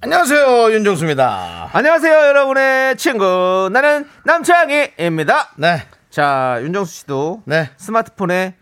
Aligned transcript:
안녕하세요 0.00 0.72
윤정수입니다. 0.74 1.70
안녕하세요, 1.72 2.12
여러분의 2.14 2.96
친구. 2.96 3.68
나는 3.72 4.06
남창희입니다. 4.24 5.50
네, 5.56 5.82
자, 6.08 6.58
윤정수 6.62 6.92
씨도 7.00 7.42
네. 7.46 7.70
스마트폰에 7.76 8.54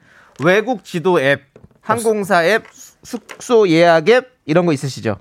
외국 0.42 0.82
지도 0.84 1.20
앱, 1.20 1.42
항공사 1.82 2.42
앱, 2.44 2.64
숙소 3.02 3.68
예약 3.68 4.08
앱 4.08 4.30
이런 4.46 4.64
거 4.64 4.72
있으시죠? 4.72 5.16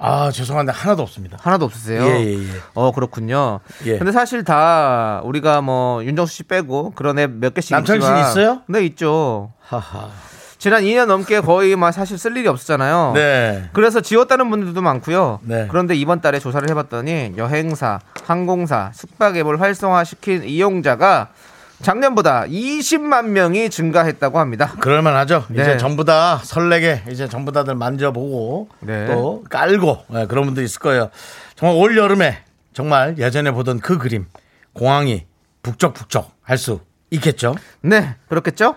아 0.00 0.30
죄송한데 0.32 0.72
하나도 0.72 1.02
없습니다. 1.02 1.38
하나도 1.40 1.64
없으세요? 1.66 2.02
예, 2.04 2.24
예, 2.24 2.34
예. 2.38 2.46
어, 2.74 2.90
그렇군요. 2.92 3.60
예. 3.84 3.98
근데 3.98 4.10
사실 4.12 4.42
다 4.44 5.20
우리가 5.24 5.60
뭐 5.60 6.04
윤정수 6.04 6.34
씨 6.34 6.42
빼고 6.44 6.92
그런 6.92 7.18
앱 7.18 7.30
몇 7.30 7.54
개씩 7.54 7.74
남창희 7.74 7.98
있지만 8.00 8.28
있어요? 8.28 8.62
네, 8.68 8.84
있죠. 8.86 9.52
하하. 9.60 10.08
지난 10.58 10.82
2년 10.82 11.06
넘게 11.06 11.40
거의 11.40 11.76
막 11.76 11.92
사실 11.92 12.18
쓸 12.18 12.36
일이 12.36 12.48
없었잖아요. 12.48 13.12
네. 13.14 13.70
그래서 13.72 14.00
지웠다는 14.00 14.50
분들도 14.50 14.82
많고요. 14.82 15.38
네. 15.42 15.68
그런데 15.70 15.94
이번 15.94 16.20
달에 16.20 16.40
조사를 16.40 16.68
해봤더니 16.68 17.34
여행사, 17.36 18.00
항공사, 18.24 18.90
숙박 18.92 19.36
앱을 19.36 19.60
활성화시킨 19.60 20.44
이용자가 20.44 21.28
작년보다 21.80 22.46
20만 22.46 23.26
명이 23.26 23.70
증가했다고 23.70 24.40
합니다. 24.40 24.74
그럴만하죠. 24.80 25.44
네. 25.50 25.62
이제 25.62 25.76
전부 25.76 26.04
다 26.04 26.40
설레게 26.42 27.04
이제 27.08 27.28
전부 27.28 27.52
다들 27.52 27.76
만져보고 27.76 28.68
네. 28.80 29.06
또 29.06 29.44
깔고 29.48 30.06
네, 30.08 30.26
그런 30.26 30.44
분도 30.44 30.60
있을 30.60 30.80
거예요. 30.80 31.10
정말 31.54 31.76
올 31.76 31.96
여름에 31.96 32.38
정말 32.72 33.16
예전에 33.16 33.52
보던 33.52 33.78
그 33.78 33.96
그림 33.96 34.26
공항이 34.72 35.24
북적북적 35.62 36.32
할 36.42 36.58
수 36.58 36.80
있겠죠. 37.10 37.54
네, 37.80 38.16
그렇겠죠? 38.28 38.74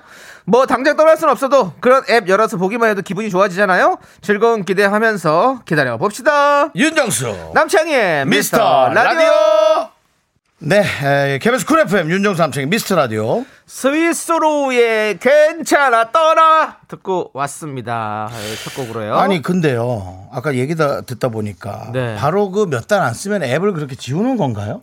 뭐 0.52 0.66
당장 0.66 0.98
떠날 0.98 1.16
수는 1.16 1.32
없어도 1.32 1.72
그런 1.80 2.04
앱 2.10 2.28
열어서 2.28 2.58
보기만 2.58 2.90
해도 2.90 3.02
기분이 3.02 3.30
좋아지잖아요. 3.30 3.98
즐거운 4.20 4.66
기대하면서 4.66 5.62
기다려 5.64 5.96
봅시다. 5.98 6.70
윤정수 6.76 7.52
남창희의 7.54 8.26
미스터 8.26 8.58
미스터 8.58 8.90
라디오. 8.94 9.14
라디오. 9.14 9.90
네, 10.64 10.84
에, 11.04 11.40
KBS 11.40 11.66
쿨 11.66 11.80
FM 11.80 12.12
윤정수 12.12 12.42
남창희의 12.42 12.68
미스터 12.68 12.98
라디오. 12.98 13.46
스윗소로우의 13.66 15.20
괜찮아 15.20 16.12
떠나 16.12 16.80
듣고 16.90 17.32
왔습니다. 17.34 18.30
예, 18.34 18.56
첫 18.62 18.76
곡으로요. 18.76 19.16
아니 19.16 19.42
근데요, 19.42 20.28
아까 20.34 20.54
얘기 20.56 20.76
다 20.76 21.00
듣다 21.00 21.30
보니까 21.30 21.92
네. 21.94 22.18
바로 22.18 22.52
그 22.52 22.66
몇 22.68 22.88
달 22.90 23.02
안 23.02 23.14
쓰면 23.14 23.42
앱을 23.44 23.72
그렇게 23.72 23.96
지우는 23.96 24.36
건가요? 24.36 24.82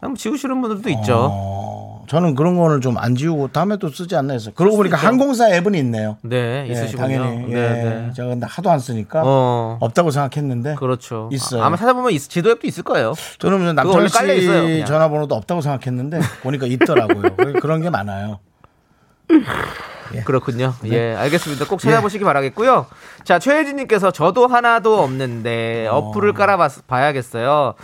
그냥 0.00 0.16
지우시는 0.16 0.60
분들도 0.60 0.90
있죠. 0.98 1.95
어, 2.06 2.08
저는 2.08 2.34
그런 2.34 2.56
거는 2.56 2.80
좀안 2.80 3.16
지우고 3.16 3.48
다음에 3.48 3.76
또 3.78 3.88
쓰지 3.88 4.14
않나 4.16 4.32
했어요. 4.34 4.54
그러고 4.54 4.76
보니까 4.76 4.96
항공사 4.96 5.50
앱은 5.50 5.74
있네요. 5.74 6.16
네, 6.22 6.66
예, 6.68 6.72
있으시군요. 6.72 7.06
당연히. 7.18 7.52
예, 7.52 7.54
네, 7.54 7.84
네. 7.84 8.12
제가 8.14 8.28
근데 8.28 8.46
하도 8.48 8.70
안 8.70 8.78
쓰니까 8.78 9.22
어. 9.24 9.78
없다고 9.80 10.10
생각했는데. 10.10 10.76
그렇죠. 10.76 11.28
있어요. 11.32 11.62
아, 11.62 11.66
아마 11.66 11.76
찾아보면 11.76 12.12
있- 12.12 12.28
지도 12.28 12.50
앱도 12.50 12.66
있을 12.66 12.82
거예요. 12.84 13.14
저는 13.38 13.74
있어요, 14.36 14.66
씨. 14.68 14.84
전화번호도 14.86 15.34
없다고 15.34 15.60
생각했는데 15.60 16.20
보니까 16.42 16.66
있더라고요. 16.66 17.36
그런 17.60 17.82
게 17.82 17.90
많아요. 17.90 18.38
그렇군요. 20.24 20.72
네. 20.82 20.90
예, 20.92 21.14
알겠습니다. 21.16 21.66
꼭 21.66 21.80
찾아보시기 21.80 22.24
바라겠고요. 22.24 22.86
자, 23.24 23.38
최혜진님께서 23.40 24.12
저도 24.12 24.46
하나도 24.46 25.00
어. 25.00 25.02
없는데 25.02 25.88
어플을 25.88 26.32
깔아봐야겠어요. 26.32 27.74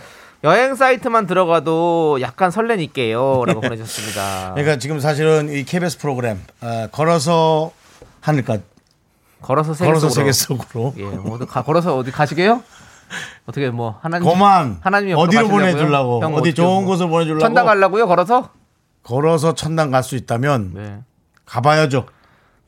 여행 0.43 0.75
사이트만 0.75 1.25
들어가도 1.25 2.19
약간 2.21 2.51
설레니까요.라고 2.51 3.61
보내주셨습니다. 3.61 4.51
그러니까 4.55 4.77
지금 4.77 4.99
사실은 4.99 5.49
이 5.49 5.63
KBS 5.63 5.99
프로그램 5.99 6.41
어, 6.61 6.87
걸어서 6.91 7.71
하늘까 8.19 8.57
걸어서 9.41 9.73
세계 9.73 9.87
걸어서 9.87 10.09
속으로. 10.09 10.13
세계 10.13 10.31
속으로 10.33 10.93
예, 10.97 11.03
뭐 11.03 11.35
어디 11.35 11.45
가, 11.45 11.63
걸어서 11.63 11.95
어디 11.95 12.11
가시게요? 12.11 12.61
어떻게 13.45 13.69
뭐 13.69 13.97
하나님 14.01 14.27
거만 14.27 14.79
하나님이 14.81 15.13
어디로? 15.13 15.47
보내주려고 15.47 16.21
형, 16.21 16.33
어디 16.33 16.39
어떻게 16.49 16.53
좋은 16.53 16.83
뭐 16.83 16.85
곳을 16.85 17.07
보내주려고 17.07 17.39
천당 17.41 17.65
가려고요? 17.65 18.07
걸어서? 18.07 18.49
걸어서 19.03 19.53
천당 19.53 19.91
갈 19.91 20.03
수 20.03 20.15
있다면 20.15 20.71
네. 20.73 20.99
가봐야죠. 21.45 22.05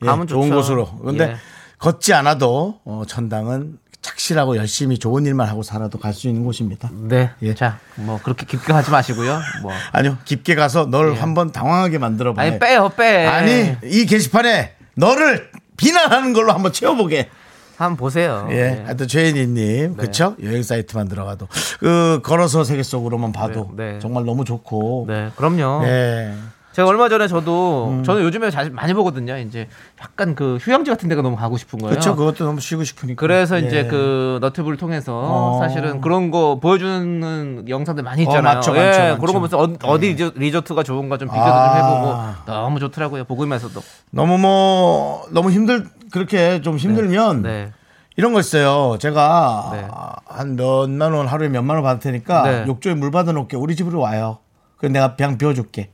예, 0.02 0.06
가면 0.06 0.26
좋은 0.26 0.48
좋죠. 0.48 0.54
곳으로. 0.56 0.86
근데 1.04 1.24
예. 1.32 1.36
걷지 1.78 2.14
않아도 2.14 2.78
어, 2.84 3.02
천당은 3.06 3.78
착실하고 4.10 4.56
열심히 4.56 4.98
좋은 4.98 5.26
일만 5.26 5.48
하고 5.48 5.62
살아도 5.62 5.98
갈 5.98 6.16
수 6.16 6.28
있는 6.28 6.44
곳입니다. 6.44 6.88
네. 6.94 7.30
예. 7.42 7.54
자, 7.54 7.78
뭐 7.96 8.18
그렇게 8.22 8.46
깊게 8.46 8.72
하지 8.72 8.90
마시고요. 8.90 9.38
뭐 9.62 9.72
아니요, 9.92 10.16
깊게 10.24 10.54
가서 10.54 10.86
널 10.86 11.14
한번 11.14 11.52
당황하게 11.52 11.98
만들어 11.98 12.32
봐. 12.32 12.44
예. 12.46 12.50
아니 12.50 12.58
빼요, 12.58 12.88
빼. 12.96 13.26
아니 13.26 13.76
이 13.84 14.06
게시판에 14.06 14.74
너를 14.94 15.50
비난하는 15.76 16.32
걸로 16.32 16.52
한번 16.52 16.72
채워보게. 16.72 17.28
한번 17.76 17.98
보세요. 17.98 18.48
예, 18.52 18.82
하여튼 18.86 19.06
최인희님, 19.06 19.96
그쵸? 19.98 20.34
여행 20.42 20.62
사이트만 20.62 21.08
들어가도 21.08 21.46
그 21.78 22.20
걸어서 22.24 22.64
세계 22.64 22.82
속으로만 22.82 23.32
봐도 23.32 23.70
네, 23.76 23.92
네. 23.94 23.98
정말 23.98 24.24
너무 24.24 24.46
좋고. 24.46 25.04
네, 25.08 25.30
그럼요. 25.36 25.82
예. 25.86 26.32
제가 26.76 26.90
얼마 26.90 27.08
전에 27.08 27.26
저도 27.26 27.88
음. 27.88 28.04
저는 28.04 28.22
요즘에 28.22 28.50
자주 28.50 28.70
많이 28.70 28.92
보거든요. 28.92 29.38
이제 29.38 29.66
약간 30.02 30.34
그 30.34 30.58
휴양지 30.60 30.90
같은 30.90 31.08
데가 31.08 31.22
너무 31.22 31.34
가고 31.34 31.56
싶은 31.56 31.78
거예요. 31.78 31.88
그렇죠. 31.92 32.14
그것도 32.14 32.44
너무 32.44 32.60
쉬고 32.60 32.84
싶으니까. 32.84 33.18
그래서 33.18 33.58
예. 33.58 33.66
이제 33.66 33.86
그 33.86 34.36
너튜브를 34.42 34.76
통해서 34.76 35.18
어. 35.24 35.58
사실은 35.58 36.02
그런 36.02 36.30
거 36.30 36.60
보여주는 36.60 37.64
영상들 37.66 38.04
많이 38.04 38.24
있잖아요. 38.24 38.40
어, 38.40 38.54
많죠, 38.56 38.76
예, 38.76 38.80
많죠, 38.80 38.98
그런 38.98 39.10
많죠. 39.18 39.26
거 39.26 39.32
보면서 39.32 39.58
어, 39.88 39.90
어디 39.90 40.14
리조- 40.14 40.36
리조트가 40.36 40.82
좋은가 40.82 41.16
좀 41.16 41.28
비교도 41.28 41.42
아. 41.42 41.78
좀 41.78 41.78
해보고 41.78 42.52
너무 42.52 42.78
좋더라고요. 42.78 43.24
보면서도. 43.24 43.80
너무 44.10 44.36
뭐 44.36 45.24
너무 45.30 45.50
힘들 45.52 45.86
그렇게 46.12 46.60
좀 46.60 46.76
힘들면 46.76 47.40
네. 47.40 47.72
이런 48.18 48.34
거 48.34 48.40
있어요. 48.40 48.98
제가 48.98 49.70
네. 49.72 49.88
한 50.26 50.56
몇만 50.56 51.14
원 51.14 51.26
하루에 51.26 51.48
몇만 51.48 51.76
원 51.76 51.82
받을 51.84 52.00
테니까 52.00 52.42
네. 52.42 52.64
욕조에 52.66 52.92
물 52.92 53.10
받아 53.10 53.32
놓을게. 53.32 53.56
우리 53.56 53.76
집으로 53.76 53.98
와요. 53.98 54.40
그래 54.76 54.92
내가 54.92 55.16
그냥 55.16 55.38
비워줄게. 55.38 55.88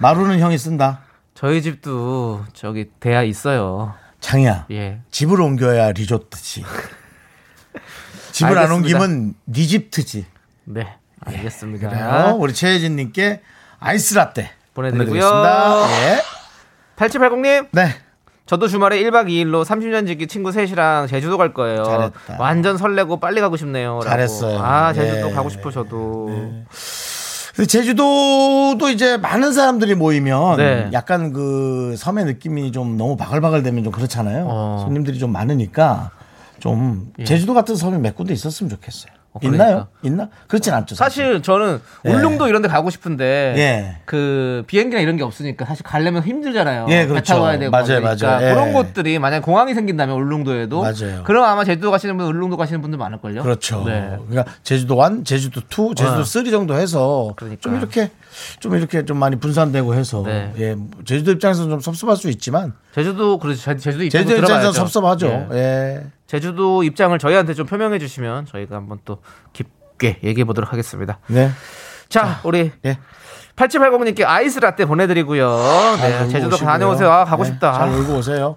마루는 0.00 0.38
형이 0.40 0.58
쓴다. 0.58 1.00
저희 1.34 1.62
집도 1.62 2.44
저기 2.52 2.90
대야 3.00 3.22
있어요. 3.22 3.94
창이야. 4.20 4.66
예. 4.70 5.00
집을 5.10 5.40
옮겨야 5.40 5.92
리조트지. 5.92 6.64
집을 8.32 8.52
안 8.58 8.64
알겠습니다. 8.70 8.74
옮기면 8.98 9.34
니집트지. 9.48 10.26
네. 10.64 10.96
알겠습니다. 11.20 11.88
그래요. 11.88 12.36
우리 12.38 12.52
최혜진 12.54 12.96
님께 12.96 13.42
아이스 13.78 14.14
라떼. 14.14 14.50
보내드리겠습니다. 14.74 15.86
예. 16.14 16.22
8780님, 16.96 17.68
네. 17.72 17.94
저도 18.46 18.68
주말에 18.68 19.00
1박 19.02 19.26
2일로 19.28 19.64
30년 19.64 20.06
지기 20.06 20.26
친구 20.26 20.52
셋이랑 20.52 21.06
제주도 21.06 21.38
갈 21.38 21.52
거예요. 21.54 21.84
잘했다. 21.84 22.36
완전 22.38 22.76
설레고 22.76 23.18
빨리 23.20 23.40
가고 23.40 23.56
싶네요. 23.56 24.00
잘했어요. 24.04 24.58
아, 24.58 24.92
제주도 24.92 25.30
예. 25.30 25.32
가고 25.32 25.48
싶어 25.48 25.70
저도. 25.70 26.26
근데 26.26 26.64
제주도도 27.66 28.88
이제 28.88 29.16
많은 29.18 29.52
사람들이 29.52 29.94
모이면 29.94 30.56
네. 30.56 30.90
약간 30.92 31.32
그 31.32 31.94
섬의 31.96 32.24
느낌이 32.24 32.72
좀 32.72 32.96
너무 32.96 33.16
바글바글 33.16 33.62
되면 33.62 33.84
좀 33.84 33.92
그렇잖아요. 33.92 34.46
어. 34.48 34.76
예. 34.78 34.84
손님들이 34.84 35.18
좀 35.18 35.32
많으니까 35.32 36.10
좀 36.58 37.12
제주도 37.24 37.54
같은 37.54 37.76
섬이 37.76 37.98
몇 37.98 38.16
군데 38.16 38.32
있었으면 38.32 38.70
좋겠어요. 38.70 39.12
어, 39.34 39.38
그러니까. 39.38 39.64
있나요? 39.64 39.86
있나? 40.02 40.28
그렇진 40.46 40.74
않죠. 40.74 40.94
사실 40.94 41.40
저는 41.42 41.80
예. 42.04 42.10
울릉도 42.12 42.48
이런 42.48 42.60
데 42.60 42.68
가고 42.68 42.90
싶은데 42.90 43.54
예. 43.56 43.96
그 44.04 44.62
비행기나 44.66 45.00
이런 45.00 45.16
게 45.16 45.22
없으니까 45.22 45.64
사실 45.64 45.84
가려면 45.84 46.22
힘들잖아요. 46.22 46.86
예, 46.90 47.02
배 47.02 47.06
그렇죠. 47.06 47.32
타고 47.32 47.44
가야 47.44 47.58
되고 47.58 47.70
맞아요, 47.70 48.00
그러니까 48.00 48.26
맞아요. 48.26 48.46
예. 48.46 48.54
그런 48.54 48.72
곳들이 48.74 49.18
만약 49.18 49.40
공항이 49.40 49.72
생긴다면 49.72 50.14
울릉도에도 50.16 50.82
맞아요. 50.82 51.22
그럼 51.24 51.44
아마 51.44 51.64
제주도 51.64 51.90
가시는 51.90 52.18
분 52.18 52.26
울릉도 52.26 52.58
가시는 52.58 52.82
분들 52.82 52.98
많을 52.98 53.18
걸요. 53.20 53.42
그렇죠. 53.42 53.84
네. 53.86 54.18
그러니까 54.28 54.52
제주도 54.62 55.02
1, 55.02 55.24
제주도 55.24 55.60
2, 55.60 55.94
제주도 55.94 56.20
어. 56.20 56.24
3 56.24 56.50
정도 56.50 56.74
해서 56.74 57.32
그러니까. 57.36 57.60
좀 57.62 57.76
이렇게 57.78 58.10
좀 58.60 58.74
이렇게 58.74 59.04
좀 59.04 59.16
많이 59.18 59.36
분산되고 59.36 59.94
해서 59.94 60.22
네. 60.24 60.52
예, 60.58 60.76
제주도 61.04 61.32
입장에서는 61.32 61.70
좀 61.70 61.80
섭섭할 61.80 62.16
수 62.16 62.28
있지만 62.30 62.72
제주도 62.94 63.38
그렇죠. 63.38 63.60
제- 63.60 63.76
제주도 63.76 64.04
입장도 64.04 64.28
제주도 64.28 64.46
들어봐야죠. 64.46 64.72
섭섭하죠. 64.72 65.48
예. 65.52 65.56
예. 65.56 66.06
제주도 66.26 66.82
입장을 66.82 67.18
저희한테 67.18 67.54
좀 67.54 67.66
표명해 67.66 67.98
주시면 67.98 68.46
저희가 68.46 68.76
한번 68.76 68.98
또 69.04 69.18
깊게 69.52 70.20
얘기해 70.24 70.44
보도록 70.44 70.72
하겠습니다. 70.72 71.18
네. 71.26 71.50
자, 72.08 72.40
우리 72.44 72.70
예. 72.84 72.98
8780님께 73.56 74.24
아이스 74.24 74.58
라떼 74.60 74.86
보내드리고요. 74.86 75.58
잘 75.98 76.10
네, 76.10 76.16
놀고 76.20 76.32
제주도 76.32 76.54
오시고요. 76.56 76.70
다녀오세요. 76.72 77.10
아, 77.10 77.24
가고 77.26 77.44
네, 77.44 77.50
싶다. 77.50 77.72
잘 77.74 77.90
놀고 77.92 78.14
오세요. 78.14 78.56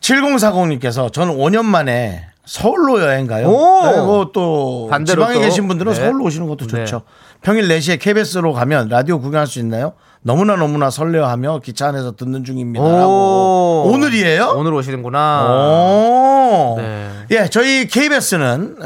7040님께서 0.00 1.12
저는 1.12 1.36
5년 1.36 1.64
만에 1.64 2.26
서울로 2.44 3.00
여행 3.00 3.26
가요. 3.26 3.48
오! 3.48 3.80
그리고 3.82 4.32
또 4.32 4.90
지방에 5.06 5.34
또. 5.34 5.40
계신 5.40 5.68
분들은 5.68 5.92
네. 5.92 5.98
서울로 6.00 6.24
오시는 6.24 6.48
것도 6.48 6.66
네. 6.66 6.84
좋죠. 6.84 7.02
평일 7.42 7.68
4시에 7.68 7.98
KBS로 7.98 8.52
가면 8.52 8.88
라디오 8.88 9.20
구경할 9.20 9.46
수 9.46 9.58
있나요? 9.60 9.94
너무나 10.22 10.56
너무나 10.56 10.90
설레어하며 10.90 11.60
기차 11.60 11.88
안에서 11.88 12.14
듣는 12.14 12.44
중입니다. 12.44 12.84
라고. 12.84 13.84
오. 13.86 13.90
오늘이에요? 13.92 14.54
오늘 14.56 14.74
오시는구나. 14.74 15.46
오. 15.48 16.74
네. 16.78 17.10
예, 17.30 17.48
저희 17.48 17.86
KBS는 17.86 18.76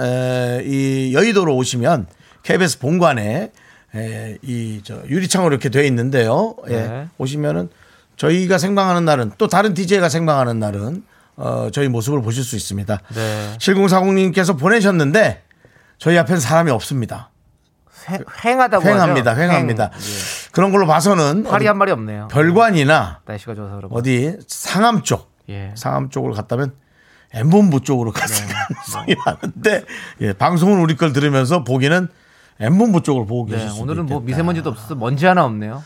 이 0.64 1.12
여의도로 1.14 1.54
오시면 1.56 2.06
KBS 2.44 2.78
본관에 2.78 3.50
에, 3.96 4.38
이저 4.42 5.02
유리창으로 5.08 5.52
이렇게 5.52 5.68
돼 5.68 5.86
있는데요. 5.86 6.54
예. 6.68 6.76
네. 6.76 7.06
오시면은 7.18 7.68
저희가 8.16 8.58
생방하는 8.58 9.04
날은 9.04 9.32
또 9.38 9.48
다른 9.48 9.74
DJ가 9.74 10.08
생방하는 10.08 10.60
날은 10.60 11.02
어, 11.36 11.68
저희 11.72 11.88
모습을 11.88 12.22
보실 12.22 12.44
수 12.44 12.54
있습니다. 12.54 13.00
네. 13.14 13.56
7040님께서 13.58 14.56
보내셨는데 14.58 15.42
저희 15.98 16.16
앞엔 16.18 16.38
사람이 16.38 16.70
없습니다. 16.70 17.30
횡- 18.10 18.24
횡하다고 18.44 18.86
횡합니다. 18.86 19.30
하죠. 19.32 19.40
횡합니다. 19.42 19.90
횡. 19.94 20.00
예. 20.00 20.50
그런 20.52 20.70
걸로 20.72 20.86
봐서는 20.86 21.44
팔이 21.44 21.66
한 21.66 21.78
마리 21.78 21.90
없네요. 21.92 22.28
별관이나 22.28 23.20
날씨가 23.24 23.54
좋아서 23.54 23.76
그런가. 23.76 23.94
어디 23.96 24.36
상암 24.46 25.02
쪽 25.02 25.32
예. 25.48 25.72
상암 25.76 26.10
쪽으로 26.10 26.34
갔다면 26.34 26.72
엠본부 27.32 27.80
쪽으로 27.80 28.12
갔을 28.12 28.46
가능성이 28.46 29.16
많은데 29.24 29.84
예, 30.20 30.32
방송은 30.32 30.78
우리 30.80 30.96
걸 30.96 31.12
들으면서 31.12 31.64
보기는 31.64 32.08
엠본부 32.60 33.02
쪽으로 33.02 33.26
보고 33.26 33.46
네, 33.50 33.56
계실 33.56 33.70
수도 33.70 33.82
오늘은 33.82 34.06
뭐 34.06 34.18
있겠다. 34.20 34.26
미세먼지도 34.26 34.70
없어서 34.70 34.94
먼지 34.94 35.26
하나 35.26 35.44
없네요. 35.44 35.82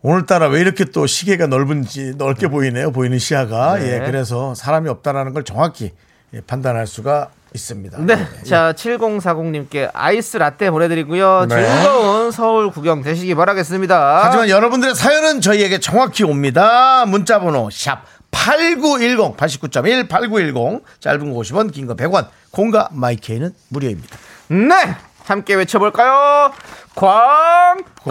오늘따라 0.00 0.46
왜 0.48 0.60
이렇게 0.60 0.84
또 0.86 1.06
시계가 1.06 1.48
넓은지 1.48 2.14
넓게 2.16 2.46
보이네요 2.48 2.92
보이는 2.92 3.18
시야가 3.18 3.78
네. 3.78 3.94
예, 3.94 3.98
그래서 3.98 4.54
사람이 4.54 4.88
없다라는 4.88 5.34
걸 5.34 5.42
정확히 5.44 5.90
예, 6.32 6.40
판단할 6.40 6.86
수가 6.86 7.30
있습니다. 7.54 7.98
네. 8.00 8.26
자, 8.44 8.72
7040님께 8.76 9.90
아이스 9.94 10.36
라떼 10.36 10.70
보내드리고요. 10.70 11.46
네. 11.48 11.56
즐거운 11.82 12.30
서울 12.30 12.70
구경 12.70 13.02
되시기 13.02 13.34
바라겠습니다. 13.34 14.20
하지만 14.24 14.48
여러분들의 14.48 14.94
사연은 14.94 15.40
저희에게 15.40 15.80
정확히 15.80 16.24
옵니다. 16.24 17.04
문자번호 17.06 17.70
샵 17.70 18.02
8910 18.30 19.36
89.1 19.36 20.08
8910 20.08 20.82
짧은 21.00 21.32
거 21.32 21.40
50원 21.40 21.72
긴 21.72 21.86
거 21.86 21.94
100원 21.94 22.26
공과 22.50 22.88
마이케이는 22.92 23.52
무료입니다. 23.68 24.16
네. 24.48 24.94
함께 25.24 25.54
외쳐볼까요? 25.54 26.52
광, 26.94 27.82
고 28.02 28.10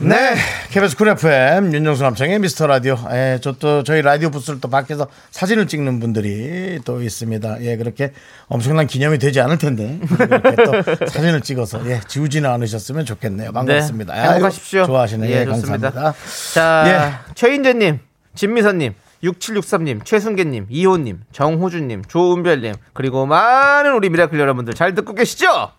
네, 0.00 0.36
KBS 0.70 0.96
쿨 0.96 1.08
FM 1.08 1.72
윤정수 1.74 2.04
남창희의 2.04 2.38
미스터 2.38 2.68
라디오. 2.68 2.96
예, 3.10 3.40
저 3.42 3.52
또 3.58 3.82
저희 3.82 4.00
라디오 4.00 4.30
부스를 4.30 4.60
또 4.60 4.68
밖에서 4.70 5.08
사진을 5.32 5.66
찍는 5.66 5.98
분들이 5.98 6.78
또 6.84 7.02
있습니다. 7.02 7.62
예, 7.62 7.76
그렇게 7.76 8.12
엄청난 8.46 8.86
기념이 8.86 9.18
되지 9.18 9.40
않을 9.40 9.58
텐데 9.58 9.98
이렇게 10.20 10.54
또 10.64 10.82
사진을 11.06 11.40
찍어서 11.40 11.84
예, 11.90 12.00
지우지는 12.06 12.48
않으셨으면 12.48 13.04
좋겠네요. 13.06 13.50
반갑습니다. 13.52 14.14
네, 14.14 14.20
행복하십시오. 14.34 14.80
아유, 14.82 14.86
좋아하시네. 14.86 15.30
예, 15.30 15.44
좋습니다. 15.46 15.90
감사합니다. 15.90 16.14
자, 16.54 17.24
최인재님, 17.34 17.98
진미선님, 18.36 18.94
6763님, 19.24 20.04
최순계님, 20.04 20.66
이호님, 20.70 21.22
정호준님, 21.32 22.04
조은별님, 22.06 22.74
그리고 22.92 23.26
많은 23.26 23.94
우리 23.94 24.10
미라클 24.10 24.38
여러분들 24.38 24.74
잘 24.74 24.94
듣고 24.94 25.14
계시죠? 25.14 25.72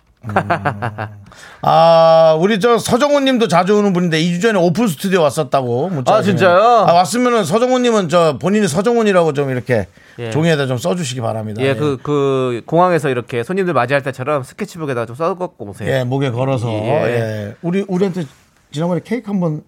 아, 1.62 2.38
우리 2.40 2.60
저 2.60 2.78
서정훈 2.78 3.26
님도 3.26 3.48
자주 3.48 3.78
오는 3.78 3.94
분인데 3.94 4.22
2주 4.22 4.42
전에 4.42 4.60
오픈 4.60 4.88
스튜디오 4.88 5.22
왔었다고. 5.22 5.90
문자 5.90 6.16
아. 6.16 6.22
진짜요? 6.22 6.60
아, 6.60 6.94
왔으면은 6.94 7.46
서정훈 7.46 7.82
님은 7.84 8.10
저 8.10 8.38
본인이 8.38 8.68
서정훈이라고 8.68 9.34
좀 9.34 9.50
이렇게 9.50 9.88
예. 10.20 10.32
종이에다 10.32 10.68
좀 10.68 10.78
써주시기 10.78 11.22
바랍니다. 11.22 11.62
예, 11.62 11.76
그, 11.76 11.98
그, 12.04 12.62
공항에서 12.66 13.10
이렇게 13.10 13.44
손님들 13.44 13.74
맞이할 13.74 14.04
때처럼 14.04 14.44
스케치북에다가 14.44 15.06
좀 15.06 15.16
써갖고 15.16 15.66
오세요. 15.66 15.90
예, 15.90 16.04
목에 16.04 16.32
걸어서. 16.32 16.70
예. 16.70 16.90
예. 17.06 17.56
우리, 17.62 17.86
우리한테 17.88 18.26
지난번에 18.72 19.02
케이크 19.04 19.32
한번 19.32 19.62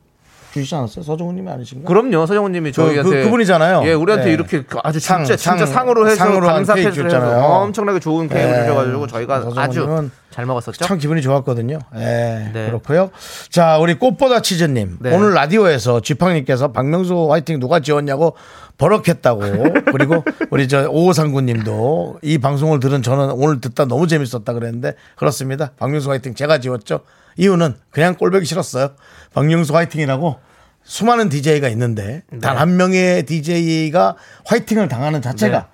주시지 0.53 0.75
않았어요? 0.75 1.03
서정훈 1.03 1.36
님이 1.36 1.50
아니신가? 1.50 1.88
그럼요, 1.88 2.25
서정훈님이 2.25 2.71
그- 2.71 2.75
저희한테 2.75 3.09
그- 3.09 3.24
그 3.24 3.30
분이잖아요. 3.30 3.83
예, 3.86 3.94
우리한테 3.94 4.30
예. 4.30 4.33
이렇게 4.33 4.63
아주 4.83 5.00
상, 5.00 5.24
진짜 5.24 5.38
진짜 5.38 5.65
상, 5.65 5.74
상으로 5.74 6.06
해서 6.07 6.15
상으로 6.18 6.48
한 6.48 6.56
감사 6.56 6.74
케이크 6.75 6.92
줬잖아요. 6.92 7.30
해서 7.38 7.48
엄청나게 7.62 8.00
좋은 8.00 8.27
케이크를 8.27 8.57
예. 8.57 8.62
주셔가지고 8.63 9.07
저희가 9.07 9.44
아주 9.56 10.09
잘 10.30 10.45
먹었었죠. 10.45 10.86
참 10.86 10.98
기분이 10.98 11.21
좋았거든요. 11.21 11.80
예, 11.95 12.51
네. 12.53 12.65
그렇고요. 12.68 13.12
자, 13.50 13.77
우리 13.80 13.95
꽃보다 14.00 14.42
치즈님. 14.42 14.98
네. 15.01 15.13
오늘 15.15 15.33
라디오에서 15.33 16.00
쥐팡님께서 16.01 16.71
박명수 16.71 17.30
화이팅 17.31 17.59
누가 17.59 17.80
지었냐고 17.81 18.36
버럭했다고. 18.77 19.42
그리고 19.92 20.24
우리 20.50 20.68
저 20.68 20.88
오호상구님도 20.89 22.19
이 22.24 22.38
방송을 22.38 22.80
들은 22.80 23.01
저는 23.04 23.31
오늘 23.31 23.62
듣다 23.62 23.86
너무 23.86 24.07
재밌었다 24.07 24.54
그랬는데 24.54 24.94
그렇습니다. 25.15 25.71
박명수 25.77 26.09
화이팅 26.09 26.33
제가 26.33 26.59
지었죠. 26.59 27.01
이유는 27.38 27.75
그냥 27.89 28.16
꼴보기 28.16 28.45
싫었어요. 28.45 28.92
박명수 29.33 29.75
화이팅이라고 29.75 30.39
수많은 30.83 31.30
DJ가 31.30 31.68
있는데 31.69 32.24
단한 32.42 32.75
명의 32.78 33.24
DJ가 33.24 34.16
화이팅을 34.45 34.88
당하는 34.88 35.22
자체가 35.22 35.60
네. 35.60 35.66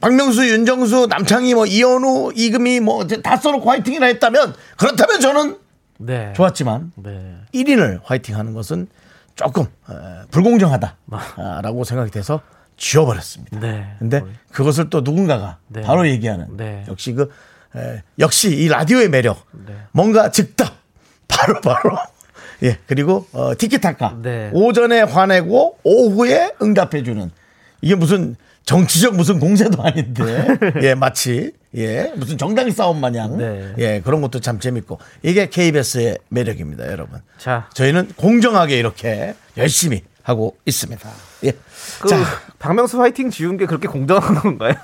박명수, 0.00 0.48
윤정수, 0.48 1.08
남창희, 1.10 1.54
뭐 1.54 1.66
이현우, 1.66 2.32
이금희 2.34 2.80
뭐 2.80 3.04
다 3.22 3.36
써놓고 3.36 3.68
화이팅이라 3.68 4.06
했다면 4.06 4.54
그렇다면 4.76 5.20
저는 5.20 5.58
네. 5.98 6.32
좋았지만 6.34 6.92
네. 6.96 7.36
1인을 7.52 8.00
화이팅하는 8.04 8.54
것은 8.54 8.88
조금 9.34 9.66
어, 9.88 10.22
불공정하다라고 10.30 11.84
생각이 11.84 12.10
돼서 12.10 12.40
지워버렸습니다. 12.76 13.60
네. 13.60 13.94
근데 13.98 14.22
그것을 14.52 14.88
또 14.90 15.00
누군가가 15.02 15.58
네. 15.68 15.82
바로 15.82 16.08
얘기하는 16.08 16.56
네. 16.56 16.84
역시 16.88 17.12
그 17.12 17.30
에, 17.76 18.02
역시 18.18 18.56
이 18.56 18.68
라디오의 18.68 19.10
매력 19.10 19.46
네. 19.66 19.74
뭔가 19.92 20.30
즉답 20.30 20.79
바로 21.30 21.60
바로. 21.60 21.96
예 22.62 22.78
그리고 22.86 23.26
어, 23.32 23.56
티키타카 23.56 24.18
네. 24.22 24.50
오전에 24.52 25.02
화내고 25.02 25.78
오후에 25.82 26.52
응답해주는. 26.60 27.30
이게 27.82 27.94
무슨 27.94 28.36
정치적 28.66 29.16
무슨 29.16 29.40
공세도 29.40 29.82
아닌데. 29.82 30.46
예 30.82 30.94
마치 30.94 31.52
예 31.74 32.12
무슨 32.16 32.36
정당 32.36 32.70
싸움 32.70 33.00
마냥. 33.00 33.38
네. 33.38 33.72
예 33.78 34.00
그런 34.00 34.20
것도 34.20 34.40
참 34.40 34.60
재밌고. 34.60 34.98
이게 35.22 35.48
KBS의 35.48 36.18
매력입니다 36.28 36.86
여러분. 36.86 37.20
자, 37.38 37.68
저희는 37.74 38.12
공정하게 38.16 38.78
이렇게 38.78 39.34
열심히 39.56 40.02
하고 40.22 40.56
있습니다. 40.66 41.08
예. 41.44 41.52
그 42.00 42.08
자, 42.08 42.16
박명수 42.58 43.00
화이팅 43.00 43.30
지운 43.30 43.56
게 43.56 43.66
그렇게 43.66 43.88
공정한 43.88 44.34
건가요? 44.34 44.74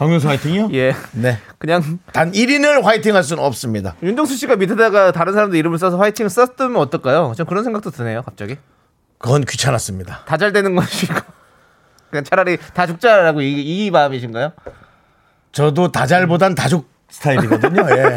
박명수 0.00 0.28
화이팅이요? 0.28 0.70
예. 0.72 0.94
네. 1.12 1.36
그냥 1.58 1.98
단 2.14 2.32
1인을 2.32 2.82
화이팅 2.82 3.14
할 3.14 3.22
수는 3.22 3.44
없습니다. 3.44 3.96
윤정수 4.02 4.34
씨가 4.34 4.56
밑에다가 4.56 5.12
다른 5.12 5.34
사람들 5.34 5.58
이름을 5.58 5.76
써서 5.76 5.98
화이팅을 5.98 6.30
썼으면 6.30 6.76
어떨까요? 6.76 7.34
전 7.36 7.44
그런 7.44 7.64
생각도 7.64 7.90
드네요, 7.90 8.22
갑자기. 8.22 8.56
그건 9.18 9.44
귀찮았습니다. 9.44 10.24
다 10.24 10.38
잘 10.38 10.54
되는 10.54 10.74
것이고. 10.74 11.14
그냥 12.08 12.24
차라리 12.24 12.56
다 12.72 12.86
죽자라고 12.86 13.42
이, 13.42 13.52
이 13.86 13.90
마음이신가요? 13.90 14.52
저도 15.52 15.92
다잘보단 15.92 16.54
다죽 16.54 16.88
스타일이거든요. 17.10 17.82
예. 17.94 18.16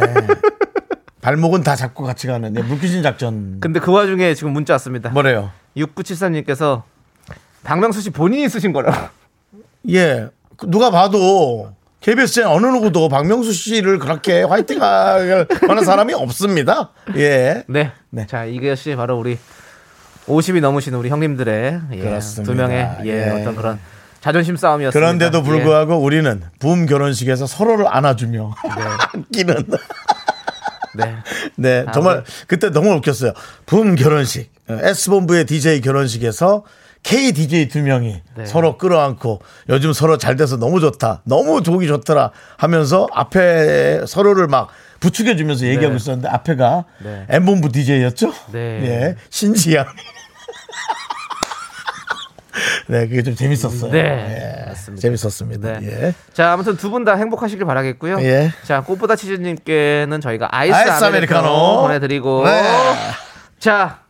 발목은 1.19 1.63
다 1.63 1.75
잡고 1.75 2.05
같이 2.05 2.27
가는 2.27 2.55
예, 2.55 2.61
물귀신 2.61 3.03
작전. 3.03 3.59
근데 3.59 3.81
그 3.81 3.91
와중에 3.91 4.35
지금 4.35 4.53
문자 4.53 4.73
왔습니다. 4.75 5.09
뭐래요? 5.09 5.51
6973님께서 5.75 6.83
박명수 7.65 7.99
씨 7.99 8.09
본인이 8.09 8.47
쓰신 8.47 8.71
거라고. 8.71 9.09
예. 9.89 10.29
그 10.57 10.69
누가 10.69 10.89
봐도 10.91 11.71
KBS에 12.01 12.43
어느 12.43 12.65
누구도 12.67 13.07
박명수 13.07 13.53
씨를 13.53 13.97
그렇게 13.97 14.43
화이팅할 14.43 15.47
만한 15.67 15.85
사람이 15.85 16.13
없습니다. 16.13 16.91
예. 17.15 17.63
네. 17.67 17.91
네. 18.09 18.27
자, 18.27 18.43
이것이 18.43 18.95
바로 18.95 19.17
우리 19.17 19.37
50이 20.27 20.59
넘으신 20.59 20.93
우리 20.95 21.09
형님들의 21.09 21.81
예. 21.93 22.19
두 22.43 22.55
명의 22.55 22.89
예, 23.05 23.09
예. 23.09 23.29
어떤 23.29 23.55
그런 23.55 23.79
자존심 24.19 24.57
싸움이었습니다. 24.57 24.97
그런데도 24.97 25.39
예. 25.39 25.43
불구하고 25.43 25.97
우리는 25.97 26.41
부음 26.59 26.85
결혼식에서 26.85 27.47
서로를 27.47 27.87
안아주며 27.87 28.53
네. 28.63 28.71
안기는 29.13 29.55
네. 30.95 31.15
네, 31.55 31.85
정말 31.93 32.23
그때 32.47 32.69
너무 32.69 32.91
웃겼어요. 32.95 33.33
붐 33.65 33.95
결혼식, 33.95 34.51
어, 34.69 34.77
S본부의 34.81 35.45
DJ 35.45 35.81
결혼식에서 35.81 36.63
K 37.03 37.31
DJ 37.33 37.67
두 37.67 37.81
명이 37.81 38.21
네. 38.35 38.45
서로 38.45 38.77
끌어안고 38.77 39.41
요즘 39.69 39.91
서로 39.93 40.17
잘 40.17 40.35
돼서 40.37 40.57
너무 40.57 40.79
좋다, 40.79 41.21
너무 41.25 41.61
보기 41.61 41.85
좋더라 41.87 42.31
하면서 42.57 43.07
앞에 43.11 44.05
서로를 44.07 44.47
막 44.47 44.69
부추겨주면서 45.01 45.65
얘기하고 45.65 45.89
네. 45.89 45.95
있었는데 45.97 46.29
앞에가 46.29 46.85
네. 47.03 47.25
M본부 47.29 47.69
DJ였죠? 47.73 48.31
네. 48.53 48.59
예, 48.83 49.15
신지양. 49.29 49.85
네, 52.87 53.07
그게 53.07 53.23
좀 53.23 53.35
재밌었어요. 53.35 53.91
네, 53.91 53.99
예, 53.99 54.65
맞습니다. 54.67 55.01
재밌었습니다. 55.01 55.79
네. 55.79 55.87
예. 55.87 56.13
자, 56.33 56.51
아무튼 56.53 56.77
두 56.77 56.89
분 56.91 57.03
다 57.03 57.15
행복하시길 57.15 57.65
바라겠고요. 57.65 58.21
예. 58.21 58.51
자, 58.63 58.81
꽃보다 58.81 59.15
치즈님께는 59.15 60.21
저희가 60.21 60.49
아이스, 60.51 60.73
아이스 60.75 61.03
아메리카노, 61.03 61.47
아메리카노. 61.47 61.81
보내드리고. 61.81 62.45
네. 62.45 62.61
자, 63.59 64.02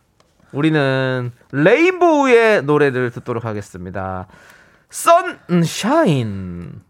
우리는 0.54 1.32
레인보우의 1.50 2.62
노래를 2.62 3.10
듣도록 3.10 3.44
하겠습니다. 3.44 4.28
Sunshine. 4.88 6.80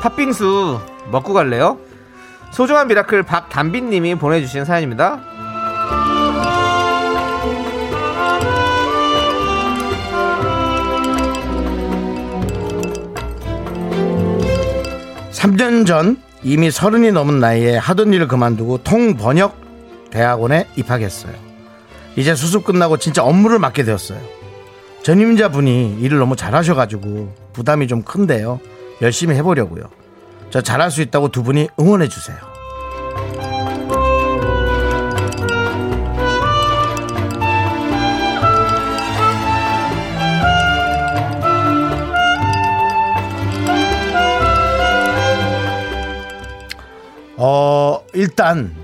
팥빙수 0.00 0.80
먹고 1.10 1.34
갈래요? 1.34 1.78
소중한 2.52 2.88
미라클 2.88 3.22
박담빈님이 3.24 4.14
보내주신 4.14 4.64
사연입니다. 4.64 5.37
삼년전 15.38 16.20
이미 16.42 16.68
서른이 16.68 17.12
넘은 17.12 17.38
나이에 17.38 17.76
하던 17.76 18.12
일을 18.12 18.26
그만두고 18.26 18.78
통번역 18.78 19.56
대학원에 20.10 20.66
입학했어요. 20.74 21.32
이제 22.16 22.34
수습 22.34 22.64
끝나고 22.64 22.96
진짜 22.96 23.22
업무를 23.22 23.60
맡게 23.60 23.84
되었어요. 23.84 24.18
전임자 25.04 25.48
분이 25.48 25.98
일을 26.00 26.18
너무 26.18 26.34
잘하셔가지고 26.34 27.32
부담이 27.52 27.86
좀 27.86 28.02
큰데요. 28.02 28.58
열심히 29.00 29.36
해보려고요. 29.36 29.84
저 30.50 30.60
잘할 30.60 30.90
수 30.90 31.02
있다고 31.02 31.28
두 31.28 31.44
분이 31.44 31.68
응원해 31.78 32.08
주세요. 32.08 32.36
어, 47.40 48.00
일단 48.14 48.74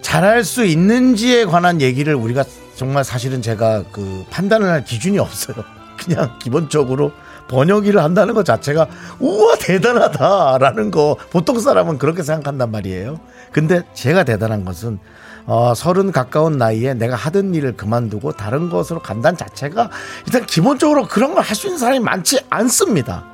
잘할 0.00 0.44
수 0.44 0.64
있는지에 0.64 1.44
관한 1.44 1.80
얘기를 1.80 2.14
우리가 2.14 2.44
정말 2.76 3.04
사실은 3.04 3.42
제가 3.42 3.84
그 3.92 4.24
판단을 4.30 4.68
할 4.68 4.84
기준이 4.84 5.18
없어요. 5.18 5.56
그냥 5.98 6.38
기본적으로 6.40 7.12
번역 7.48 7.86
일을 7.86 8.02
한다는 8.02 8.34
것 8.34 8.44
자체가 8.44 8.86
우와 9.18 9.56
대단하다라는 9.56 10.90
거 10.90 11.16
보통 11.30 11.58
사람은 11.60 11.98
그렇게 11.98 12.22
생각한단 12.22 12.70
말이에요. 12.70 13.20
근데 13.52 13.82
제가 13.92 14.24
대단한 14.24 14.64
것은 14.64 14.98
어, 15.46 15.74
서른 15.74 16.10
가까운 16.10 16.56
나이에 16.56 16.94
내가 16.94 17.16
하던 17.16 17.54
일을 17.54 17.76
그만두고 17.76 18.32
다른 18.32 18.70
것으로 18.70 19.00
간다는 19.00 19.36
자체가 19.36 19.90
일단 20.26 20.46
기본적으로 20.46 21.06
그런 21.06 21.34
걸 21.34 21.42
할 21.44 21.54
수 21.56 21.66
있는 21.66 21.78
사람이 21.78 22.00
많지 22.00 22.40
않습니다. 22.50 23.24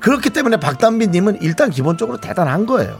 그렇기 0.00 0.30
때문에 0.30 0.56
박담비님은 0.58 1.42
일단 1.42 1.70
기본적으로 1.70 2.18
대단한 2.18 2.66
거예요. 2.66 2.96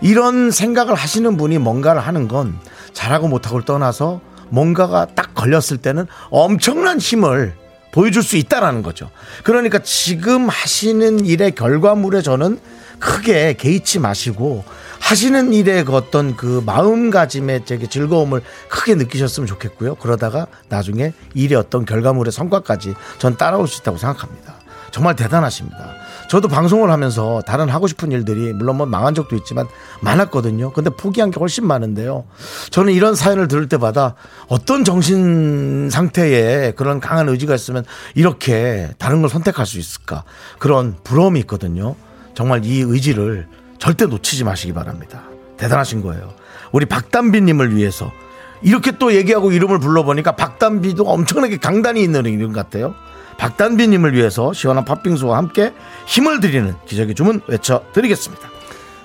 이런 0.00 0.50
생각을 0.50 0.94
하시는 0.94 1.36
분이 1.36 1.58
뭔가를 1.58 2.00
하는 2.00 2.28
건 2.28 2.58
잘하고 2.92 3.28
못하고를 3.28 3.64
떠나서 3.64 4.20
뭔가가 4.50 5.06
딱 5.14 5.34
걸렸을 5.34 5.78
때는 5.78 6.06
엄청난 6.30 6.98
힘을 6.98 7.54
보여줄 7.92 8.22
수 8.22 8.36
있다라는 8.36 8.82
거죠. 8.82 9.10
그러니까 9.44 9.78
지금 9.80 10.48
하시는 10.48 11.24
일의 11.24 11.54
결과물에 11.54 12.22
저는 12.22 12.58
크게 12.98 13.54
개의치 13.54 13.98
마시고 13.98 14.64
하시는 15.00 15.52
일의 15.52 15.84
그 15.84 15.94
어떤 15.94 16.36
그 16.36 16.62
마음가짐의 16.66 17.64
되게 17.64 17.86
즐거움을 17.86 18.42
크게 18.68 18.94
느끼셨으면 18.96 19.46
좋겠고요. 19.46 19.94
그러다가 19.96 20.46
나중에 20.68 21.12
일의 21.34 21.56
어떤 21.56 21.84
결과물의 21.84 22.32
성과까지 22.32 22.94
전 23.18 23.36
따라올 23.36 23.68
수 23.68 23.80
있다고 23.80 23.96
생각합니다. 23.98 24.54
정말 24.90 25.14
대단하십니다. 25.16 25.94
저도 26.28 26.46
방송을 26.48 26.90
하면서 26.90 27.40
다른 27.46 27.70
하고 27.70 27.86
싶은 27.86 28.12
일들이 28.12 28.52
물론 28.52 28.76
뭐 28.76 28.86
망한 28.86 29.14
적도 29.14 29.34
있지만 29.36 29.66
많았거든요. 30.02 30.72
근데 30.72 30.90
포기한 30.90 31.30
게 31.30 31.40
훨씬 31.40 31.66
많은데요. 31.66 32.24
저는 32.70 32.92
이런 32.92 33.14
사연을 33.14 33.48
들을 33.48 33.68
때마다 33.68 34.14
어떤 34.48 34.84
정신 34.84 35.88
상태에 35.90 36.72
그런 36.72 37.00
강한 37.00 37.28
의지가 37.28 37.54
있으면 37.54 37.84
이렇게 38.14 38.90
다른 38.98 39.22
걸 39.22 39.30
선택할 39.30 39.64
수 39.64 39.78
있을까 39.78 40.24
그런 40.58 40.96
부러움이 41.02 41.40
있거든요. 41.40 41.96
정말 42.34 42.64
이 42.64 42.80
의지를 42.80 43.48
절대 43.78 44.04
놓치지 44.04 44.44
마시기 44.44 44.74
바랍니다. 44.74 45.22
대단하신 45.56 46.02
거예요. 46.02 46.34
우리 46.72 46.84
박담비님을 46.84 47.74
위해서 47.74 48.12
이렇게 48.60 48.92
또 48.98 49.14
얘기하고 49.14 49.50
이름을 49.52 49.78
불러보니까 49.78 50.36
박담비도 50.36 51.04
엄청나게 51.04 51.56
강단이 51.56 52.02
있는 52.02 52.26
이름 52.26 52.52
같아요. 52.52 52.94
박단비님을 53.38 54.12
위해서 54.14 54.52
시원한 54.52 54.84
팥빙수와 54.84 55.38
함께 55.38 55.72
힘을 56.06 56.40
드리는 56.40 56.74
기적의 56.86 57.14
주문 57.14 57.40
외쳐드리겠습니다. 57.46 58.48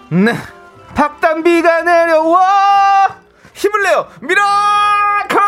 네. 0.10 0.36
박단비가 0.96 1.84
내려와! 1.84 3.16
힘을 3.54 3.84
내요! 3.84 4.08
미라클! 4.22 5.40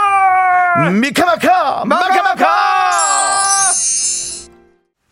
미카마카! 0.99 1.83
마카마카! 1.85 2.45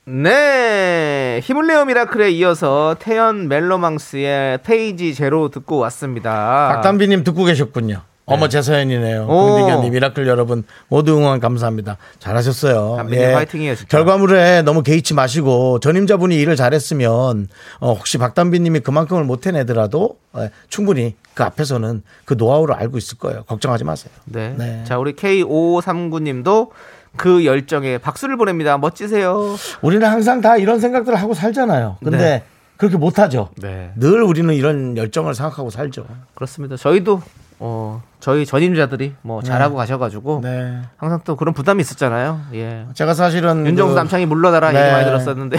네. 0.05 1.39
힘을 1.43 1.67
내요 1.67 1.85
미라클에 1.85 2.29
이어서 2.31 2.95
태연 2.99 3.47
멜로망스의 3.47 4.59
페이지 4.63 5.13
제로 5.15 5.49
듣고 5.49 5.77
왔습니다. 5.79 6.69
박단비님 6.73 7.23
듣고 7.23 7.45
계셨군요. 7.45 8.01
어머 8.25 8.47
제 8.47 8.61
사연이네요. 8.61 9.23
오. 9.23 9.27
공디견님, 9.27 9.91
미라클 9.91 10.27
여러분 10.27 10.63
모두 10.87 11.17
응원 11.17 11.39
감사합니다. 11.39 11.97
잘하셨어요. 12.19 12.95
단비님 12.97 13.35
화이팅이에요, 13.35 13.75
진짜. 13.75 13.87
결과물에 13.89 14.61
너무 14.61 14.81
개의치 14.81 15.13
마시고 15.13 15.79
전임자분이 15.79 16.35
일을 16.37 16.55
잘했으면 16.55 17.47
어, 17.79 17.93
혹시 17.93 18.17
박단비님이 18.17 18.79
그만큼을 18.79 19.25
못 19.25 19.45
해내더라도 19.45 20.17
예, 20.37 20.51
충분히 20.69 21.15
그 21.33 21.43
앞에서는 21.43 22.03
그 22.25 22.35
노하우를 22.37 22.75
알고 22.75 22.97
있을 22.97 23.17
거예요. 23.17 23.43
걱정하지 23.43 23.83
마세요. 23.83 24.13
네. 24.25 24.53
네. 24.57 24.83
자, 24.85 24.97
우리 24.97 25.13
K5539님도 25.13 26.69
그 27.17 27.45
열정에 27.45 27.97
박수를 27.97 28.37
보냅니다. 28.37 28.77
멋지세요. 28.77 29.55
우리는 29.81 30.07
항상 30.07 30.41
다 30.41 30.57
이런 30.57 30.79
생각들을 30.79 31.17
하고 31.19 31.33
살잖아요. 31.33 31.97
근데 32.03 32.17
네. 32.17 32.43
그렇게 32.77 32.97
못하죠. 32.97 33.49
네. 33.57 33.91
늘 33.97 34.23
우리는 34.23 34.51
이런 34.53 34.97
열정을 34.97 35.35
생각하고 35.35 35.69
살죠. 35.69 36.05
그렇습니다. 36.33 36.75
저희도 36.75 37.21
어, 37.65 38.01
저희 38.19 38.45
전임자들이 38.45 39.13
뭐 39.21 39.41
잘하고 39.41 39.77
가셔가지고 39.77 40.41
네. 40.43 40.81
항상 40.97 41.21
또 41.23 41.37
그런 41.37 41.53
부담이 41.53 41.79
있었잖아요. 41.79 42.41
예. 42.55 42.85
제가 42.93 43.13
사실은 43.13 43.65
윤정수 43.65 43.93
그- 43.93 43.97
남창이 43.99 44.25
물러나라 44.25 44.73
네. 44.73 44.81
얘기 44.81 44.91
많이 44.91 45.05
들었었는데 45.05 45.57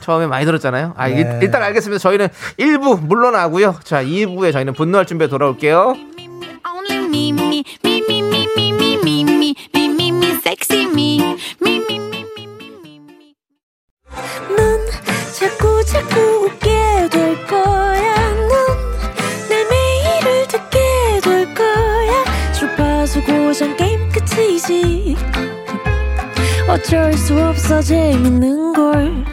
처음에 0.00 0.26
많이 0.26 0.46
들었잖아요. 0.46 0.94
아, 0.96 1.08
일- 1.08 1.24
네. 1.28 1.38
일단 1.42 1.62
알겠습니다. 1.62 1.98
저희는 2.00 2.28
1부 2.58 3.00
물러나고요. 3.02 3.76
자, 3.84 4.02
2부에 4.02 4.52
저희는 4.54 4.72
분노할 4.72 5.04
준비에 5.04 5.28
돌아올게요. 5.28 5.94
어쩔 26.82 27.12
수 27.14 27.38
없어 27.40 27.80
재밌는 27.80 28.72
걸. 28.72 29.24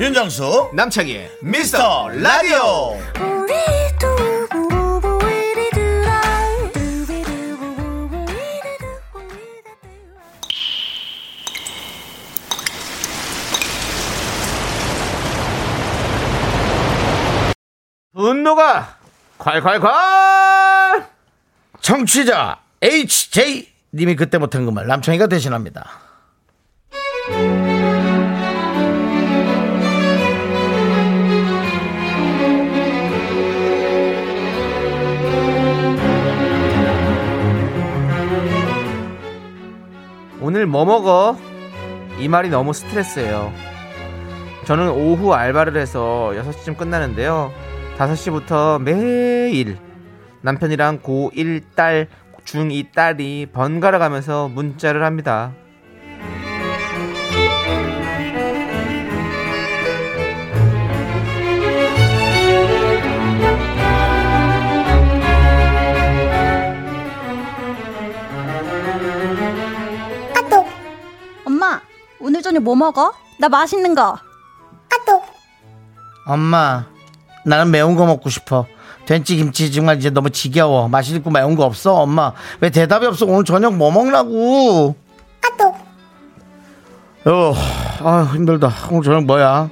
윤정수 0.00 0.70
남창희의 0.72 1.30
미스터 1.42 2.08
라디오. 2.08 2.96
분노가 18.12 18.98
콸콸콸! 19.38 21.06
청취자 21.80 22.60
HJ 22.82 23.69
님이 23.92 24.16
그때 24.16 24.38
못한 24.38 24.64
그 24.66 24.70
말 24.72 24.86
남창희가 24.86 25.26
대신합니다. 25.26 25.84
오늘 40.40 40.66
뭐 40.66 40.84
먹어? 40.84 41.36
이 42.18 42.28
말이 42.28 42.48
너무 42.48 42.72
스트레스예요. 42.72 43.52
저는 44.64 44.90
오후 44.90 45.32
알바를 45.34 45.76
해서 45.80 46.32
6시쯤 46.34 46.76
끝나는데요. 46.76 47.52
5시부터 47.98 48.80
매일 48.80 49.76
남편이랑 50.42 51.00
고1 51.00 51.62
딸, 51.74 52.08
중2 52.50 52.92
딸이 52.92 53.46
번갈아 53.52 53.98
가면서 53.98 54.48
문자를 54.48 55.04
합니다. 55.04 55.52
엄마, 71.44 71.80
오늘 72.20 72.42
저녁 72.42 72.62
뭐 72.62 72.74
먹어? 72.74 73.12
나 73.38 73.48
맛있는 73.48 73.94
거. 73.94 74.18
엄마, 76.26 76.86
나는 77.44 77.70
매운 77.70 77.96
거 77.96 78.06
먹고 78.06 78.28
싶어. 78.28 78.66
된찌 79.06 79.36
김치 79.36 79.72
정말 79.72 79.96
이제 79.98 80.10
너무 80.10 80.30
지겨워. 80.30 80.88
맛있고 80.88 81.30
매운 81.30 81.56
거 81.56 81.64
없어? 81.64 81.94
엄마, 81.94 82.32
왜 82.60 82.70
대답이 82.70 83.06
없어? 83.06 83.26
오늘 83.26 83.44
저녁 83.44 83.74
뭐 83.74 83.90
먹라고? 83.90 84.94
어, 87.26 87.54
아 88.02 88.30
힘들다. 88.34 88.72
오늘 88.90 89.02
저녁 89.02 89.24
뭐야? 89.24 89.68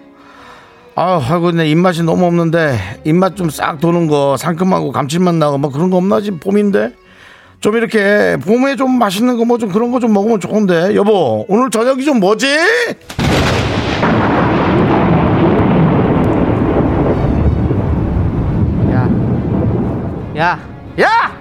아, 0.97 1.23
아이고 1.30 1.52
내 1.52 1.68
입맛이 1.70 2.02
너무 2.02 2.26
없는데 2.26 3.00
입맛 3.04 3.37
좀 3.37 3.50
싹 3.50 3.78
도는 3.80 4.08
거 4.08 4.37
상큼하고 4.37 4.90
감칠맛 4.90 5.35
나고 5.37 5.56
뭐 5.58 5.70
그런 5.70 5.90
거 5.90 5.97
없나 5.97 6.20
지금 6.20 6.40
봄인데 6.40 6.92
좀 7.61 7.76
이렇게 7.76 8.37
봄에 8.44 8.75
좀 8.76 8.99
맛있는 8.99 9.37
거 9.37 9.44
뭐 9.44 9.58
좀 9.58 9.70
그런 9.70 9.92
거 9.92 10.00
좀 10.00 10.12
먹으면 10.12 10.40
좋은데 10.40 10.97
여보 10.97 11.47
오늘 11.49 11.70
저녁이 11.70 12.04
좀 12.04 12.18
뭐지? 12.20 12.47
야, 20.38 20.57
야! 21.00 21.37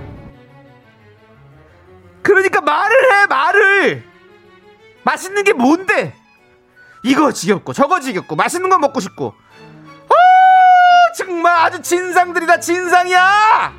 그러니까 2.23 2.61
말을 2.61 2.95
해, 3.13 3.25
말을! 3.27 4.03
맛있는 5.03 5.43
게 5.43 5.53
뭔데? 5.53 6.15
이거 7.03 7.31
지겹고, 7.31 7.73
저거 7.73 7.99
지겹고, 7.99 8.35
맛있는 8.35 8.69
거 8.69 8.79
먹고 8.79 8.99
싶고. 8.99 9.35
아, 10.09 11.13
정말 11.15 11.55
아주 11.57 11.79
진상들이다, 11.81 12.59
진상이야! 12.59 13.73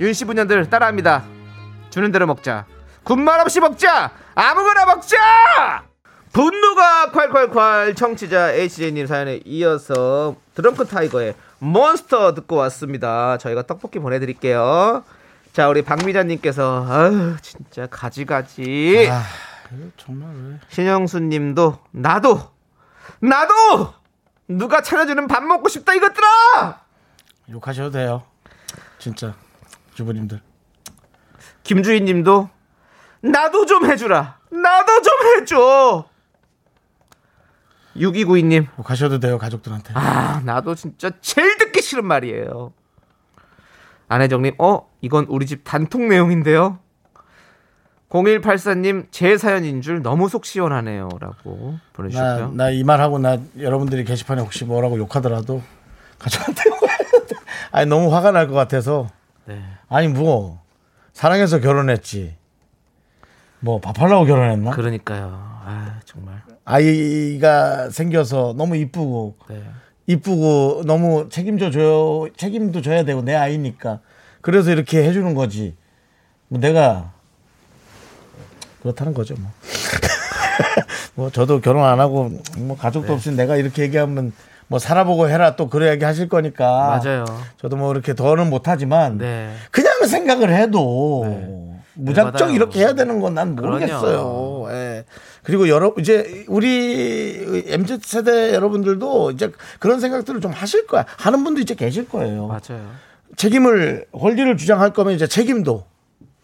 윤씨 0.00 0.24
분년들 0.24 0.70
따라합니다. 0.70 1.24
주는 1.90 2.10
대로 2.10 2.26
먹자. 2.26 2.64
군말 3.04 3.40
없이 3.40 3.60
먹자! 3.60 4.12
아무거나 4.34 4.86
먹자! 4.86 5.84
분노가 6.32 7.10
콸콸콸 7.12 7.96
청취자 7.96 8.52
HJ님 8.52 9.06
사연에 9.06 9.40
이어서 9.44 10.36
드렁큰 10.54 10.86
타이거의 10.86 11.34
몬스터 11.60 12.34
듣고 12.34 12.56
왔습니다. 12.56 13.38
저희가 13.38 13.62
떡볶이 13.66 13.98
보내드릴게요. 13.98 15.04
자, 15.52 15.68
우리 15.68 15.82
박미자님께서 15.82 16.86
아유 16.88 17.36
진짜 17.42 17.86
가지가지. 17.86 19.08
아, 19.10 19.22
정말 19.96 20.30
왜? 20.34 20.60
신영수 20.68 21.20
님도 21.20 21.78
나도 21.92 22.50
나도 23.20 23.94
누가 24.48 24.82
차려주는 24.82 25.26
밥 25.28 25.44
먹고 25.44 25.68
싶다 25.68 25.94
이것들아 25.94 26.80
욕하셔도 27.50 27.90
돼요. 27.90 28.22
진짜 28.98 29.34
주부님들. 29.94 30.40
김주인 31.62 32.04
님도 32.06 32.48
나도 33.20 33.66
좀 33.66 33.84
해주라 33.90 34.38
나도 34.50 35.02
좀 35.02 35.12
해줘 35.26 36.04
6292님 37.96 38.66
욕하셔도 38.78 39.18
돼요 39.20 39.38
가족들한테. 39.38 39.92
아 39.94 40.40
나도 40.44 40.74
진짜 40.74 41.10
제일 41.20 41.56
듣기 41.58 41.82
싫은 41.82 42.04
말이에요 42.06 42.72
안혜정님 44.08 44.54
어 44.58 44.88
이건 45.00 45.26
우리 45.28 45.46
집 45.46 45.62
단톡 45.64 46.02
내용인데요 46.02 46.78
0184님 48.10 49.06
제 49.12 49.36
사연인 49.38 49.82
줄 49.82 50.02
너무 50.02 50.28
속 50.28 50.44
시원하네요 50.44 51.08
라고 51.20 51.78
보내주셨고요 51.92 52.52
나이 52.52 52.82
말 52.84 53.00
하고 53.00 53.18
나 53.18 53.38
여러분들이 53.58 54.04
게시판에 54.04 54.40
혹시 54.42 54.64
뭐라고 54.64 54.98
욕하더라도 54.98 55.62
가족한테. 56.18 56.62
아니 57.72 57.86
너무 57.88 58.12
화가 58.14 58.32
날 58.32 58.48
것 58.48 58.54
같아서. 58.54 59.08
네. 59.46 59.62
아니 59.88 60.08
뭐 60.08 60.60
사랑해서 61.12 61.60
결혼했지. 61.60 62.34
뭐 63.60 63.80
밥하려고 63.80 64.24
결혼했나? 64.26 64.72
그러니까요 64.72 65.59
아 65.64 66.00
정말 66.04 66.42
아이가 66.64 67.90
생겨서 67.90 68.54
너무 68.56 68.76
이쁘고 68.76 69.36
네. 69.48 69.62
이쁘고 70.06 70.82
너무 70.86 71.28
책임져 71.28 71.70
줘요. 71.70 72.26
책임도 72.36 72.82
져야 72.82 73.04
되고 73.04 73.22
내 73.22 73.34
아이니까. 73.34 74.00
그래서 74.40 74.70
이렇게 74.72 75.04
해주는 75.04 75.34
거지. 75.34 75.76
뭐 76.48 76.58
내가 76.60 77.12
그렇다는 78.82 79.14
거죠 79.14 79.34
뭐. 79.38 79.50
뭐 81.14 81.30
저도 81.30 81.60
결혼 81.60 81.84
안 81.84 82.00
하고 82.00 82.30
뭐 82.58 82.76
가족도 82.76 83.08
네. 83.08 83.12
없이 83.14 83.30
내가 83.32 83.56
이렇게 83.56 83.82
얘기하면 83.82 84.32
뭐 84.68 84.78
살아보고 84.78 85.28
해라 85.28 85.56
또 85.56 85.68
그래 85.68 85.90
얘기 85.90 86.04
하실 86.04 86.28
거니까. 86.28 87.00
맞아요 87.04 87.24
저도 87.58 87.76
뭐 87.76 87.92
이렇게 87.92 88.14
더는 88.14 88.48
못하지만 88.50 89.18
네. 89.18 89.52
그냥 89.70 90.06
생각을 90.06 90.54
해도 90.54 91.76
무작정 91.94 92.48
맞아요. 92.48 92.56
이렇게 92.56 92.80
해야 92.80 92.94
되는 92.94 93.20
건난 93.20 93.54
그럼요. 93.54 93.74
모르겠어요. 93.78 94.16
예. 94.16 94.49
그리고 95.42 95.68
여러 95.68 95.94
이제 95.98 96.44
우리 96.48 97.64
mz 97.68 98.00
세대 98.02 98.54
여러분들도 98.54 99.30
이제 99.32 99.50
그런 99.78 100.00
생각들을 100.00 100.40
좀 100.40 100.52
하실 100.52 100.86
거야. 100.86 101.06
하는 101.16 101.44
분도 101.44 101.60
이제 101.60 101.74
계실 101.74 102.08
거예요. 102.08 102.46
맞아요 102.46 102.90
책임을 103.36 104.06
권리를 104.12 104.56
주장할 104.56 104.92
거면 104.92 105.14
이제 105.14 105.26
책임도. 105.26 105.86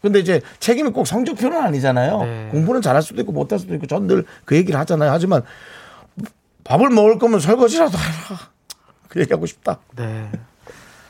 근데 0.02 0.18
이제 0.20 0.40
책임이 0.60 0.90
꼭 0.90 1.06
성적표는 1.06 1.60
아니잖아요. 1.60 2.22
네. 2.22 2.48
공부는 2.52 2.80
잘할 2.82 3.02
수도 3.02 3.20
있고 3.22 3.32
못할 3.32 3.58
수도 3.58 3.74
있고 3.74 3.86
전 3.86 4.06
늘 4.06 4.24
그 4.44 4.54
얘기를 4.56 4.78
하잖아요. 4.80 5.10
하지만 5.10 5.42
밥을 6.64 6.90
먹을 6.90 7.18
거면 7.18 7.40
설거지라도 7.40 7.96
하라. 7.96 8.40
그 9.08 9.20
얘기하고 9.20 9.46
싶다. 9.46 9.78
네. 9.96 10.30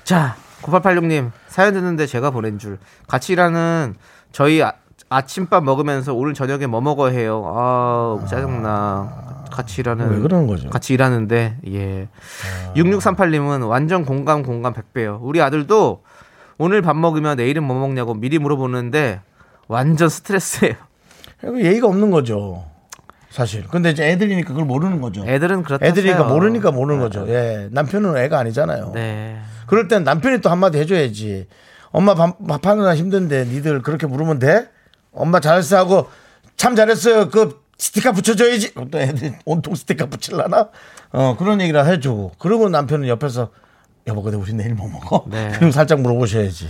자, 0.05 0.37
9886님, 0.63 1.31
사연 1.49 1.75
듣는데 1.75 2.07
제가 2.07 2.31
보낸 2.31 2.59
줄. 2.59 2.79
같이 3.07 3.33
일하는 3.33 3.95
저희 4.33 4.63
아, 5.09 5.17
아침밥 5.19 5.65
먹으면서 5.65 6.15
오늘 6.15 6.35
저녁에 6.35 6.67
뭐 6.67 6.81
먹어야 6.81 7.13
해요. 7.13 7.43
아, 7.47 8.25
짜증나. 8.29 9.45
같이 9.51 9.81
일하는. 9.81 10.11
왜 10.11 10.19
그러는 10.19 10.47
거죠? 10.47 10.69
같이 10.69 10.93
일하는데, 10.95 11.59
예. 11.69 12.09
6638님은 12.75 13.69
완전 13.69 14.05
공감, 14.05 14.43
공감 14.43 14.75
100배요. 14.75 15.19
우리 15.23 15.41
아들도 15.41 16.03
오늘 16.59 16.83
밥 16.83 16.97
먹으면 16.97 17.37
내일은 17.37 17.63
뭐 17.63 17.79
먹냐고 17.79 18.15
미리 18.15 18.39
물어보는데 18.39 19.21
완전 19.69 20.09
스트레스예요. 20.09 20.75
예의가 21.45 21.87
없는 21.87 22.11
거죠. 22.11 22.65
사실. 23.31 23.67
근데 23.69 23.91
이제 23.91 24.05
애들이니까 24.09 24.49
그걸 24.49 24.65
모르는 24.65 25.01
거죠. 25.01 25.25
애들은 25.27 25.63
그렇다. 25.63 25.87
애들이니까. 25.87 26.25
모르니까 26.25 26.71
모르는 26.73 27.01
거죠. 27.01 27.27
예. 27.29 27.69
남편은 27.71 28.17
애가 28.17 28.39
아니잖아요. 28.39 28.93
네. 28.95 29.39
그럴 29.67 29.89
땐 29.89 30.05
남편이 30.05 30.41
또 30.41 30.51
한마디 30.51 30.79
해줘야지. 30.79 31.47
엄마 31.91 32.15
밥, 32.15 32.37
밥 32.47 32.67
하느라 32.67 32.97
힘든데 32.97 33.45
니들 33.47 33.83
그렇게 33.83 34.07
물으면 34.07 34.39
돼? 34.39 34.69
엄마 35.17 35.41
잘했어 35.41 35.77
하고 35.79 36.09
참 36.57 36.77
잘했어요. 36.77 37.29
그 37.31 37.61
스티커 37.79 38.13
붙여줘야지. 38.13 38.75
또 38.91 38.99
애들 38.99 39.39
온통 39.45 39.75
스티커 39.75 40.07
붙일라나? 40.07 40.69
어, 41.13 41.37
그런 41.39 41.61
얘기를 41.61 41.85
해주고. 41.87 42.33
그러고 42.39 42.69
남편은 42.69 43.09
옆에서 43.09 43.51
여보, 44.07 44.23
근데 44.23 44.37
우리 44.37 44.53
내일 44.55 44.75
뭐 44.75 44.89
먹어? 44.89 45.25
네. 45.27 45.51
그럼 45.57 45.71
살짝 45.73 46.01
물어보셔야지. 46.01 46.69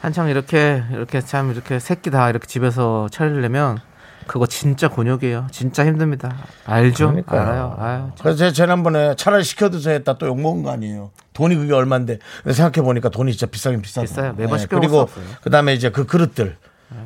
한창 0.00 0.28
이렇게 0.28 0.82
이렇게 0.92 1.20
참 1.22 1.50
이렇게 1.50 1.78
새끼 1.78 2.10
다 2.10 2.28
이렇게 2.28 2.46
집에서 2.46 3.08
차리려면 3.10 3.78
그거 4.26 4.46
진짜 4.46 4.88
곤욕이에요. 4.88 5.46
진짜 5.50 5.84
힘듭니다. 5.84 6.34
알죠? 6.66 7.08
그러니까요. 7.08 7.40
알아요. 7.40 7.76
아유, 7.78 8.10
그래서 8.20 8.36
제가 8.38 8.52
지난번에 8.52 9.14
차라리 9.16 9.44
시켜드세요 9.44 9.94
했다 9.94 10.18
또 10.18 10.26
욕먹은 10.26 10.62
거 10.62 10.70
아니에요. 10.70 11.10
돈이 11.32 11.56
그게 11.56 11.72
얼만데. 11.72 12.18
생각해보니까 12.50 13.08
돈이 13.08 13.32
진짜 13.32 13.46
비싸긴 13.46 13.82
비싸요. 13.82 14.04
비싸요. 14.04 14.34
매번 14.36 14.58
시켜 14.58 14.76
먹을 14.76 14.88
그리고. 14.88 15.08
그 15.42 15.50
다음에 15.50 15.74
이제 15.74 15.90
그 15.90 16.06
그릇들. 16.06 16.56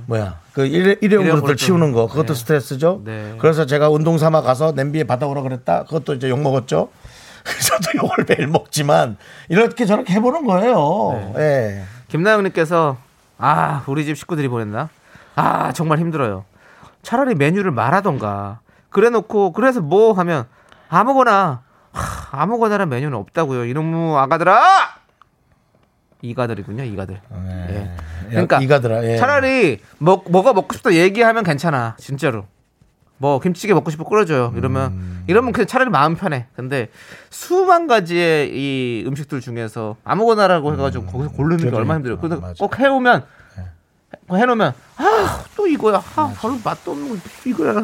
뭐야. 0.06 0.40
그 0.52 0.66
일회, 0.66 0.96
일회용 1.00 1.24
그릇들. 1.24 1.56
치우는 1.56 1.92
거. 1.92 2.06
그것도 2.06 2.34
네. 2.34 2.40
스트레스죠. 2.40 3.02
네. 3.04 3.36
그래서 3.38 3.66
제가 3.66 3.88
운동 3.88 4.18
삼아 4.18 4.42
가서 4.42 4.72
냄비에 4.72 5.04
받아오라 5.04 5.42
그랬다. 5.42 5.84
그것도 5.84 6.14
이제 6.14 6.28
욕 6.28 6.40
먹었죠. 6.40 6.90
저도 7.44 7.90
이걸 7.94 8.26
매일 8.28 8.46
먹지만 8.48 9.16
이렇게 9.48 9.86
저렇게 9.86 10.12
해보는 10.14 10.44
거예요. 10.46 11.32
예. 11.38 11.84
김나영님께서 12.08 12.98
아 13.38 13.84
우리 13.86 14.04
집 14.04 14.16
식구들이 14.16 14.48
보냈나? 14.48 14.88
아 15.34 15.72
정말 15.72 15.98
힘들어요. 15.98 16.44
차라리 17.02 17.34
메뉴를 17.34 17.70
말하던가. 17.70 18.60
그래놓고 18.90 19.52
그래서 19.52 19.80
뭐 19.80 20.12
하면 20.14 20.46
아무거나 20.88 21.62
하, 21.92 22.42
아무거나란 22.42 22.88
메뉴는 22.88 23.16
없다고요. 23.16 23.64
이놈의 23.66 24.16
아가들아. 24.18 24.98
이가들이군요, 26.22 26.84
이가들. 26.84 27.20
예. 27.70 27.90
그러니까 28.30 28.60
이가들아. 28.60 29.04
예. 29.04 29.16
차라리 29.16 29.78
먹 29.98 30.24
뭐가 30.30 30.52
먹고 30.52 30.74
싶다 30.74 30.92
얘기하면 30.94 31.44
괜찮아, 31.44 31.96
진짜로. 31.98 32.46
뭐 33.20 33.40
김치찌개 33.40 33.74
먹고 33.74 33.90
싶어 33.90 34.04
끓여줘요. 34.04 34.52
이러면 34.56 34.92
음. 34.92 35.24
이러면 35.26 35.52
그냥 35.52 35.66
차라리 35.66 35.90
마음 35.90 36.14
편해. 36.14 36.46
근데 36.54 36.88
수만 37.30 37.86
가지의 37.88 38.50
이 38.52 39.04
음식들 39.08 39.40
중에서 39.40 39.96
아무거나라고 40.04 40.72
해가지고 40.72 41.06
거기서 41.06 41.30
고르는 41.32 41.56
게 41.56 41.64
그래. 41.64 41.76
얼마나 41.78 41.98
힘들어요. 41.98 42.20
근데 42.20 42.36
음. 42.36 42.40
맞아. 42.40 42.54
꼭 42.58 42.78
해오면 42.78 43.24
해놓으면 44.32 44.72
아 44.96 45.44
또 45.56 45.66
이거야. 45.66 46.00
아 46.14 46.32
별로 46.40 46.58
맛도 46.64 46.92
없는 46.92 47.08
거 47.08 47.16
이거야. 47.44 47.82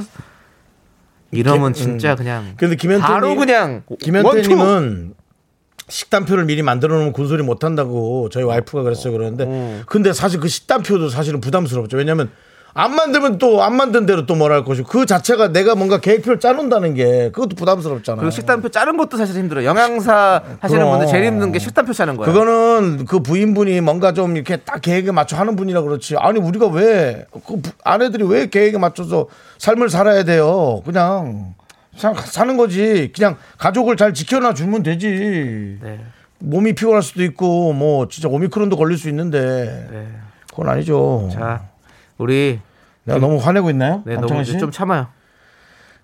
이러면 1.32 1.72
게- 1.72 1.80
진짜 1.80 2.12
음. 2.12 2.16
그냥 2.16 2.54
근데 2.56 2.76
김현태님- 2.76 3.00
바로 3.00 3.34
그냥. 3.34 3.82
김현태님은 4.00 5.14
식단표를 5.88 6.44
미리 6.46 6.62
만들어 6.62 6.94
놓으면 6.96 7.12
군소리 7.12 7.42
못 7.42 7.64
한다고 7.64 8.28
저희 8.30 8.44
와이프가 8.44 8.82
그랬어요 8.82 9.12
그러는데 9.12 9.44
어. 9.46 9.80
근데 9.86 10.12
사실 10.12 10.40
그 10.40 10.48
식단표도 10.48 11.08
사실은 11.08 11.40
부담스럽죠 11.40 11.96
왜냐면 11.96 12.30
안 12.76 12.92
만들면 12.96 13.38
또 13.38 13.62
안 13.62 13.76
만든 13.76 14.04
대로 14.04 14.26
또 14.26 14.34
뭐라 14.34 14.56
할 14.56 14.64
것이고 14.64 14.88
그 14.88 15.06
자체가 15.06 15.52
내가 15.52 15.76
뭔가 15.76 16.00
계획표를 16.00 16.40
짜놓는다는 16.40 16.94
게 16.94 17.30
그것도 17.30 17.54
부담스럽잖아요. 17.54 18.18
그리고 18.18 18.30
식단표 18.32 18.68
자른 18.70 18.96
것도 18.96 19.16
사실 19.16 19.36
힘들어요. 19.36 19.64
영양사 19.64 20.42
하시는 20.58 20.80
그럼. 20.82 20.98
분들 20.98 21.06
제일 21.06 21.24
힘든 21.26 21.52
게 21.52 21.60
식단표 21.60 21.92
짜는 21.92 22.16
거예요. 22.16 22.32
그거는 22.32 23.04
그 23.04 23.20
부인분이 23.20 23.80
뭔가 23.80 24.10
좀 24.12 24.34
이렇게 24.34 24.56
딱 24.56 24.80
계획에 24.82 25.12
맞춰 25.12 25.36
하는 25.36 25.54
분이라 25.54 25.82
그렇지. 25.82 26.16
아니 26.18 26.40
우리가 26.40 26.66
왜 26.66 27.26
그 27.46 27.62
아내들이 27.84 28.24
왜 28.24 28.48
계획에 28.48 28.76
맞춰서 28.76 29.28
삶을 29.58 29.88
살아야 29.88 30.24
돼요? 30.24 30.82
그냥 30.84 31.54
사- 31.58 31.63
사는 31.96 32.56
거지. 32.56 33.12
그냥 33.14 33.36
가족을 33.58 33.96
잘 33.96 34.14
지켜놔 34.14 34.54
주면 34.54 34.82
되지. 34.82 35.78
네. 35.82 36.00
몸이 36.38 36.74
피곤할 36.74 37.02
수도 37.02 37.22
있고 37.24 37.72
뭐 37.72 38.08
진짜 38.08 38.28
오미크론도 38.28 38.76
걸릴 38.76 38.98
수 38.98 39.08
있는데 39.08 39.88
네. 39.90 40.08
그건 40.50 40.68
아니죠. 40.68 41.30
자, 41.32 41.62
우리 42.18 42.60
내가 43.04 43.18
너무 43.18 43.38
화내고 43.38 43.70
있나요? 43.70 44.02
네, 44.04 44.16
너무 44.16 44.44
씨? 44.44 44.58
좀 44.58 44.70
참아요. 44.70 45.08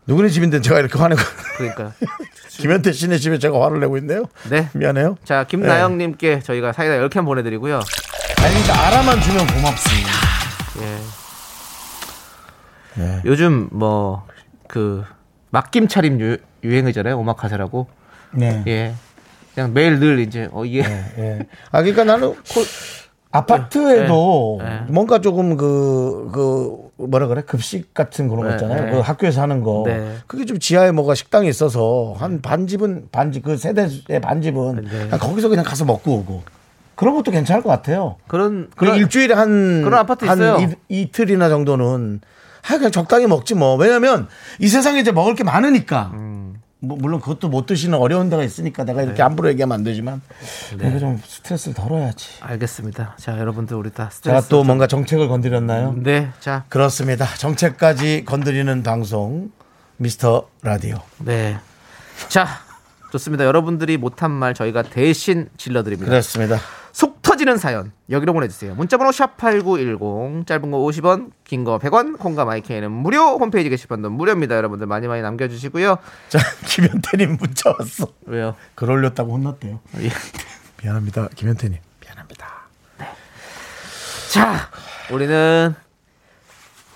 누구네 0.06 0.28
집인데 0.28 0.60
제가 0.60 0.80
이렇게 0.80 0.98
화내고 0.98 1.20
그러니까. 1.56 1.92
김현태 2.48 2.92
씨네 2.92 3.18
집에 3.18 3.38
제가 3.38 3.62
화를 3.64 3.80
내고 3.80 3.96
있네요. 3.98 4.24
네. 4.50 4.68
미안해요. 4.74 5.16
자, 5.24 5.44
김나영님께 5.44 6.40
저희가 6.40 6.72
사이다 6.72 6.94
10캔 7.06 7.16
한 7.16 7.24
보내드리고요. 7.24 7.76
아니 7.76 8.54
그러니까 8.54 8.86
알아만 8.86 9.20
주면 9.20 9.46
고맙습니다. 9.46 10.10
예. 10.80 10.98
네. 13.00 13.22
요즘 13.24 13.68
뭐, 13.70 14.26
그, 14.68 15.04
막김 15.50 15.88
차림 15.88 16.20
유, 16.20 16.36
유행이잖아요. 16.64 17.18
오마카세라고. 17.18 17.86
네. 18.32 18.62
예. 18.66 18.94
그냥 19.54 19.72
매일 19.74 19.98
늘 19.98 20.20
이제, 20.20 20.48
어, 20.52 20.64
이게. 20.64 20.80
예. 21.18 21.46
아 21.72 21.80
그러니까 21.82 22.04
나는 22.04 22.30
코- 22.34 22.64
아파트에도 23.32 24.58
네, 24.60 24.68
네. 24.68 24.80
뭔가 24.88 25.20
조금 25.20 25.56
그, 25.56 26.30
그, 26.32 26.90
뭐라 26.96 27.28
그래? 27.28 27.42
급식 27.42 27.94
같은 27.94 28.28
그런 28.28 28.42
거 28.42 28.48
네, 28.48 28.54
있잖아요. 28.54 28.84
네. 28.86 28.90
그 28.90 28.98
학교에서 28.98 29.40
하는 29.42 29.62
거. 29.62 29.84
네. 29.86 30.16
그게 30.26 30.44
좀 30.44 30.58
지하에 30.58 30.90
뭐가 30.90 31.14
식당이 31.14 31.48
있어서 31.48 32.14
한 32.18 32.42
반집은, 32.42 33.08
반집, 33.12 33.44
그 33.44 33.56
세대의 33.56 34.20
반집은 34.20 34.76
네. 34.82 34.90
그냥 34.90 35.18
거기서 35.18 35.48
그냥 35.48 35.64
가서 35.64 35.84
먹고 35.84 36.12
오고. 36.18 36.42
그런 36.96 37.14
것도 37.14 37.30
괜찮을 37.30 37.62
것 37.62 37.70
같아요. 37.70 38.16
그런, 38.26 38.68
그 38.70 38.76
그런, 38.84 38.96
일주일에 38.96 39.32
한, 39.34 39.82
그런 39.82 39.94
아파트 40.00 40.24
한 40.24 40.36
있어요. 40.36 40.58
이, 40.88 41.00
이틀이나 41.02 41.48
정도는 41.48 42.20
하 42.62 42.76
그냥 42.76 42.92
적당히 42.92 43.26
먹지 43.26 43.54
뭐. 43.54 43.76
왜냐면 43.76 44.28
이 44.58 44.68
세상에 44.68 45.00
이제 45.00 45.12
먹을 45.12 45.34
게 45.34 45.44
많으니까. 45.44 46.10
음. 46.14 46.40
뭐 46.82 46.96
물론 46.98 47.20
그것도 47.20 47.48
못 47.48 47.66
드시는 47.66 47.98
어려운 47.98 48.30
데가 48.30 48.42
있으니까 48.42 48.84
내가 48.84 49.00
네. 49.00 49.06
이렇게 49.06 49.22
함부로 49.22 49.50
얘기하면 49.50 49.74
안 49.74 49.84
되지만 49.84 50.22
내가 50.78 50.98
좀 50.98 51.20
스트레스를 51.22 51.74
덜어야지. 51.74 52.28
알겠습니다. 52.40 53.16
자, 53.18 53.38
여러분들 53.38 53.76
우리 53.76 53.90
다 53.90 54.04
제가 54.04 54.10
스트레스. 54.10 54.48
또 54.48 54.64
뭔가 54.64 54.86
정책을 54.86 55.28
건드렸나요? 55.28 55.94
네, 55.98 56.30
자, 56.40 56.64
그렇습니다. 56.70 57.26
정책까지 57.36 58.24
건드리는 58.24 58.82
방송 58.82 59.50
미스터 59.98 60.48
라디오. 60.62 60.96
네. 61.18 61.58
자, 62.28 62.48
좋습니다. 63.12 63.44
여러분들이 63.44 63.98
못한 63.98 64.30
말 64.30 64.54
저희가 64.54 64.82
대신 64.82 65.50
질러드립니다. 65.58 66.08
그렇습니다. 66.08 66.58
속 66.92 67.22
터지는 67.22 67.56
사연 67.58 67.92
여기로 68.10 68.32
보내주세요. 68.32 68.74
문자번호 68.74 69.12
샵 69.12 69.36
#8910 69.36 70.46
짧은 70.46 70.70
거 70.70 70.78
50원, 70.78 71.30
긴 71.44 71.64
거 71.64 71.78
100원, 71.78 72.18
콩과 72.18 72.44
마이크에는 72.44 72.90
무료. 72.90 73.38
홈페이지 73.38 73.68
게시판도 73.70 74.10
무료입니다. 74.10 74.56
여러분들 74.56 74.86
많이 74.86 75.06
많이 75.06 75.22
남겨주시고요. 75.22 75.98
자 76.28 76.38
김현태님 76.66 77.36
문자 77.38 77.74
왔어. 77.78 78.08
왜요? 78.26 78.56
글 78.74 78.90
올렸다고 78.90 79.32
혼났대요. 79.34 79.80
예. 80.00 80.10
미안합니다, 80.82 81.28
김현태님. 81.36 81.78
미안합니다. 82.00 82.48
자, 84.30 84.70
우리는 85.10 85.74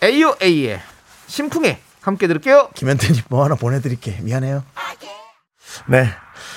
AOA의 0.02 0.80
심쿵에 1.26 1.80
함께 2.00 2.26
들을게요. 2.26 2.70
김현태님 2.74 3.22
뭐 3.28 3.44
하나 3.44 3.54
보내드릴게. 3.54 4.18
미안해요. 4.22 4.64
네. 5.88 6.08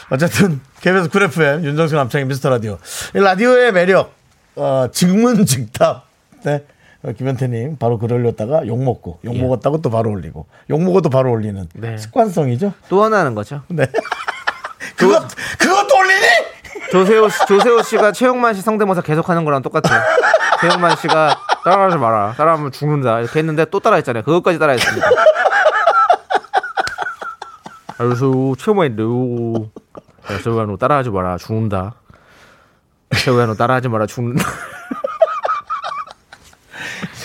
어쨌든 0.09 0.61
KBS 0.81 1.09
쿨 1.09 1.23
FM 1.23 1.65
윤정수 1.65 1.95
남창희 1.95 2.25
미스터 2.25 2.49
라디오. 2.49 2.77
이 3.15 3.19
라디오의 3.19 3.71
매력 3.73 4.13
어, 4.55 4.87
증문즉답. 4.91 6.05
네. 6.43 6.63
어, 7.03 7.11
김현태님 7.11 7.77
바로 7.77 7.97
글 7.99 8.13
올렸다가 8.13 8.65
욕 8.67 8.81
먹고 8.83 9.19
욕 9.25 9.35
예. 9.35 9.41
먹었다고 9.41 9.81
또 9.81 9.89
바로 9.89 10.09
올리고 10.11 10.45
욕 10.69 10.81
먹어도 10.81 11.09
바로 11.09 11.31
올리는 11.31 11.67
네. 11.73 11.97
습관성이죠. 11.97 12.73
또 12.89 13.03
하나 13.03 13.19
하는 13.19 13.35
거죠. 13.35 13.61
네. 13.67 13.85
그것 14.95 15.27
그것도 15.59 15.95
올리니? 15.97 16.25
조세호, 16.91 17.27
씨- 17.29 17.45
조세호 17.47 17.81
씨가 17.83 18.11
최영만 18.13 18.53
씨 18.53 18.61
성대모사 18.61 19.01
계속하는 19.01 19.43
거랑 19.45 19.61
똑같아요. 19.61 20.01
최영만 20.61 20.95
씨가 20.95 21.37
따라하지 21.65 21.97
마라. 21.97 22.33
따라하면 22.37 22.71
죽는다. 22.71 23.19
이렇게 23.19 23.39
했는데 23.39 23.65
또 23.65 23.79
따라했잖아요. 23.81 24.23
그것까지 24.23 24.57
따라했습니다. 24.57 25.07
그래서 27.97 28.31
최영만인데, 28.57 29.03
최영만 30.43 30.67
너 30.67 30.77
따라하지 30.77 31.09
마라. 31.09 31.37
죽는다. 31.37 31.95
최영만 33.15 33.47
너 33.47 33.55
따라하지 33.55 33.87
마라. 33.89 34.05
죽는다. 34.05 34.43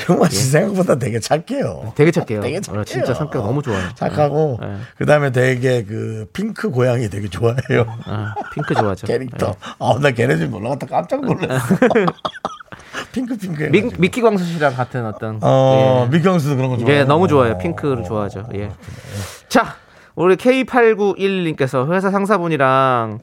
정말 0.04 0.30
씨 0.30 0.50
생각보다 0.50 0.96
되게 0.96 1.20
착해요. 1.20 1.92
되게 1.94 2.10
착해요. 2.10 2.40
되게 2.40 2.56
어, 2.56 2.60
착해요. 2.60 2.84
진짜 2.84 3.14
성격 3.14 3.44
너무 3.44 3.62
좋아요. 3.62 3.88
착하고 3.94 4.58
네. 4.60 4.76
그다음에 4.98 5.30
되게 5.30 5.84
그 5.84 6.26
핑크 6.32 6.70
고양이 6.70 7.08
되게 7.08 7.28
좋아해요. 7.28 7.86
아, 8.06 8.34
핑크 8.52 8.74
좋아하죠. 8.74 9.06
캐릭터. 9.06 9.46
네. 9.52 9.54
아, 9.78 9.98
나 10.00 10.10
걔네 10.10 10.36
집 10.38 10.52
올라갔다 10.52 10.86
깜짝 10.88 11.20
놀랐어. 11.24 11.76
핑크 13.12 13.36
핑크. 13.36 13.64
미. 13.64 13.82
미키 13.98 14.22
광수 14.22 14.44
씨랑 14.44 14.74
같은 14.74 15.04
어떤 15.06 15.38
어, 15.42 16.08
예. 16.10 16.16
미키광수도 16.16 16.56
그런 16.56 16.70
거 16.70 16.78
좋아해요. 16.78 16.98
예, 17.00 17.04
너무 17.04 17.28
좋아요. 17.28 17.52
어. 17.52 17.58
핑크를 17.58 18.02
좋아하죠. 18.04 18.48
예. 18.54 18.70
자, 19.48 19.76
우리 20.14 20.36
K8911님께서 20.36 21.90
회사 21.90 22.10
상사분이랑 22.10 23.20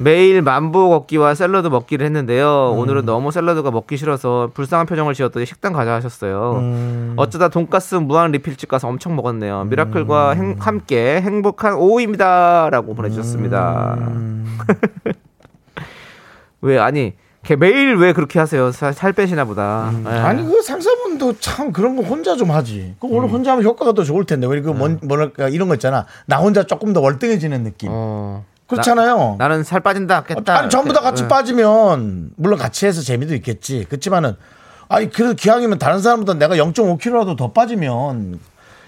매일 0.00 0.42
만보 0.42 0.88
걷기와 0.88 1.34
샐러드 1.34 1.68
먹기를 1.68 2.04
했는데요. 2.06 2.72
음. 2.74 2.78
오늘은 2.80 3.04
너무 3.04 3.30
샐러드가 3.30 3.70
먹기 3.70 3.96
싫어서 3.96 4.50
불쌍한 4.52 4.86
표정을 4.86 5.14
지었더니 5.14 5.46
식당 5.46 5.72
가자 5.72 5.94
하셨어요. 5.94 6.54
음. 6.56 7.14
어쩌다 7.16 7.48
돈가스 7.48 7.94
무한 7.94 8.32
리필집 8.32 8.68
가서 8.68 8.88
엄청 8.88 9.14
먹었네요. 9.14 9.62
음. 9.62 9.68
미라클과 9.68 10.30
행- 10.32 10.56
함께 10.58 11.20
행복한 11.20 11.74
오후입니다. 11.74 12.68
라고 12.70 12.94
보내주셨습니다. 12.94 13.94
음. 14.00 14.58
왜, 16.62 16.78
아니, 16.78 17.12
걔 17.12 17.16
매일 17.52 17.96
왜 17.96 18.12
그렇게 18.14 18.38
하세요? 18.38 18.72
살, 18.72 18.94
살 18.94 19.12
빼시나 19.12 19.44
보다. 19.44 19.90
예. 19.92 19.96
음. 19.96 20.06
아니 20.06 20.42
그 20.42 20.62
상사분도 20.62 21.38
참 21.40 21.72
그런 21.72 21.96
거 21.96 22.02
혼자 22.02 22.36
좀 22.36 22.50
하지. 22.50 22.94
그 22.98 23.06
음. 23.06 23.12
오늘 23.12 23.28
혼자 23.28 23.52
하면 23.52 23.64
효과가 23.64 23.92
더 23.92 24.02
좋을 24.02 24.24
텐데. 24.24 24.46
왜그뭔 24.46 25.00
뭐랄까 25.02 25.48
이런 25.48 25.68
거 25.68 25.74
있잖아. 25.74 26.06
나 26.26 26.38
혼자 26.38 26.62
조금 26.64 26.92
더 26.92 27.00
월등해지는 27.00 27.62
느낌. 27.62 27.90
어. 27.92 28.44
그렇잖아요. 28.66 29.36
나, 29.38 29.48
는살 29.48 29.80
빠진다, 29.80 30.24
깼다. 30.24 30.58
아니 30.58 30.70
전부 30.70 30.94
다 30.94 31.00
같이 31.00 31.24
예. 31.24 31.28
빠지면 31.28 32.30
물론 32.36 32.58
같이 32.58 32.86
해서 32.86 33.02
재미도 33.02 33.34
있겠지. 33.34 33.84
그렇지만은 33.88 34.36
아니 34.88 35.10
그래도 35.10 35.34
기왕이면 35.34 35.78
다른 35.78 36.00
사람보다 36.00 36.34
내가 36.34 36.56
0.5kg라도 36.56 37.36
더 37.36 37.52
빠지면 37.52 38.40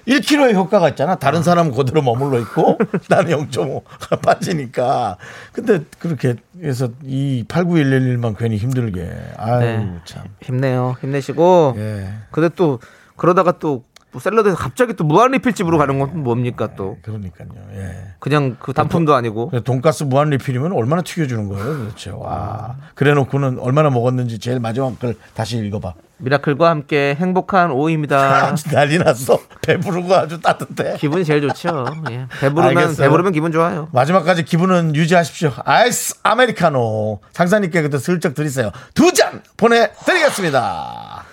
1kg의 0.07 0.55
효과가 0.55 0.89
있잖아. 0.91 1.17
다른 1.17 1.43
사람은 1.43 1.73
그대로 1.73 2.01
머물러 2.03 2.39
있고 2.41 2.79
나는 3.09 3.49
0.5가 3.49 4.21
빠지니까. 4.23 5.17
근데 5.53 5.81
그렇게 5.99 6.37
해서 6.63 6.89
이 7.05 7.45
89111만 7.49 8.37
괜히 8.39 8.57
힘들게. 8.57 9.09
아유 9.37 9.61
네. 9.61 9.93
참. 10.05 10.25
힘내요. 10.43 10.97
힘내시고. 11.01 11.75
예. 11.77 12.09
근데 12.31 12.49
또 12.55 12.79
그러다가 13.17 13.59
또 13.59 13.85
뭐 14.13 14.21
샐러드에서 14.21 14.57
갑자기 14.57 14.95
또 14.95 15.05
무한 15.05 15.33
리필집으로 15.33 15.77
가는 15.79 15.99
건 15.99 16.23
뭡니까 16.23 16.71
또 16.77 16.97
그러니까요. 17.03 17.49
예. 17.75 18.15
그냥 18.19 18.57
그 18.61 18.73
단품도 18.73 19.15
아니고 19.15 19.51
그래, 19.51 19.63
돈가스 19.63 20.05
무한 20.05 20.31
리필이면 20.31 20.73
얼마나 20.73 21.03
튀겨주는 21.03 21.49
거예요, 21.49 21.65
도대체. 21.79 22.11
와. 22.11 22.77
그래 22.95 23.13
놓고는 23.13 23.59
얼마나 23.59 23.91
먹었는지 23.91 24.39
제일 24.39 24.59
마지막 24.61 24.99
걸 24.99 25.17
다시 25.35 25.59
읽어봐. 25.59 25.95
미라클과 26.19 26.71
함께 26.71 27.15
행복한 27.21 27.71
오후입니다. 27.71 28.47
아주 28.49 28.71
난리 28.71 28.97
났어. 28.97 29.39
배부르고 29.61 30.15
아주 30.15 30.41
따뜻해. 30.41 30.97
기분이 30.97 31.23
제일 31.27 31.43
좋죠. 31.43 31.85
예. 32.11 32.27
배부르면 32.41 32.79
알겠어요. 32.79 33.05
배부르면 33.09 33.33
기분 33.33 33.53
좋아요. 33.53 33.89
마지막까지 33.93 34.45
기분은 34.47 34.95
유지하십시오. 34.97 35.53
아이스 35.67 36.15
아메리카노. 36.23 37.21
상사님께 37.35 37.83
그때 37.83 37.99
슬쩍 37.99 38.35
드리세요. 38.35 38.71
두 38.95 39.13
잔 39.13 39.43
보내드리겠습니다. 39.59 41.25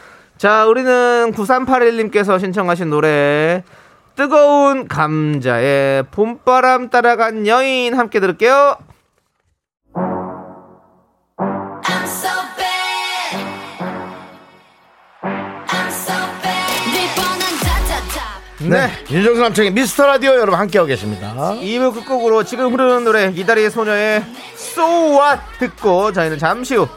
자, 0.43 0.65
우리는 0.65 1.31
9381님께서 1.31 2.37
신청하신 2.37 2.89
노래 2.89 3.63
뜨거운 4.17 4.89
감자의 4.89 6.03
봄바람 6.11 6.89
따라간 6.89 7.47
여인 7.47 7.93
함께 7.93 8.19
들을게요. 8.19 8.75
네. 18.59 18.69
네. 18.69 18.89
윤정수 19.09 19.41
남창희의 19.41 19.71
미스터 19.71 20.07
라디오 20.07 20.31
여러분 20.31 20.55
함께하고 20.55 20.89
계십니다. 20.89 21.33
2부 21.61 21.93
끝곡으로 21.93 22.43
지금 22.43 22.73
흐르는 22.73 23.05
노래 23.05 23.31
이달의 23.33 23.71
소녀의 23.71 24.25
So 24.55 24.83
What 25.13 25.41
듣고 25.59 26.11
저희는 26.11 26.37
잠시 26.37 26.75
후 26.75 26.89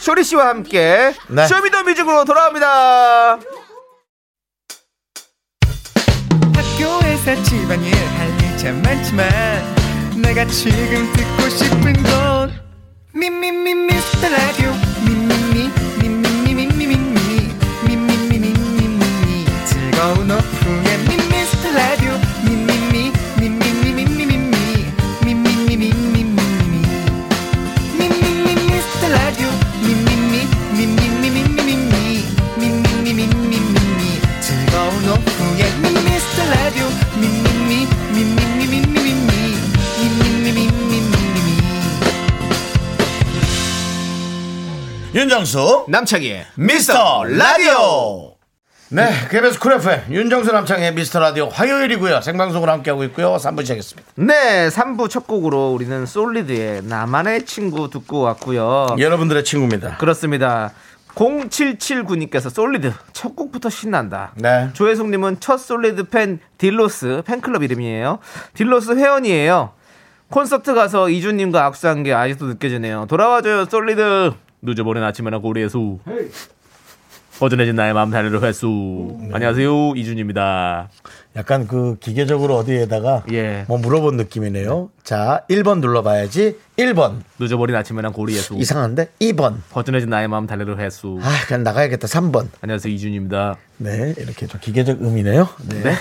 쇼리 0.00 0.24
씨와 0.24 0.48
함께 0.48 1.12
네. 1.28 1.46
쇼미더뮤직으로 1.46 2.24
돌아옵니다. 2.24 3.38
학교에서 6.54 7.42
집안일 7.42 7.94
할일참 7.94 8.80
많지만 8.80 9.28
내가 10.22 10.46
지금 10.46 11.12
듣고 11.12 11.48
싶은 11.50 11.92
건 12.02 12.52
미미미 13.12 13.74
미스터 13.74 14.28
라디오 14.30 14.72
미미미 15.04 15.70
미미미 16.00 16.66
미미미 16.66 17.54
미미미 17.86 18.38
미미미 18.38 19.44
즐거운 19.66 20.30
오후 20.30 20.49
윤정수 45.20 45.84
남창희의 45.88 46.46
미스터 46.54 47.24
라디오. 47.24 48.36
네, 48.88 49.10
KBS 49.30 49.58
쿨 49.58 49.74
FM 49.74 50.04
윤정수 50.10 50.50
남창희의 50.50 50.94
미스터 50.94 51.20
라디오 51.20 51.50
화요일이고요. 51.50 52.22
생방송으로 52.22 52.72
함께하고 52.72 53.04
있고요. 53.04 53.36
3부 53.36 53.60
시작했습니다. 53.60 54.12
네, 54.14 54.68
3부 54.70 55.10
첫 55.10 55.26
곡으로 55.26 55.72
우리는 55.72 56.06
솔리드의 56.06 56.84
나만의 56.84 57.44
친구 57.44 57.90
듣고 57.90 58.20
왔고요. 58.20 58.96
여러분들의 58.98 59.44
친구입니다. 59.44 59.98
그렇습니다. 59.98 60.72
0779님께서 61.14 62.48
솔리드 62.48 62.90
첫 63.12 63.36
곡부터 63.36 63.68
신난다. 63.68 64.32
네. 64.36 64.70
조혜숙님은 64.72 65.40
첫 65.40 65.58
솔리드 65.58 66.04
팬 66.04 66.40
딜로스 66.56 67.24
팬클럽 67.26 67.62
이름이에요. 67.62 68.20
딜로스 68.54 68.92
회원이에요. 68.92 69.74
콘서트 70.30 70.72
가서 70.72 71.10
이준님과 71.10 71.66
악수한 71.66 72.04
게 72.04 72.14
아직도 72.14 72.46
느껴지네요. 72.46 73.04
돌아와줘요 73.06 73.66
솔리드. 73.66 74.32
늦어버린 74.62 75.02
아침에나 75.02 75.38
고리에수. 75.38 75.98
어전해진 77.40 77.74
나의 77.74 77.94
마음 77.94 78.10
달래로 78.10 78.42
회수. 78.42 79.16
안녕하세요 79.32 79.94
이준입니다. 79.96 80.90
약간 81.36 81.68
그 81.68 81.96
기계적으로 82.00 82.56
어디에다가 82.56 83.22
예. 83.32 83.64
뭐 83.68 83.78
물어본 83.78 84.16
느낌이네요. 84.16 84.90
자, 85.04 85.44
1번 85.48 85.78
눌러봐야지. 85.80 86.58
1번. 86.76 87.22
늦어버린 87.38 87.76
아침에나 87.76 88.10
고리에수. 88.10 88.54
이상한데? 88.54 89.10
2번. 89.20 89.58
허전해진 89.74 90.10
나의 90.10 90.26
마음 90.26 90.46
달래로 90.46 90.78
회수. 90.78 91.18
아, 91.22 91.30
그냥 91.46 91.62
나가야겠다. 91.62 92.08
3번. 92.08 92.48
안녕하세요 92.60 92.92
이준입니다. 92.92 93.56
네, 93.76 94.14
이렇게 94.18 94.46
좀 94.46 94.60
기계적 94.60 95.00
음이네요. 95.00 95.48
네. 95.68 95.82
네. 95.82 95.94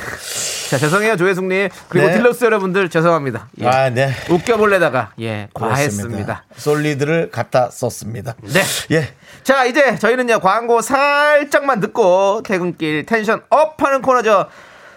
자 0.70 0.78
죄송해요 0.78 1.18
조혜숙님 1.18 1.70
그리고 1.88 2.08
네. 2.08 2.14
딜로스 2.14 2.46
여러분들 2.46 2.90
죄송합니다. 2.90 3.50
예. 3.62 3.66
아, 3.66 3.90
네. 3.90 4.12
웃겨볼래다가 4.30 5.14
예. 5.20 5.48
과했습니다. 5.54 6.44
솔리드를 6.56 7.32
갖다 7.32 7.72
썼습니다. 7.72 8.36
네. 8.44 8.62
예. 8.92 9.08
자 9.44 9.66
이제 9.66 9.98
저희는요 9.98 10.42
광고 10.42 10.82
살짝만 10.82 11.80
듣고 11.80 12.44
퇴근길 12.44 13.08
tension 13.08 13.42
up 13.50 13.82
하는 13.82 14.04
코너죠. 14.04 14.46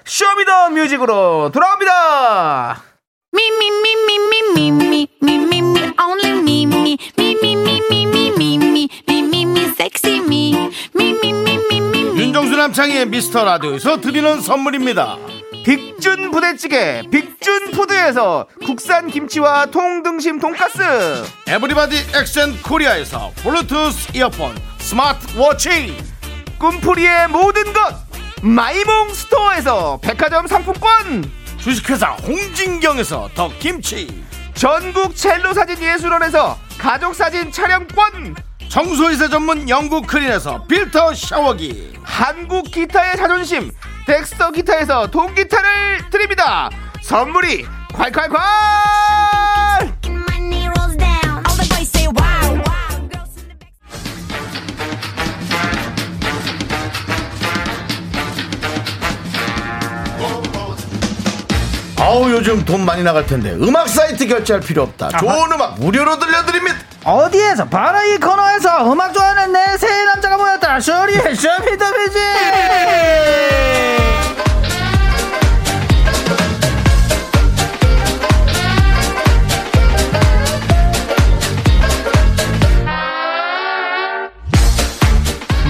쇼미더 0.05 0.71
뮤직으로 0.71 1.51
돌아옵니다! 1.53 2.83
윤정수 12.17 12.57
남창희의 12.57 13.07
미스터 13.07 13.45
라디오에서 13.45 14.01
드리는 14.01 14.41
선물입니다. 14.41 15.19
빅준 15.65 16.31
부대찌개 16.33 17.03
빅준푸드에서 17.11 18.47
국산 18.67 19.07
김치와 19.09 19.67
통등심 19.67 20.41
돈가스 20.41 20.83
에브리바디 21.47 21.97
액션 22.19 22.61
코리아에서 22.63 23.31
블루투스 23.37 24.17
이어폰 24.17 24.57
스마트워치 24.79 25.97
꿈풀이의 26.59 27.29
모든 27.29 27.73
것 27.73 28.12
마이몽 28.43 29.15
스토어에서 29.15 29.99
백화점 30.03 30.49
상품권 30.49 31.31
주식회사 31.59 32.09
홍진경에서 32.09 33.31
더 33.37 33.49
김치. 33.61 34.25
전국 34.53 35.15
첼로 35.15 35.55
사진 35.55 35.81
예술원에서 35.81 36.59
가족 36.77 37.15
사진 37.15 37.53
촬영권 37.53 38.35
청소이사 38.69 39.29
전문 39.29 39.69
영국 39.69 40.09
크린에서 40.09 40.65
필터 40.65 41.15
샤워기. 41.15 41.93
한국 42.03 42.65
기타의 42.65 43.17
자존심 43.17 43.71
덱스터 44.07 44.51
기타에서 44.51 45.07
동기타를 45.07 46.11
드립니다 46.11 46.69
선물이 47.01 47.65
콸콸콸 47.93 50.32
아우 62.03 62.29
요즘 62.33 62.65
돈 62.65 62.85
많이 62.85 63.05
나갈 63.05 63.25
텐데. 63.27 63.53
음악 63.53 63.89
사이트 63.89 64.27
결제할 64.27 64.61
필요 64.61 64.83
없다. 64.83 65.11
좋은 65.21 65.53
음악 65.53 65.79
무료로 65.79 66.19
들려드립니다. 66.19 66.77
어디에서? 67.05 67.67
바로 67.69 68.03
이 68.05 68.19
코너에서 68.19 68.91
음악 68.93 69.15
좋아하는 69.15 69.53
세 69.53 69.87
남자가 70.07 70.37
모였다. 70.37 70.81
쇼리의 70.81 71.37
쇼미더뮤직 71.37 72.21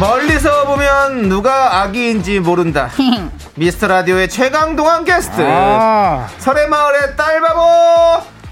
멀리서 0.01 0.65
보면 0.67 1.29
누가 1.29 1.83
아기인지 1.83 2.41
모른다 2.41 2.91
미스터 3.55 3.87
라디오의 3.87 4.29
최강동안 4.29 5.05
게스트. 5.05 5.41
아. 5.47 6.27
서래마을의 6.39 7.17
딸바보 7.17 7.61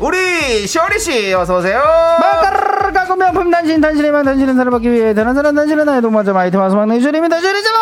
우리 0.00 0.66
쇼리 0.66 0.98
씨 0.98 1.32
어서 1.32 1.56
오세요. 1.58 1.82
마카르르 2.20 2.92
가고 2.92 3.16
명품 3.16 3.50
단신 3.50 3.80
단신에만 3.80 4.24
단신은 4.24 4.56
사랑받기 4.56 4.90
위해 4.90 5.14
다른 5.14 5.34
사람 5.34 5.54
단신은 5.54 5.84
나의 5.86 6.02
동반자 6.02 6.32
마이티 6.32 6.56
마우스 6.56 6.74
막내 6.74 7.00
쇼리입니다. 7.00 7.40
쇼리잖아 7.40 7.78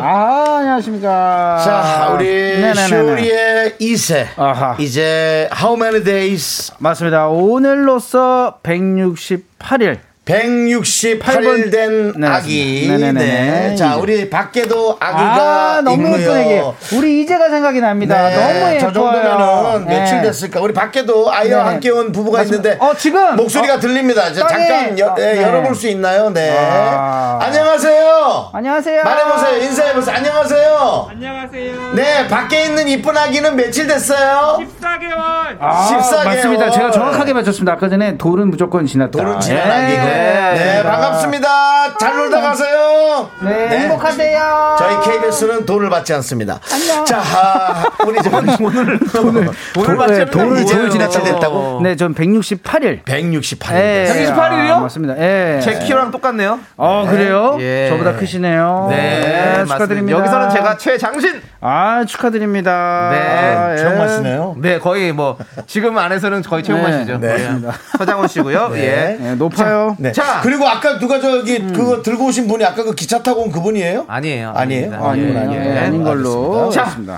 아 0.00 0.56
안녕하십니까. 0.60 1.58
자 1.64 2.10
우리 2.14 2.24
네네네네. 2.26 2.74
쇼리의 2.88 3.72
2세. 3.80 4.26
아하. 4.36 4.76
이제 4.78 5.48
How 5.52 5.76
many 5.76 6.02
days? 6.04 6.72
맞습니다. 6.78 7.26
오늘로써 7.28 8.58
168일 8.62 9.98
168일 10.28 11.72
된 11.72 12.12
네, 12.18 12.26
아기. 12.26 12.86
네네네. 12.86 13.12
네. 13.12 13.74
자, 13.76 13.92
이제. 13.92 14.00
우리 14.00 14.28
밖에도 14.28 14.96
아기가 15.00 15.78
아, 15.78 15.80
너무 15.82 16.06
있고요. 16.06 16.20
예쁜 16.20 16.36
애기. 16.38 16.96
우리 16.96 17.22
이제가 17.22 17.48
생각이 17.48 17.80
납니다. 17.80 18.28
네, 18.28 18.36
너무 18.36 18.74
예뻐요. 18.74 18.80
저 18.80 18.92
정도면은 18.92 19.86
네. 19.86 20.00
며칠 20.00 20.20
됐을까? 20.20 20.60
우리 20.60 20.74
밖에도 20.74 21.32
아이와 21.32 21.64
네. 21.64 21.70
함께 21.70 21.90
온 21.90 22.12
부부가 22.12 22.38
맞습니다. 22.38 22.68
있는데 22.68 22.84
어, 22.84 22.94
지금! 22.94 23.36
목소리가 23.36 23.74
어, 23.76 23.80
들립니다. 23.80 24.28
이제! 24.28 24.40
잠깐 24.40 24.98
여, 24.98 25.06
어, 25.06 25.16
예, 25.18 25.32
네. 25.34 25.42
열어볼 25.42 25.74
수 25.74 25.88
있나요? 25.88 26.28
네. 26.28 26.54
아. 26.58 27.38
안녕하세요. 27.40 28.50
안녕하세요. 28.52 29.02
말해보세요. 29.02 29.62
인사해보세요. 29.62 30.16
안녕하세요. 30.16 31.06
안녕하세요. 31.10 31.92
네, 31.94 32.28
밖에 32.28 32.64
있는 32.64 32.86
이쁜 32.88 33.16
아기는 33.16 33.56
며칠 33.56 33.86
됐어요? 33.86 34.58
14개월. 34.60 35.56
아, 35.58 35.88
14개월. 35.90 36.24
맞습니다. 36.24 36.70
제가 36.70 36.90
정확하게 36.90 37.32
맞췄습니다. 37.32 37.72
아까 37.72 37.88
전에 37.88 38.18
돌은 38.18 38.50
무조건 38.50 38.84
지났다. 38.84 39.12
돌은 39.12 39.40
지난 39.40 39.66
예. 39.90 39.96
아기고. 39.96 40.17
네, 40.18 40.82
반갑습니다. 40.82 41.96
잘 41.98 42.16
놀다 42.16 42.40
가세요. 42.40 43.30
네, 43.42 43.68
행복하세요. 43.68 44.76
저희 44.78 44.96
KBS는 45.20 45.66
돈을 45.66 45.90
받지 45.90 46.12
않습니다. 46.14 46.60
자, 47.06 47.18
아, 47.18 47.84
우리 48.06 48.18
저 48.22 48.30
오늘 48.36 48.56
돈을 48.98 49.48
돈을 49.74 49.96
받지 49.96 50.14
않는 50.14 50.30
돈을 50.30 50.64
게 50.64 50.72
돈을? 50.72 50.90
지나쳐 50.90 51.22
됐다고. 51.22 51.80
네, 51.82 51.96
전 51.96 52.14
168일. 52.14 53.04
168일. 53.04 53.74
예. 53.74 54.06
168일 54.32 54.66
이요? 54.66 54.74
아, 54.74 54.80
맞습니다. 54.80 55.18
예. 55.18 55.60
제 55.62 55.78
키랑 55.80 56.10
똑같네요. 56.10 56.58
어, 56.76 57.06
그래요? 57.08 57.56
예. 57.60 57.88
저보다 57.90 58.14
크시네요. 58.16 58.86
네, 58.90 59.64
축하드립니다. 59.64 60.18
맞습니다. 60.18 60.18
여기서는 60.18 60.50
제가 60.50 60.76
최장신. 60.76 61.42
아, 61.60 62.04
축하드립니다. 62.06 63.10
네, 63.10 63.18
아, 63.18 63.72
예. 63.72 63.76
최영만 63.78 64.08
씨네요. 64.16 64.54
네, 64.58 64.78
거의 64.78 65.12
뭐 65.12 65.36
지금 65.66 65.98
안에서는 65.98 66.42
거의 66.42 66.62
최홍만 66.62 66.90
네, 66.92 66.98
씨죠. 67.00 67.18
네. 67.18 67.36
네. 67.36 67.68
서장훈 67.98 68.28
씨고요. 68.28 68.70
예. 68.74 69.18
예, 69.20 69.34
높아요. 69.34 69.96
네. 69.98 70.07
자. 70.12 70.40
그리고 70.42 70.66
아까 70.66 70.98
누가 70.98 71.20
저기 71.20 71.58
그거 71.72 72.02
들고 72.02 72.26
오신 72.26 72.48
분이 72.48 72.64
아까 72.64 72.82
그 72.84 72.94
기차 72.94 73.22
타고 73.22 73.42
온 73.42 73.52
그분이에요? 73.52 74.04
아니에요. 74.08 74.52
아니에요? 74.54 74.94
아닙니다. 74.94 74.98
아, 75.02 75.10
아니구나, 75.10 75.52
예. 75.52 75.56
예. 75.56 75.74
네, 75.74 75.78
아닌 75.78 76.02
걸로. 76.02 76.70
자. 76.70 76.82
알겠습니다. 76.82 77.16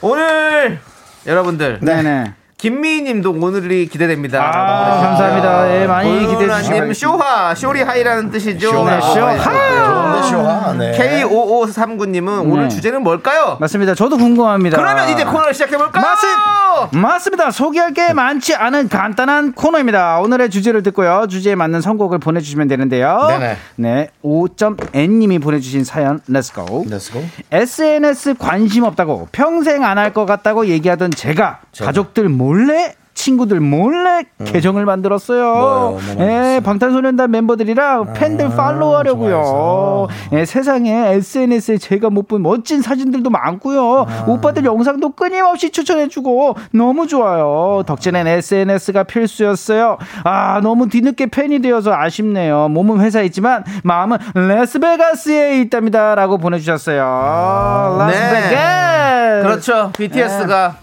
오늘 0.00 0.78
여러분들 1.26 1.78
네, 1.80 2.02
네. 2.02 2.32
김미희님도 2.58 3.32
오늘이 3.40 3.88
기대됩니다. 3.88 4.40
아, 4.40 5.00
감사합니다. 5.02 5.82
예, 5.82 5.86
많이 5.86 6.26
기대해 6.28 6.46
님 6.62 6.92
주시고. 6.92 6.94
쇼하 6.94 7.54
쇼리 7.56 7.82
하이라는 7.82 8.30
뜻이죠. 8.30 8.70
쇼하. 8.70 9.00
좋은데 10.22 10.42
쇼하. 10.44 10.72
네. 10.74 10.92
K5539님은 11.24 12.50
오늘 12.50 12.64
네. 12.64 12.68
주제는 12.68 13.02
뭘까요? 13.02 13.56
맞습니다. 13.60 13.94
저도 13.94 14.16
궁금합니다. 14.16 14.76
그러면 14.76 15.08
이제 15.10 15.24
코너를 15.24 15.52
시작해 15.54 15.76
볼까요? 15.76 16.02
맞습- 16.04 16.96
맞습니다. 16.98 17.50
소개할 17.50 17.92
게 17.92 18.12
많지 18.12 18.54
않은 18.54 18.88
간단한 18.88 19.52
코너입니다. 19.52 20.20
오늘의 20.20 20.50
주제를 20.50 20.82
듣고요. 20.82 21.26
주제에 21.28 21.54
맞는 21.54 21.80
선곡을 21.80 22.18
보내주시면 22.18 22.68
되는데요. 22.68 23.26
네네. 23.28 23.56
네, 23.76 24.08
5.n님이 24.24 25.40
보내주신 25.42 25.84
사연, 25.84 26.20
let's 26.26 26.63
go. 26.63 26.86
Let's 26.88 27.09
go. 27.09 27.22
SNS 27.52 28.34
관심 28.38 28.84
없다고 28.84 29.28
평생 29.32 29.84
안 29.84 29.98
할 29.98 30.12
것 30.12 30.26
같다고 30.26 30.66
얘기하던 30.66 31.10
제가 31.12 31.60
가족들 31.78 32.28
몰래 32.28 32.94
친구들 33.22 33.60
몰래 33.60 34.24
계정을 34.44 34.84
만들었어요. 34.84 35.96
음. 36.00 36.06
예, 36.10 36.14
만들었어요? 36.14 36.56
아, 36.56 36.60
방탄소년단 36.60 37.30
멤버들이랑 37.30 38.14
팬들 38.14 38.48
팔로우하려고요. 38.50 40.08
예, 40.32 40.44
세상에 40.44 41.12
SNS에 41.14 41.78
제가 41.78 42.10
못 42.10 42.22
본 42.28 42.42
멋진 42.42 42.80
사진들도 42.82 43.28
많고요. 43.30 44.06
아. 44.08 44.24
오빠들 44.28 44.64
영상도 44.64 45.10
끊임없이 45.10 45.70
추천해주고 45.70 46.54
너무 46.72 47.06
좋아요. 47.08 47.82
덕질엔 47.84 48.26
SNS가 48.26 49.02
필수였어요. 49.02 49.98
아 50.24 50.60
너무 50.62 50.88
뒤늦게 50.88 51.26
팬이 51.26 51.60
되어서 51.60 51.92
아쉽네요. 51.92 52.68
몸은 52.68 53.00
회사에 53.00 53.24
있지만 53.26 53.64
마음은 53.82 54.18
레스베가스에 54.34 55.60
있답니다라고 55.62 56.38
보내주셨어요. 56.38 57.96
네. 57.98 58.04
라스베가스. 58.04 59.42
그렇죠. 59.42 59.90
BTS가 59.96 60.76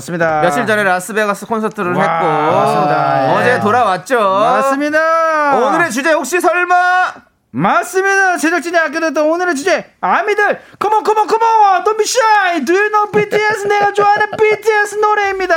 맞습니다. 0.00 0.40
며칠 0.42 0.66
전에 0.66 0.82
라스베가스 0.84 1.46
콘서트를 1.46 1.94
와, 1.94 2.02
했고 2.02 2.26
맞습니다. 2.52 3.28
예. 3.28 3.36
어제 3.36 3.60
돌아왔죠. 3.60 4.18
맞습니다. 4.20 5.56
오늘의 5.56 5.90
주제 5.90 6.12
혹시 6.12 6.38
설마 6.40 7.14
맞습니다. 7.50 8.36
제작진이 8.36 8.76
아껴뒀던 8.76 9.24
오늘의 9.24 9.56
주제 9.56 9.90
아미들 10.02 10.60
come 10.78 10.94
on 10.94 11.02
come 11.02 11.18
on 11.18 11.26
come 11.26 11.65
on 11.65 11.84
Don't 11.84 11.96
be 11.96 12.04
shy 12.04 12.64
Do 12.64 12.74
you 12.74 12.90
know 12.90 13.10
BTS 13.10 13.66
내가 13.68 13.92
좋아하는 13.94 14.26
BTS 14.38 14.96
노래입니다 14.96 15.56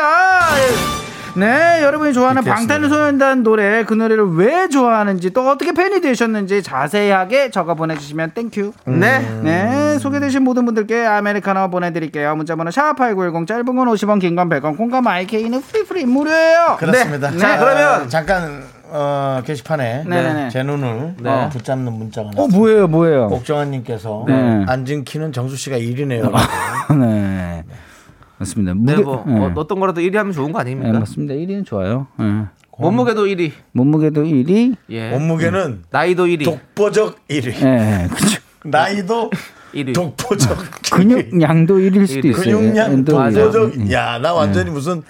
네 1.40 1.82
여러분이 1.84 2.14
좋아하는 2.14 2.44
방탄소년단 2.44 3.44
노래 3.44 3.84
그 3.84 3.94
노래를 3.94 4.36
왜 4.36 4.68
좋아하는지 4.70 5.30
또 5.32 5.50
어떻게 5.50 5.72
팬이 5.72 6.02
되셨는지 6.02 6.62
자세하게 6.64 7.52
적어 7.52 7.76
보내주시면 7.76 8.32
thank 8.32 8.58
you 8.58 8.74
네. 8.86 9.20
네 9.44 9.98
소개되신 10.00 10.44
모든 10.44 10.66
분들께 10.66 11.06
아메리카노 11.06 11.70
보내드릴게요 11.70 12.36
문자번호 12.36 12.70
샵8910 12.72 13.48
짧은 13.48 13.66
건 13.66 13.88
50원 13.88 14.20
긴 14.20 14.36
건 14.36 14.50
100원 14.50 14.78
콩감 14.78 15.08
IK는 15.08 15.62
free 15.62 15.84
free 15.84 16.06
무료예요 16.06 16.76
그렇습니다. 16.80 17.32
네. 17.32 17.38
자, 17.38 17.58
그러면- 17.58 18.10
잠깐 18.10 18.64
어, 18.92 19.42
게시판에 19.46 20.04
네네네. 20.08 20.50
제 20.50 20.64
눈을 20.64 21.16
네. 21.20 21.30
어, 21.30 21.50
붙잡는 21.52 21.94
문자가 21.94 22.30
어 22.30 22.32
나왔습니다. 22.34 22.58
뭐예요 22.58 22.88
뭐예요 22.88 23.28
옥정환님께서 23.28 24.26
네. 24.28 24.66
앉은 24.68 25.04
키는 25.04 25.32
정수 25.32 25.56
씨가 25.58 25.78
1이네요. 25.78 26.32
네 27.00 27.64
맞습니다 28.40 28.74
네, 28.74 28.94
무게- 28.96 29.04
뭐 29.04 29.24
네. 29.28 29.40
어, 29.40 29.52
어떤 29.56 29.80
거라도 29.80 30.02
1위 30.02 30.16
하면 30.16 30.32
좋은 30.34 30.52
거 30.52 30.64
네, 30.64 30.72
아닙니까? 30.72 31.00
맞습니다. 31.00 31.34
1위는 31.34 31.66
좋아요. 31.66 32.08
네. 32.18 32.26
몸무게도 32.78 33.26
1위. 33.26 33.52
몸무게도 33.74 34.24
1위. 34.24 34.76
예. 34.90 35.10
몸무게는 35.12 35.84
나이도 35.92 36.26
1위. 36.28 36.46
독보적 36.46 37.28
1위. 37.28 37.48
예, 37.48 37.64
네, 37.66 38.08
그렇죠. 38.10 38.42
나이도 38.64 39.30
1위. 39.76 39.94
독보적 39.94 40.58
근육량도 40.92 41.78
1위일 41.78 42.08
수도 42.08 42.20
일 42.20 42.26
위. 42.26 42.30
있어요. 42.32 42.58
근육량 42.58 43.00
예, 43.00 43.04
또 43.04 43.12
독보적. 43.12 43.92
야, 43.92 44.18
나 44.20 44.34
완전히 44.34 44.70
무슨 44.72 45.04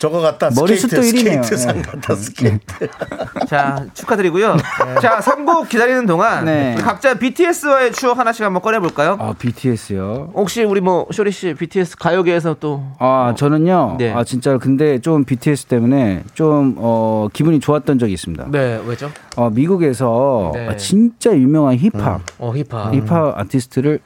저거 0.00 0.20
같다. 0.22 0.48
머리숱도 0.56 1.02
스케이트, 1.02 1.28
1위네요. 1.28 1.44
스케이트상 1.44 1.82
같다. 1.82 2.14
스케이트. 2.14 2.88
자, 3.46 3.84
축하드리고요. 3.92 4.56
자, 5.02 5.20
선곡 5.20 5.68
기다리는 5.68 6.06
동안 6.06 6.46
네. 6.46 6.74
각자 6.80 7.12
BTS와의 7.18 7.92
추억 7.92 8.18
하나씩 8.18 8.42
한번 8.42 8.62
꺼내 8.62 8.78
볼까요? 8.78 9.18
아, 9.20 9.34
BTS요. 9.38 10.30
혹시 10.32 10.64
우리 10.64 10.80
뭐 10.80 11.06
쇼리 11.12 11.30
씨 11.30 11.52
BTS 11.52 11.98
가요계에서 11.98 12.56
또 12.60 12.82
아, 12.98 13.34
저는요. 13.36 13.96
네. 13.98 14.10
아, 14.10 14.24
진짜 14.24 14.56
근데 14.56 15.00
좀 15.00 15.24
BTS 15.24 15.66
때문에 15.66 16.24
좀 16.32 16.76
어, 16.78 17.28
기분이 17.30 17.60
좋았던 17.60 17.98
적이 17.98 18.14
있습니다. 18.14 18.46
네, 18.50 18.80
왜죠? 18.86 19.10
어, 19.36 19.50
미국에서 19.50 20.52
네. 20.54 20.66
아, 20.66 20.76
진짜 20.78 21.30
유명한 21.36 21.76
힙합 21.76 22.22
어, 22.38 22.52
힙합. 22.54 22.94
힙합 22.94 23.38
아티스트를 23.38 24.00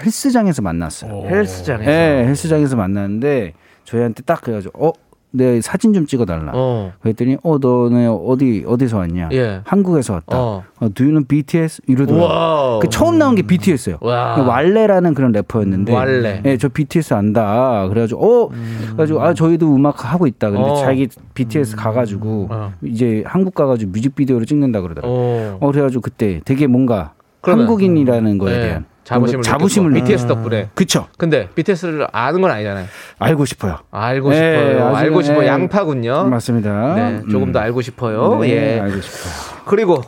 헬스장에서 0.00 0.62
만났어요. 0.62 1.26
헬스장에서. 1.28 1.90
네, 1.90 2.24
헬스장에서 2.26 2.76
만났는데 2.76 3.52
저희한테 3.84 4.22
딱 4.22 4.40
그래가지고 4.40 4.88
어, 4.88 4.92
내 5.36 5.60
사진 5.60 5.92
좀 5.92 6.06
찍어달라. 6.06 6.52
어. 6.54 6.92
그랬더니 7.00 7.36
어 7.42 7.58
너네 7.58 8.06
어디 8.06 8.64
어디서 8.66 8.98
왔냐? 8.98 9.28
예. 9.32 9.60
한국에서 9.64 10.14
왔다. 10.14 10.38
어. 10.38 10.64
어. 10.80 10.88
Do 10.94 11.04
you 11.04 11.10
know 11.12 11.24
BTS? 11.26 11.82
이러더라고. 11.86 12.80
그 12.80 12.88
처음 12.88 13.18
나온 13.18 13.34
게 13.34 13.42
BTS예요. 13.42 13.98
와. 14.00 14.36
왈레라는 14.36 15.14
그런 15.14 15.32
래퍼였는데. 15.32 15.92
왈레. 15.92 16.42
예, 16.44 16.56
저 16.56 16.68
BTS 16.68 17.14
안다. 17.14 17.86
그래가지고 17.88 18.20
어, 18.20 18.48
그래가지고 18.48 19.22
아 19.22 19.34
저희도 19.34 19.74
음악 19.74 20.12
하고 20.12 20.26
있다. 20.26 20.50
근데 20.50 20.70
어. 20.70 20.76
자기 20.76 21.08
BTS 21.34 21.76
가가지고 21.76 22.48
어. 22.50 22.72
이제 22.82 23.22
한국 23.26 23.54
가가지고 23.54 23.92
뮤직비디오를 23.92 24.46
찍는다 24.46 24.80
그러더라고. 24.80 25.14
요 25.14 25.18
어. 25.20 25.58
어 25.60 25.70
그래가지고 25.70 26.00
그때 26.00 26.40
되게 26.44 26.66
뭔가 26.66 27.12
그러면, 27.40 27.66
한국인이라는 27.66 28.38
거에 28.38 28.52
네. 28.52 28.60
대한 28.60 28.84
자부심을 29.06 29.42
자부심을. 29.44 29.92
느꼈- 29.92 30.04
BTS 30.04 30.26
덕분에. 30.26 30.68
그쵸. 30.74 31.06
근데 31.16 31.48
BTS를 31.54 32.06
아는 32.12 32.40
건 32.40 32.50
아니잖아요. 32.50 32.86
알고 33.18 33.44
싶어요. 33.44 33.78
알고 33.90 34.30
네, 34.30 34.36
싶어요. 34.36 34.86
아직은, 34.88 34.96
알고 34.96 35.22
싶어 35.22 35.40
네. 35.42 35.46
양파군요. 35.46 36.24
맞습니다. 36.24 36.94
네, 36.96 37.20
조금 37.30 37.48
음. 37.48 37.52
더 37.52 37.60
알고 37.60 37.80
싶어요. 37.82 38.40
네, 38.40 38.48
예. 38.76 38.80
알고 38.80 39.00
싶어요. 39.00 39.32
그리고 39.64 40.02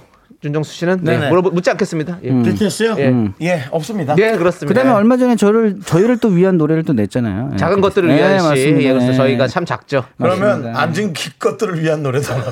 윤정수 0.45 0.73
씨는 0.73 0.99
네, 1.03 1.17
네네. 1.19 1.31
물어 1.31 1.43
묻지 1.43 1.69
않겠습니다. 1.71 2.19
예. 2.25 2.31
BTS요? 2.43 2.97
예. 2.99 3.13
예, 3.43 3.65
없습니다. 3.71 4.15
네, 4.15 4.37
그렇습니다. 4.37 4.67
그다음에 4.73 4.97
얼마 4.97 5.17
전에 5.17 5.35
저를 5.37 5.79
저희를 5.85 6.19
또 6.19 6.29
위한 6.29 6.59
노래를 6.59 6.83
또 6.85 6.93
냈잖아요. 6.93 7.51
예. 7.53 7.57
작은 7.57 7.81
것들을 7.81 8.09
네, 8.09 8.17
위한 8.17 8.39
시. 8.41 8.47
맞습니다. 8.47 8.81
예, 8.83 8.89
그래서 8.93 9.07
네. 9.13 9.17
저희가 9.17 9.47
참 9.49 9.65
작죠. 9.65 10.05
그러면 10.17 10.41
맞습니다. 10.63 10.81
앉은 10.81 11.13
키 11.13 11.39
것들을 11.39 11.81
위한 11.83 12.03
노래도 12.03 12.33
하나. 12.35 12.45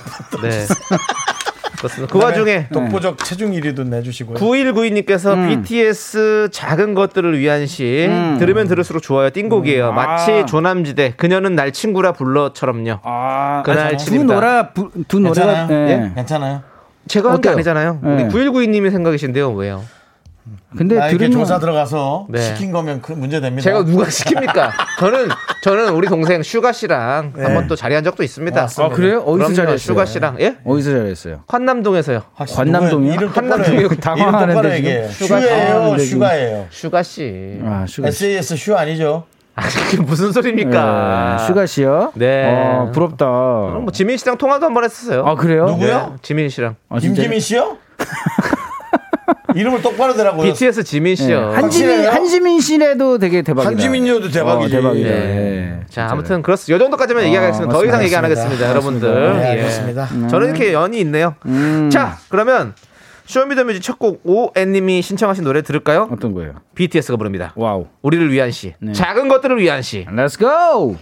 네. 0.43 0.67
그렇습니다. 1.79 2.13
그 2.13 2.19
와중에 2.23 2.69
독보적 2.73 3.19
체중 3.25 3.53
1위도 3.53 3.87
내주시고요. 3.87 4.37
9192님께서 4.39 5.35
음. 5.35 5.49
BTS 5.63 6.49
작은 6.53 6.95
것들을 6.95 7.39
위한 7.39 7.67
시 7.67 8.09
들으면 8.39 8.67
들을수록 8.69 9.03
좋아요. 9.03 9.31
띵곡이에요. 9.31 9.93
마치 9.93 10.33
아. 10.33 10.47
조남지대 10.47 11.15
그녀는 11.17 11.55
날 11.55 11.73
친구라 11.73 12.13
불러처럼요. 12.13 13.01
아, 13.03 13.63
그날 13.65 13.97
두. 13.97 14.25
노래 14.25 14.69
부- 14.75 14.91
두 15.09 15.21
노래가 15.21 15.67
괜찮아요? 15.67 15.89
예. 15.89 16.13
괜찮아요. 16.15 16.63
제가 17.09 17.33
한 17.33 17.41
게? 17.41 17.49
아니잖아요. 17.51 18.01
네. 18.03 18.29
우리 18.33 18.49
9192님의 18.49 18.91
생각이신데요. 18.91 19.53
왜요? 19.53 19.83
근데 20.77 20.97
나 20.97 21.09
이렇게 21.09 21.27
들으면 21.27 21.39
조사 21.45 21.59
들어가서 21.59 22.27
네. 22.29 22.41
시킨 22.41 22.71
거면 22.71 23.01
그 23.03 23.13
문제 23.13 23.41
됩니다. 23.41 23.63
제가 23.65 23.85
누가 23.85 24.05
시킵니까? 24.07 24.71
저는 25.01 25.29
저는 25.63 25.89
우리 25.95 26.07
동생 26.09 26.43
슈가 26.43 26.73
씨랑 26.73 27.33
한번 27.37 27.67
또 27.67 27.75
자리한 27.77 28.05
적도 28.05 28.23
있습니다. 28.23 28.61
맞습니다. 28.61 28.95
아, 28.95 28.97
그래요? 28.97 29.19
어디서 29.21 29.35
그럼요, 29.37 29.55
잘했어요? 29.55 29.77
슈가 29.79 30.05
씨랑 30.05 30.37
예? 30.41 30.57
어디서. 30.65 31.45
관남동이요? 31.49 33.13
이름 33.15 33.29
똑바로 33.29 33.53
한남동이요. 33.53 33.81
해. 33.81 33.85
이름 33.87 33.97
당황하는데. 33.99 35.09
슈가 35.09 35.41
슈예요, 35.41 35.57
당황하는데 35.67 36.03
지금. 36.05 36.19
슈가예요. 36.19 36.67
슈가 36.71 37.03
씨. 37.03 37.61
아, 37.65 37.85
슈가 37.89 38.11
씨. 38.11 38.27
S.E.S. 38.27 38.57
슈 38.57 38.75
아니죠? 38.77 39.25
아, 39.57 39.63
그게 39.63 40.03
무슨 40.03 40.33
소리입니까? 40.33 41.37
네, 41.41 41.47
슈가 41.47 41.67
씨요? 41.67 42.13
네. 42.15 42.45
어, 42.47 42.91
부럽다. 42.93 43.25
그럼 43.27 43.83
뭐 43.85 43.91
지민 43.93 44.17
씨랑 44.19 44.37
통화도 44.39 44.67
한 44.67 44.75
번 44.75 44.85
했었어요. 44.85 45.25
아, 45.27 45.35
그래요? 45.35 45.65
누구요? 45.67 46.09
네, 46.13 46.17
지민 46.23 46.49
씨랑. 46.51 46.77
아? 46.91 46.99
김지민 46.99 47.41
씨요? 47.41 47.79
이름을 49.57 49.83
똑바로 49.83 50.15
대라고요. 50.15 50.43
BTS 50.53 50.85
지민 50.85 51.15
네. 51.15 51.25
씨요. 51.25 51.53
한지민, 51.55 51.89
확실해요? 51.91 52.11
한지민 52.11 52.61
씨라도 52.61 53.19
되게 53.19 53.43
대박이다. 53.43 53.71
한지민이어도 53.71 54.31
대박이지. 54.31 54.77
어, 54.77 54.81
대박이다. 54.81 55.09
네. 55.09 55.17
네. 55.19 55.81
자, 55.89 56.09
아무튼 56.11 56.43
그렇습니다. 56.43 56.75
요 56.75 56.79
정도까지만 56.79 57.25
얘기하겠습니다. 57.25 57.73
더 57.73 57.79
이상 57.85 57.99
맞습니다. 57.99 58.05
얘기 58.05 58.17
안 58.17 58.25
하겠습니다, 58.25 58.69
여러분들. 58.71 59.39
네, 59.39 59.53
예. 59.53 59.57
그렇습니다. 59.59 60.09
저는 60.29 60.49
이렇게 60.49 60.73
연이 60.73 61.01
있네요. 61.01 61.35
음. 61.47 61.89
자, 61.91 62.19
그러면 62.29 62.75
쇼미더뮤직 63.27 63.83
첫 63.83 63.99
곡 63.99 64.21
오앤님이 64.25 65.03
신청하신 65.03 65.43
노래 65.45 65.63
들을까요? 65.63 66.09
어떤 66.13 66.33
거예요? 66.33 66.53
BTS가 66.75 67.17
부릅니다. 67.17 67.53
Wow. 67.57 67.87
우리를 68.03 68.31
위한 68.31 68.51
시. 68.53 68.75
작은 68.93 69.29
것들을 69.29 69.59
위한 69.59 69.83
시. 69.83 70.07
Let's 70.09 70.39
go! 70.39 70.97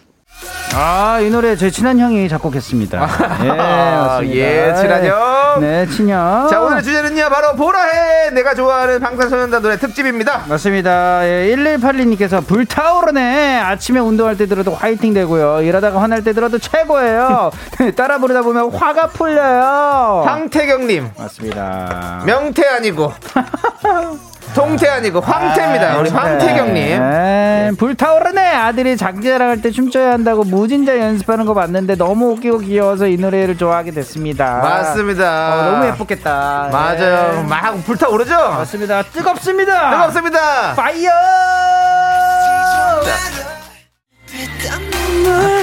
아, 0.77 1.21
이 1.21 1.31
노래 1.31 1.55
제 1.57 1.71
친한 1.71 1.99
형이 2.01 2.29
작곡했습니다. 2.29 2.99
예, 3.45 3.49
맞습니다. 3.49 4.37
예, 4.37 4.75
친한 4.77 5.07
형. 5.07 5.61
네, 5.61 5.87
친형. 5.87 6.49
자, 6.51 6.61
오늘의 6.63 6.83
주제는요, 6.83 7.29
바로 7.29 7.55
보라해! 7.55 8.31
내가 8.31 8.55
좋아하는 8.55 8.99
방탄소년단 8.99 9.63
노래 9.63 9.77
특집입니다. 9.79 10.43
맞습니다. 10.49 11.25
예, 11.25 11.55
1182님께서 11.55 12.45
불타오르네. 12.45 13.61
아침에 13.61 14.01
운동할 14.01 14.37
때 14.37 14.47
들어도 14.47 14.75
화이팅 14.75 15.15
되고요. 15.15 15.63
일하다가 15.63 16.03
화날 16.03 16.25
때 16.25 16.33
들어도 16.33 16.59
최고예요. 16.59 17.53
네, 17.79 17.93
따라 17.95 18.19
부르다 18.19 18.43
보면 18.43 18.73
화가 18.75 19.09
풀려요. 19.11 20.25
황태경님, 20.27 21.11
맞습니다. 21.17 22.23
명태 22.27 22.67
아니고, 22.67 23.13
동태 24.55 24.89
아니고, 24.89 25.21
황태입니다. 25.21 25.99
우리 25.99 26.11
황태경님. 26.11 26.99
네, 27.01 27.71
불타오르네. 27.79 28.41
아들이 28.55 28.97
장기자랑할 28.97 29.61
때 29.61 29.71
춤춰야 29.71 30.13
한다고 30.13 30.45
무진장 30.45 30.99
연습하는 30.99 31.45
거 31.45 31.55
봤는데 31.55 31.97
너무 31.97 32.33
웃기고 32.33 32.59
귀여워서 32.59 33.07
이 33.09 33.17
노래를 33.17 33.59
좋아하게 33.59 33.91
됐습니다. 33.91 34.59
맞습니다. 34.63 35.55
어, 35.55 35.63
너무 35.73 35.87
예뻤겠다. 35.87 36.69
맞아요. 36.73 37.43
네. 37.43 37.49
막 37.49 37.85
불타오르죠? 37.85 38.35
맞습니다. 38.35 39.03
뜨겁습니다. 39.03 39.91
뜨겁습니다. 39.91 40.75
파이어! 40.75 41.11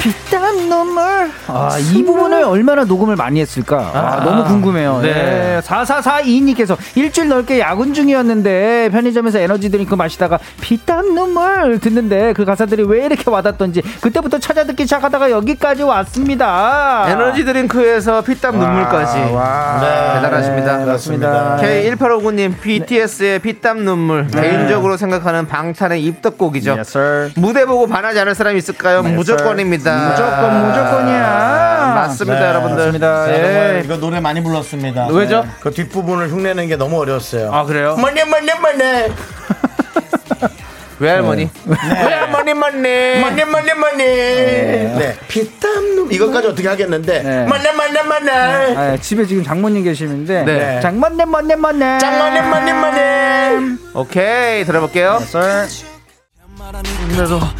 피 0.01 0.20
땀 0.31 0.69
눈물. 0.69 1.29
아, 1.47 1.77
이 1.77 2.03
부분을 2.03 2.43
얼마나 2.43 2.85
녹음을 2.85 3.15
많이 3.15 3.41
했을까? 3.41 3.91
아, 3.93 4.23
너무 4.23 4.45
궁금해요. 4.45 5.01
네. 5.01 5.13
네. 5.13 5.59
4442님께서 5.61 6.77
일주일 6.95 7.27
넘게 7.27 7.59
야근 7.59 7.93
중이었는데 7.93 8.89
편의점에서 8.91 9.39
에너지 9.39 9.69
드링크 9.69 9.93
마시다가 9.93 10.39
피땀 10.61 11.13
눈물 11.13 11.79
듣는데 11.79 12.33
그 12.33 12.45
가사들이 12.45 12.83
왜 12.83 13.05
이렇게 13.05 13.29
와닿던지 13.29 13.81
그때부터 14.01 14.39
찾아 14.39 14.63
듣기 14.63 14.83
시작하다가 14.83 15.29
여기까지 15.31 15.83
왔습니다. 15.83 17.05
에너지 17.09 17.43
드링크에서 17.43 18.21
피땀 18.21 18.57
눈물까지. 18.57 19.17
와. 19.33 19.79
네, 19.81 20.21
대단하십니다. 20.21 20.77
네, 20.77 20.85
그렇습니다. 20.85 21.57
K1859님, 21.61 22.59
BTS의 22.61 23.39
피땀 23.39 23.83
눈물. 23.83 24.27
개인적으로 24.27 24.95
생각하는 24.95 25.47
방탄의 25.47 26.03
입덕곡이죠. 26.05 26.71
Yes, 26.71 26.97
sir. 26.97 27.31
무대 27.35 27.65
보고 27.65 27.87
반하지 27.87 28.19
않을 28.21 28.33
사람이 28.33 28.57
있을까요? 28.57 29.03
무조건입니다. 29.03 30.15
무조건 30.21 30.67
무조건이야. 30.67 31.91
맞습니다, 31.95 32.39
네, 32.39 32.45
여러분들. 32.47 32.77
맞습니다. 32.77 33.25
자, 33.25 33.33
예. 33.33 33.81
이거 33.83 33.97
노래 33.97 34.19
많이 34.19 34.41
불렀습니다. 34.41 35.07
왜죠? 35.07 35.45
그 35.59 35.71
뒷부분을 35.71 36.29
흉내내는 36.29 36.67
게 36.67 36.75
너무 36.75 36.99
어려웠어요. 36.99 37.51
아, 37.51 37.63
그래요? 37.63 37.95
뭐네 37.99 38.23
뭐네 38.25 38.53
뭐네 38.59 39.11
외할머니. 40.99 41.49
외할머니 41.65 42.53
맞네. 42.53 43.19
뭐네 43.21 43.45
뭐네 43.45 43.73
뭐네 43.73 44.05
네 44.05 45.17
피땀 45.27 45.95
눈 45.95 46.11
이것까지 46.11 46.47
어떻게 46.49 46.67
하겠는데 46.67 47.23
네. 47.23 47.45
뭐네 47.45 47.71
뭐네 47.73 48.03
뭐네 48.03 48.31
아, 48.75 48.97
집에 48.97 49.25
지금 49.25 49.43
장모님 49.43 49.83
계시는데 49.83 50.43
네. 50.43 50.79
장모님 50.81 51.27
뭐네 51.31 51.97
짱 51.97 52.17
뭐네 52.19 52.41
뭐네 52.41 52.73
뭐네 52.73 53.77
오케이, 53.95 54.63
들어볼게요. 54.63 55.19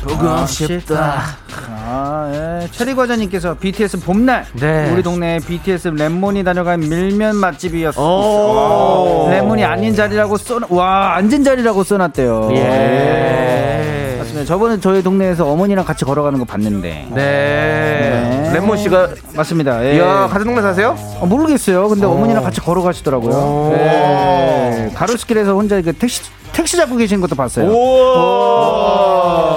보고 0.04 0.46
싶다. 0.48 1.22
아, 1.68 2.32
예. 2.34 2.68
체리 2.72 2.94
과자님께서 2.96 3.56
BTS 3.56 4.00
봄날 4.00 4.46
네. 4.54 4.90
우리 4.92 5.04
동네 5.04 5.40
BTS 5.40 5.92
랩몬이 5.92 6.46
다녀간 6.46 6.80
밀면 6.80 7.36
맛집이었어. 7.36 8.02
오. 8.02 9.30
랩몬이 9.30 9.64
아닌 9.64 9.96
자리라고 9.96 10.38
써, 10.38 10.60
와 10.70 11.16
앉은 11.16 11.44
자리라고 11.44 11.84
써놨대요. 11.84 12.50
예. 12.54 14.16
맞습니다. 14.20 14.46
저번에 14.46 14.80
저희 14.80 15.02
동네에서 15.04 15.48
어머니랑 15.48 15.86
같이 15.86 16.06
걸어가는 16.06 16.38
거 16.40 16.46
봤는데. 16.46 17.08
네. 17.14 18.52
레몬 18.54 18.78
씨가 18.78 19.10
맞습니다. 19.36 19.84
예. 19.86 20.00
야 20.00 20.28
같은 20.30 20.46
동네 20.46 20.62
사세요? 20.62 20.96
어, 21.20 21.26
모르겠어요. 21.26 21.88
근데 21.90 22.06
어머니랑 22.06 22.44
같이 22.44 22.62
걸어가시더라고요. 22.62 23.72
네. 23.76 24.51
가로수길에서 24.90 25.54
혼자 25.54 25.82
그 25.82 25.94
택시 25.94 26.22
택시 26.52 26.76
잡고 26.78 26.96
계시는 26.98 27.22
것도 27.22 27.36
봤어요. 27.36 27.68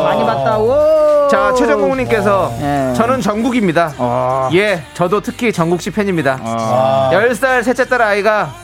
많이 0.04 0.24
봤다. 0.24 0.58
오. 0.58 1.28
자 1.30 1.52
최정국님께서 1.54 2.54
예. 2.60 2.94
저는 2.96 3.20
정국입니다. 3.20 3.92
아. 3.98 4.50
예, 4.52 4.82
저도 4.94 5.20
특히 5.20 5.52
정국 5.52 5.80
씨 5.80 5.90
팬입니다. 5.90 6.38
아. 6.42 7.10
10살 7.12 7.62
셋째 7.64 7.86
딸 7.88 8.02
아이가 8.02 8.54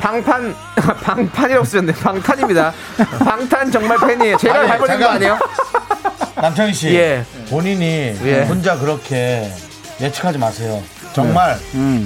방판 0.00 0.54
방판이라고 1.04 1.64
쓰셨네. 1.64 1.92
방탄입니다. 1.94 2.72
방탄 3.24 3.70
정말 3.70 3.98
팬이에요. 3.98 4.36
제가 4.38 4.58
아니, 4.60 4.68
잘못한 4.68 5.00
거. 5.00 5.06
아니에요? 5.08 5.38
남창희 6.36 6.72
씨 6.74 6.94
예. 6.94 7.24
본인이 7.50 8.14
예. 8.24 8.42
혼자 8.44 8.78
그렇게 8.78 9.50
예측하지 10.00 10.38
마세요. 10.38 10.82
정말 11.16 11.56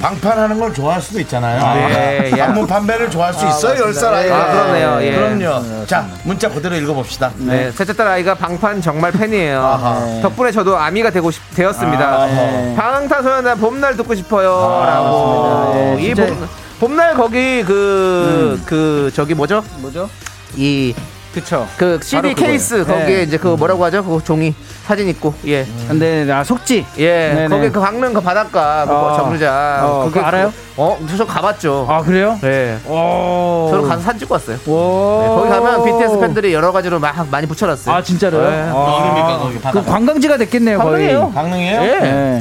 방판하는 0.01 0.61
걸 0.61 0.73
좋아할 0.73 1.03
수도 1.03 1.19
있잖아요. 1.21 1.89
네, 1.89 2.31
야. 2.39 2.47
방문 2.47 2.65
판매를 2.67 3.11
좋아할 3.11 3.35
수 3.35 3.45
있어요, 3.47 3.81
열 3.83 3.93
살 3.93 4.15
아이가. 4.15 4.37
아, 4.37 4.53
그러네요, 4.53 4.99
예. 5.03 5.17
그럼요. 5.17 5.85
자, 5.87 6.07
문자 6.23 6.49
그대로 6.49 6.77
읽어봅시다. 6.77 7.33
네, 7.39 7.73
셋째 7.73 7.93
딸 7.93 8.07
아이가 8.07 8.35
방판 8.37 8.81
정말 8.81 9.11
팬이에요. 9.11 9.61
아하. 9.61 10.21
덕분에 10.23 10.53
저도 10.53 10.77
아미가 10.79 11.11
되고 11.11 11.29
싶, 11.33 11.43
되었습니다. 11.57 12.05
아하. 12.07 12.75
방탄소년단 12.77 13.59
봄날 13.59 13.97
듣고 13.97 14.15
싶어요. 14.15 14.49
라고. 14.87 15.75
맞습니다. 15.75 16.01
예, 16.01 16.07
이 16.07 16.15
봄, 16.15 16.49
봄날 16.79 17.15
거기 17.15 17.65
그, 17.65 18.63
그, 18.65 19.11
저기 19.15 19.35
뭐죠? 19.35 19.65
뭐죠? 19.79 20.09
이, 20.57 20.95
그쵸. 21.35 21.69
그 21.77 22.01
CD 22.03 22.35
케이스 22.35 22.79
그거예요. 22.79 23.01
거기에 23.01 23.17
네. 23.19 23.23
이제 23.23 23.37
그 23.37 23.49
뭐라고 23.49 23.85
하죠? 23.85 24.03
그 24.05 24.21
종이 24.25 24.53
사진 24.85 25.09
있고 25.11 25.33
예. 25.47 25.65
근데 25.87 26.25
나 26.25 26.43
속지. 26.43 26.85
예, 26.99 27.33
네네. 27.35 27.49
거기 27.49 27.71
그 27.71 27.81
강릉 27.81 28.13
그 28.13 28.21
바닷가 28.21 28.85
그 28.85 28.93
어. 28.93 29.17
정류장 29.17 29.79
어, 29.89 30.05
그거 30.07 30.21
알아요? 30.23 30.51
그- 30.51 30.83
어, 30.83 30.99
저 31.17 31.25
가봤죠. 31.25 31.87
아 31.89 32.03
그래요? 32.03 32.37
네. 32.43 32.79
오. 32.85 33.69
저는 33.71 33.89
가서 33.89 34.03
사진 34.03 34.19
찍고 34.21 34.35
왔어요. 34.35 34.57
오. 34.67 35.21
네, 35.23 35.29
거기 35.29 35.49
가면 35.51 35.85
BTS 35.85 36.19
팬들이 36.19 36.53
여러 36.53 36.73
가지로 36.73 36.99
막 36.99 37.15
많이 37.31 37.47
붙여놨어요. 37.47 37.95
아 37.95 38.03
진짜로요? 38.03 38.51
네. 38.51 38.63
아, 38.75 39.39
거기 39.41 39.59
그. 39.61 39.85
관광지가 39.85 40.37
됐겠네요 40.37 40.79
거의. 40.79 40.91
강릉이에요. 41.15 41.33
강릉이에요? 41.33 41.83
예. 41.83 42.01
네. 42.01 42.41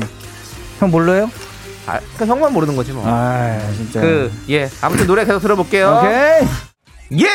형 0.80 0.90
몰라요? 0.90 1.30
아, 1.86 2.00
그 2.18 2.26
형만 2.26 2.54
모르는 2.54 2.76
거지 2.76 2.92
뭐. 2.92 3.04
아 3.06 3.60
진짜. 3.76 4.00
그, 4.02 4.32
예. 4.50 4.68
아무튼 4.82 5.06
노래 5.06 5.26
계속 5.26 5.40
들어볼게요. 5.42 6.00
오케이. 6.02 6.48
예! 7.24 7.28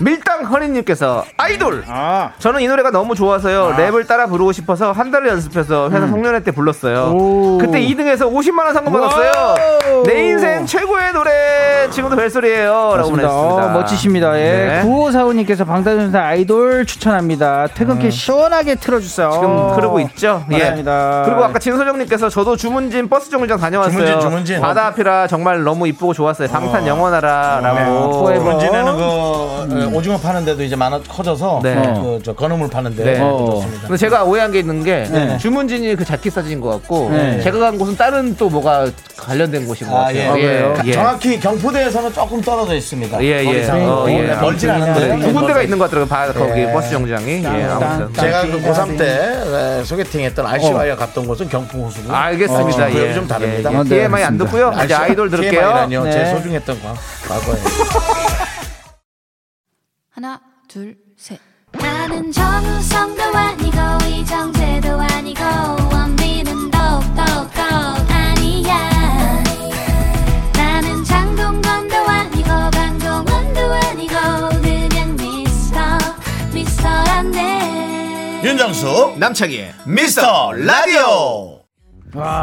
밀당 0.00 0.44
허니님께서 0.44 1.24
아이돌! 1.36 1.84
아. 1.88 2.30
저는 2.40 2.60
이 2.60 2.66
노래가 2.66 2.90
너무 2.90 3.14
좋아서요. 3.14 3.74
랩을 3.76 4.06
따라 4.08 4.26
부르고 4.26 4.50
싶어서 4.52 4.90
한 4.92 5.10
달을 5.12 5.28
연습해서 5.28 5.88
회사 5.90 6.06
송년회 6.08 6.40
때 6.42 6.50
불렀어요. 6.50 7.08
음. 7.08 7.14
오. 7.14 7.58
그때 7.58 7.80
2등에서 7.80 8.22
50만 8.32 8.64
원 8.64 8.74
상금 8.74 8.92
받았어요. 8.92 10.02
내 10.04 10.30
인생 10.30 10.66
최고의 10.66 11.12
노래! 11.12 11.88
지금도 11.90 12.16
벨소리예요 12.16 12.70
라고 12.72 12.96
맞습니다. 12.96 13.28
보냈습니다. 13.28 13.64
어, 13.66 13.68
멋지십니다. 13.72 14.38
예. 14.38 14.42
네. 14.42 14.82
9545님께서 14.84 15.66
방탄소년단 15.66 16.22
아이돌 16.24 16.86
추천합니다. 16.86 17.68
퇴근길 17.74 18.10
시원하게 18.10 18.74
틀어주세요. 18.76 19.30
지금 19.32 19.70
흐르고 19.76 20.00
있죠? 20.00 20.44
예. 20.50 20.58
맞습니다. 20.58 21.22
그리고 21.26 21.44
아까 21.44 21.58
진소정님께서 21.58 22.28
저도 22.30 22.56
주문진 22.56 23.08
버스 23.08 23.30
정류장 23.30 23.58
다녀왔어요. 23.60 23.92
주문진, 23.92 24.20
주문진. 24.20 24.60
바다 24.60 24.86
앞이라 24.88 25.28
정말 25.28 25.62
너무 25.62 25.86
이쁘고 25.86 26.14
좋았어요. 26.14 26.48
방탄 26.48 26.86
영원하라 26.86 27.60
라고. 27.62 28.30
네. 28.30 28.38
브런진에는 28.38 28.96
그 28.96 29.83
어, 29.86 29.90
오징어 29.98 30.18
파는데도 30.18 30.62
이제 30.62 30.76
많아 30.76 31.00
커져서 31.08 31.60
네. 31.62 31.74
그, 31.74 32.20
저 32.24 32.34
건어물 32.34 32.68
파는데 32.68 33.04
네. 33.04 33.18
좋습니다. 33.18 33.80
근데 33.82 33.96
제가 33.96 34.24
오해한 34.24 34.50
게 34.52 34.58
있는 34.60 34.82
게 34.82 35.04
네. 35.10 35.38
주문진이 35.38 35.96
그 35.96 36.04
자켓 36.04 36.32
사진인 36.32 36.60
것 36.60 36.68
같고 36.70 37.10
네. 37.10 37.40
제가 37.40 37.58
간 37.58 37.78
곳은 37.78 37.96
다른 37.96 38.36
또 38.36 38.48
뭐가 38.48 38.86
관련된 39.16 39.66
곳인 39.66 39.88
것 39.88 39.96
아, 39.96 40.00
같아요. 40.04 40.36
예. 40.38 40.74
예. 40.84 40.92
정확히 40.92 41.40
경포대에서는 41.40 42.12
조금 42.12 42.40
떨어져 42.42 42.74
있습니다. 42.74 43.22
예, 43.22 43.44
예. 43.44 43.68
어, 43.70 44.04
예. 44.08 44.22
네, 44.22 44.34
멀진 44.36 44.68
않은데 44.70 45.18
두 45.26 45.32
군데가 45.32 45.62
있는 45.62 45.78
것 45.78 45.84
같더라고요. 45.84 46.08
바- 46.08 46.32
거기 46.32 46.60
예. 46.60 46.72
버스 46.72 46.90
정장이. 46.90 47.42
예, 47.44 47.64
아무튼. 47.64 48.12
제가 48.14 48.42
그 48.42 48.60
고3 48.62 48.98
때 48.98 49.80
에, 49.80 49.84
소개팅했던 49.84 50.46
RC와이가 50.46 50.96
갔던 50.96 51.26
곳은 51.26 51.48
경풍호수고 51.48 52.12
어. 52.12 52.14
알겠습니다. 52.16 52.84
어, 52.86 52.90
예. 52.92 53.14
좀 53.14 53.26
다릅니다. 53.26 53.72
예, 53.72 53.78
예. 53.78 53.84
TMI 53.84 54.22
안 54.24 54.36
듣고요. 54.38 54.72
이제 54.84 54.94
아이돌 54.94 55.30
들을게요. 55.30 55.60
TMI라뇨. 55.60 56.10
제 56.10 56.18
네. 56.18 56.30
소중했던 56.34 56.82
과, 56.82 56.94
과거에. 57.28 58.43
하나, 60.14 60.40
둘, 60.68 60.96
셋. 61.16 61.38
나는 61.72 62.30
정우성도 62.30 63.22
아니고 63.36 63.78
이정재도 64.08 64.88
아니고 65.00 65.42
원빈은 65.92 66.70
더욱더 66.70 67.22
아니야 68.08 69.42
나는 70.56 71.02
장동건도 71.02 71.96
아니고 71.96 72.48
강동원도 72.70 73.60
아니고 73.74 74.14
그냥 74.62 75.16
미스터 75.16 75.80
미스터란데 76.52 78.42
윤정수 78.44 79.16
남창희의 79.18 79.74
미스터 79.86 80.52
라디오 80.52 81.60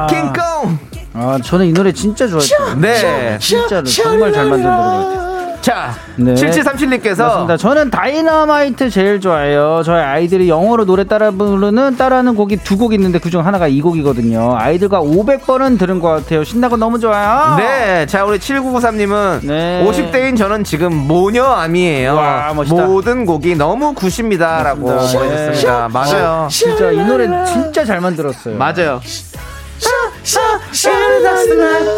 킹콩 0.10 0.78
아, 1.14 1.40
저는 1.44 1.68
이 1.68 1.74
노래 1.74 1.92
진짜 1.94 2.26
좋아했어요. 2.28 2.76
네. 2.76 3.38
진짜로 3.40 3.86
정말 3.86 4.32
잘 4.34 4.46
만든 4.46 4.64
노래 4.64 4.76
같아요. 4.76 5.31
자, 5.62 5.94
네. 6.16 6.34
7737님께서 6.34 7.20
맞습니다. 7.20 7.58
저는 7.58 7.92
다이너마이트 7.92 8.90
제일 8.90 9.22
좋아해요. 9.22 9.84
저희 9.86 10.02
아이들이 10.02 10.50
영어로 10.50 10.86
노래 10.86 11.04
따라 11.06 11.30
부르는 11.32 11.98
따라하는 11.98 12.36
곡이 12.36 12.58
두 12.58 12.82
곡 12.82 12.94
있는데 12.96 13.20
그중 13.20 13.46
하나가 13.46 13.68
이 13.68 13.80
곡이거든요. 13.80 14.56
아이들과 14.58 15.02
500번은 15.02 15.78
들은 15.78 16.00
것 16.00 16.08
같아요. 16.10 16.44
신나고 16.44 16.78
너무 16.78 17.00
좋아요. 17.00 17.58
네, 17.58 18.08
자 18.08 18.26
우리 18.26 18.40
7993님은 18.40 19.46
네. 19.46 19.86
50대인 19.86 20.36
저는 20.36 20.64
지금 20.64 20.96
모녀 20.96 21.47
아미예요. 21.47 22.16
와, 22.16 22.54
멋있다. 22.56 22.86
모든 22.88 23.28
곡이 23.28 23.56
너무 23.56 23.94
good입니다라고. 23.94 24.82
보내셨습니다. 24.82 25.88
네. 25.88 25.94
맞아요. 25.94 26.48
진짜 26.50 26.90
이 26.90 26.98
노래 27.06 27.28
진짜 27.46 27.86
잘 27.86 28.02
만들었어요. 28.02 28.58
맞아요. 28.58 29.00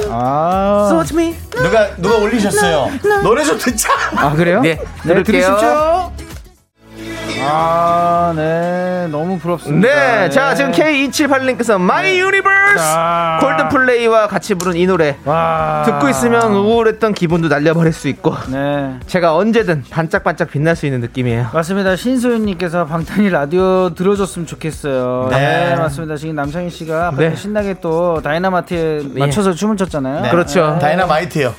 아, 0.09 0.87
누가 1.51 1.95
누가 1.97 2.17
올리셨어요? 2.17 2.89
노래 3.23 3.43
좀 3.43 3.57
듣자. 3.57 3.89
아 4.15 4.31
그래요? 4.33 4.61
네, 4.61 4.77
네, 5.03 5.23
들을게요. 5.23 6.12
아, 7.41 8.33
네, 8.35 9.07
너무 9.11 9.37
부럽습니다. 9.39 9.87
네, 9.87 10.29
자 10.29 10.53
지금 10.55 10.71
K278님께서 10.71 11.79
My 11.79 12.19
Universe 12.19 12.75
자. 12.77 13.39
콜드플레이와 13.41 14.27
같이 14.27 14.55
부른 14.55 14.75
이 14.75 14.85
노래 14.85 15.17
와. 15.25 15.83
듣고 15.85 16.09
있으면 16.09 16.53
우울했던 16.53 17.13
기분도 17.13 17.47
날려버릴 17.47 17.93
수 17.93 18.07
있고 18.07 18.35
네. 18.49 18.97
제가 19.07 19.35
언제든 19.35 19.83
반짝반짝 19.89 20.49
빛날 20.51 20.75
수 20.75 20.85
있는 20.85 21.01
느낌이에요. 21.01 21.49
맞습니다. 21.53 21.95
신소윤님께서 21.95 22.85
방탄이 22.85 23.29
라디오 23.29 23.93
들어줬으면 23.93 24.45
좋겠어요. 24.47 25.27
네. 25.31 25.69
네, 25.69 25.75
맞습니다. 25.75 26.15
지금 26.15 26.35
남창희 26.35 26.69
씨가 26.69 27.13
네. 27.17 27.35
신나게 27.35 27.75
또 27.81 28.21
다이나마트에 28.21 29.01
맞춰서 29.17 29.53
춤을 29.53 29.77
췄잖아요. 29.77 30.21
네. 30.21 30.29
그렇죠. 30.29 30.77
다이나마이트요. 30.81 31.53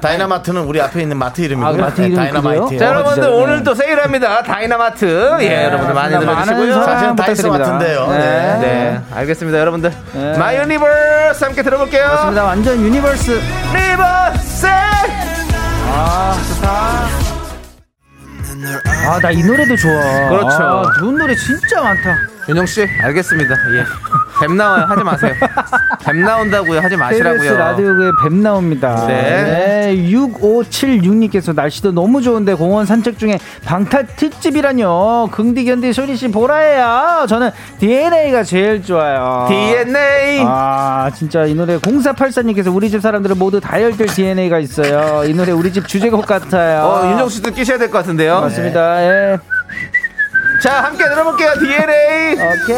다이나마트는 0.00 0.62
우리 0.62 0.80
앞에 0.80 1.00
있는 1.02 1.16
마트 1.16 1.40
이름이고요. 1.40 1.74
아, 1.74 1.86
마트 1.86 2.00
네, 2.00 2.08
이름이 2.08 2.16
다이나마이트요. 2.16 2.66
그래요? 2.66 2.78
자 2.78 2.86
어, 2.86 2.88
여러분들 2.90 3.22
진짜요? 3.22 3.42
오늘 3.42 3.56
네. 3.58 3.62
또 3.64 3.74
세일합니다. 3.74 4.42
다이나마트. 4.42 5.13
예, 5.40 5.64
여러분들 5.64 5.94
많이. 5.94 6.18
들어주시고요. 6.18 6.84
사실은 6.84 7.16
부탁드립니다. 7.16 7.58
마트인데요. 7.72 8.06
네. 8.08 8.18
네. 8.18 8.58
네, 8.60 9.00
알겠습니다, 9.14 9.58
여러분들. 9.58 9.92
네. 10.12 10.38
My 10.38 10.56
Universe 10.58 11.44
함께 11.44 11.62
들어볼게요. 11.62 12.06
맞습니다. 12.08 12.44
완전 12.44 12.80
Universe. 12.80 13.30
Reverse. 13.72 14.66
아, 15.96 16.34
좋다. 16.48 17.23
아, 19.06 19.18
나 19.20 19.30
이 19.32 19.42
노래도 19.42 19.76
좋아. 19.76 20.28
그렇죠. 20.28 20.62
아, 20.62 20.82
좋은 20.98 21.16
노래 21.16 21.34
진짜 21.34 21.80
많다. 21.82 22.16
윤영 22.48 22.66
씨, 22.66 22.86
알겠습니다. 23.02 23.54
예. 23.74 23.84
뱀 24.40 24.56
나와요. 24.56 24.84
하지 24.86 25.02
마세요. 25.02 25.32
뱀 26.04 26.20
나온다고요. 26.20 26.78
하지 26.78 26.90
KBS 26.96 26.98
마시라고요. 26.98 27.56
라디오에 27.56 28.10
뱀 28.22 28.42
나옵니다. 28.42 29.06
네. 29.06 29.14
네. 29.94 29.96
6576님께서 30.10 31.54
날씨도 31.54 31.92
너무 31.92 32.20
좋은데 32.20 32.52
공원 32.54 32.84
산책 32.84 33.18
중에 33.18 33.38
방탈 33.64 34.06
특집이라뇨. 34.16 35.28
긍디 35.32 35.64
견디 35.64 35.92
소리 35.94 36.16
씨 36.16 36.28
보라예요. 36.30 37.24
저는 37.28 37.50
DNA가 37.78 38.42
제일 38.42 38.82
좋아요. 38.82 39.46
DNA. 39.48 40.44
아 40.46 41.10
진짜 41.14 41.44
이 41.44 41.54
노래 41.54 41.78
0484님께서 41.78 42.74
우리 42.74 42.90
집 42.90 43.00
사람들은 43.00 43.38
모두 43.38 43.58
다이얼들 43.60 44.06
DNA가 44.06 44.58
있어요. 44.58 45.24
이 45.24 45.32
노래 45.32 45.52
우리 45.52 45.72
집 45.72 45.86
주제곡 45.88 46.26
같아요. 46.26 46.82
어, 46.82 47.10
윤정 47.10 47.28
씨도 47.30 47.52
끼셔야 47.52 47.78
될 47.78 47.90
것 47.90 47.98
같은데요. 47.98 48.43
맞습니다. 48.44 49.02
예. 49.02 49.38
자, 50.62 50.84
함께 50.84 51.04
들어볼게요. 51.04 51.52
DNA. 51.58 52.32
오케이. 52.34 52.76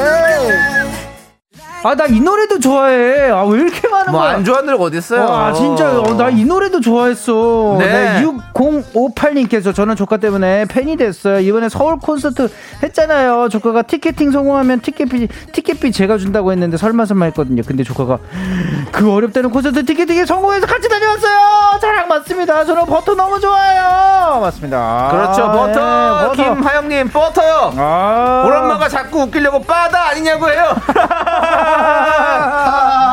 아 1.85 1.95
나 1.95 2.07
이 2.07 2.21
노래도 2.21 2.59
좋아해. 2.59 3.31
아 3.31 3.45
왜 3.45 3.61
이렇게 3.61 3.87
많은 4.07 4.13
뭐 4.13 4.21
거야? 4.21 4.31
안 4.33 4.45
좋아하는 4.45 4.67
노래가 4.67 4.85
어디 4.85 4.99
있어요? 4.99 5.25
와 5.25 5.53
진짜 5.53 6.03
나이 6.17 6.45
노래도 6.45 6.81
좋아했어. 6.81 7.77
네. 7.79 8.21
네. 8.21 8.25
6058님께서 8.25 9.75
저는 9.75 9.97
조카 9.97 10.17
때문에 10.17 10.65
팬이 10.67 10.97
됐어요. 10.97 11.41
이번에 11.41 11.69
서울 11.69 11.99
콘서트 11.99 12.49
했잖아요. 12.83 13.49
조카가 13.49 13.83
티켓팅 13.83 14.31
성공하면 14.31 14.81
티켓비 14.81 15.29
티켓비 15.53 15.93
제가 15.93 16.19
준다고 16.19 16.53
했는데 16.53 16.77
설마 16.77 17.07
설마 17.07 17.27
했거든요. 17.27 17.63
근데 17.67 17.83
조카가 17.83 18.19
그 18.93 19.13
어렵다는 19.13 19.51
콘서트 19.51 19.85
티켓팅에 19.85 20.27
성공해서 20.27 20.67
같이 20.67 20.89
다녀왔어요. 20.89 21.79
자랑 21.81 22.09
맞습니다. 22.09 22.65
저는 22.65 22.87
버터 22.87 23.15
너무 23.15 23.41
좋아해요. 23.41 24.41
맞습니다. 24.41 25.09
그렇죠. 25.11 25.45
아, 25.45 25.53
버터. 25.53 26.35
네, 26.35 26.43
김하영님, 26.55 27.09
버터요. 27.11 27.73
아. 27.77 28.45
우리 28.47 28.57
엄마가 28.57 28.89
자꾸 28.89 29.23
웃기려고 29.23 29.61
빠다 29.63 30.09
아니냐고 30.09 30.49
해요. 30.51 30.75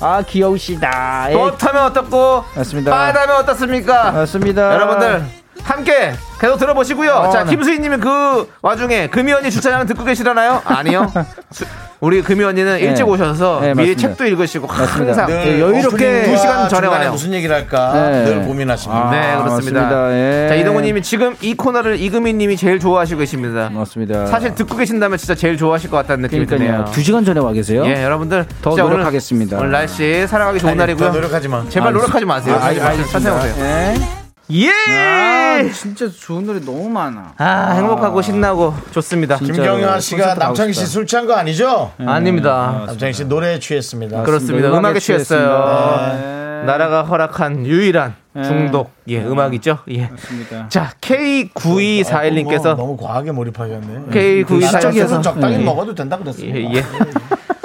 아 0.00 0.22
귀여우시다. 0.22 1.26
에이, 1.30 1.34
버터면 1.36 1.84
어떻고, 1.86 2.44
맞습니다. 2.54 2.90
빠다면 2.90 3.36
어떻습니까? 3.36 4.12
맞습니다. 4.12 4.72
여러분들 4.74 5.24
함께 5.64 6.12
계속 6.40 6.56
들어보시고요. 6.58 7.10
어, 7.12 7.30
자, 7.30 7.44
네. 7.44 7.50
김수희님이 7.50 7.96
그 7.98 8.48
와중에 8.62 9.08
금이 9.08 9.32
언니 9.32 9.50
주차장 9.50 9.84
듣고 9.86 10.04
계시려나요? 10.04 10.62
아니요. 10.64 11.10
수- 11.50 11.64
우리 12.00 12.22
금이 12.22 12.44
언니는 12.44 12.78
일찍 12.78 13.08
오셔서 13.08 13.58
네, 13.60 13.74
미리. 13.74 13.96
책도 13.96 14.24
읽으시고 14.24 14.68
맞습니다. 14.68 14.94
항상 15.22 15.26
네, 15.26 15.60
여유롭게 15.60 16.22
두 16.22 16.36
시간 16.36 16.68
전에 16.68 16.86
와요. 16.86 17.10
무슨 17.10 17.32
얘기를 17.34 17.54
할까 17.54 17.92
네. 17.92 18.24
늘 18.24 18.42
고민하십니다. 18.44 19.10
네, 19.10 19.36
그렇습니다. 19.42 19.80
맞습니다. 19.80 20.12
예. 20.12 20.46
자, 20.48 20.54
이동우님이 20.54 21.02
지금 21.02 21.34
이 21.40 21.54
코너를 21.54 22.00
이금희님이 22.00 22.56
제일 22.56 22.78
좋아하시고 22.78 23.18
계십니다. 23.18 23.68
맞습니다. 23.72 24.26
사실 24.26 24.54
듣고 24.54 24.76
계신다면 24.76 25.18
진짜 25.18 25.34
제일 25.34 25.56
좋아하실 25.56 25.90
것 25.90 25.96
같다는 25.96 26.22
느낌이 26.22 26.46
그러니까요. 26.46 26.84
드네요. 26.84 26.92
두 26.94 27.02
시간 27.02 27.24
전에 27.24 27.40
와 27.40 27.52
계세요? 27.52 27.82
예, 27.84 28.04
여러분들 28.04 28.46
더 28.62 28.70
진짜 28.70 28.84
오늘- 28.84 28.98
노력하겠습니다. 28.98 29.58
오늘 29.58 29.72
날씨 29.72 30.24
살아가기 30.28 30.60
좋은 30.60 30.70
아니, 30.70 30.78
날이고요. 30.78 31.08
더 31.08 31.14
노력하지 31.14 31.48
마. 31.48 31.64
제발 31.68 31.88
아, 31.88 31.90
노력하지 31.90 32.24
마세요. 32.24 32.54
아, 32.60 32.66
알- 32.66 32.80
알겠습니다. 32.80 33.18
사세요. 33.40 33.54
예. 33.58 34.17
예! 34.50 34.70
아, 34.70 35.72
진짜 35.72 36.08
좋은 36.08 36.46
노래 36.46 36.60
너무 36.60 36.88
많아. 36.88 37.34
아, 37.36 37.72
행복하고 37.72 38.22
신나고 38.22 38.74
좋습니다. 38.92 39.36
김경현 39.36 40.00
씨가 40.00 40.34
남창희 40.34 40.72
씨. 40.72 40.86
술 40.86 41.06
취한 41.06 41.26
거 41.26 41.34
아니죠? 41.34 41.92
아닙니다. 41.98 42.84
남창희 42.86 43.12
씨 43.12 43.24
노래에 43.26 43.58
취했습니다. 43.58 44.22
그렇습니다. 44.22 44.68
음악에 44.76 44.98
취했어요. 45.00 46.12
네. 46.16 46.38
나라가 46.64 47.02
허락한 47.04 47.66
유일한 47.66 48.14
네. 48.32 48.42
중독 48.42 48.90
예 49.08 49.22
음악이죠. 49.22 49.78
예. 49.90 50.08
맞습니다. 50.08 50.68
자 50.68 50.92
K9241님께서 51.00 52.74
너무 52.76 52.96
과하게 52.96 53.32
몰입하겠네. 53.32 54.06
K9241님께서 54.10 54.66
시작에서 54.66 55.20
적당히 55.20 55.58
네. 55.58 55.64
먹어도 55.64 55.94
된다 55.94 56.16
그랬어요. 56.18 56.50
예, 56.50 56.74
예. 56.74 56.84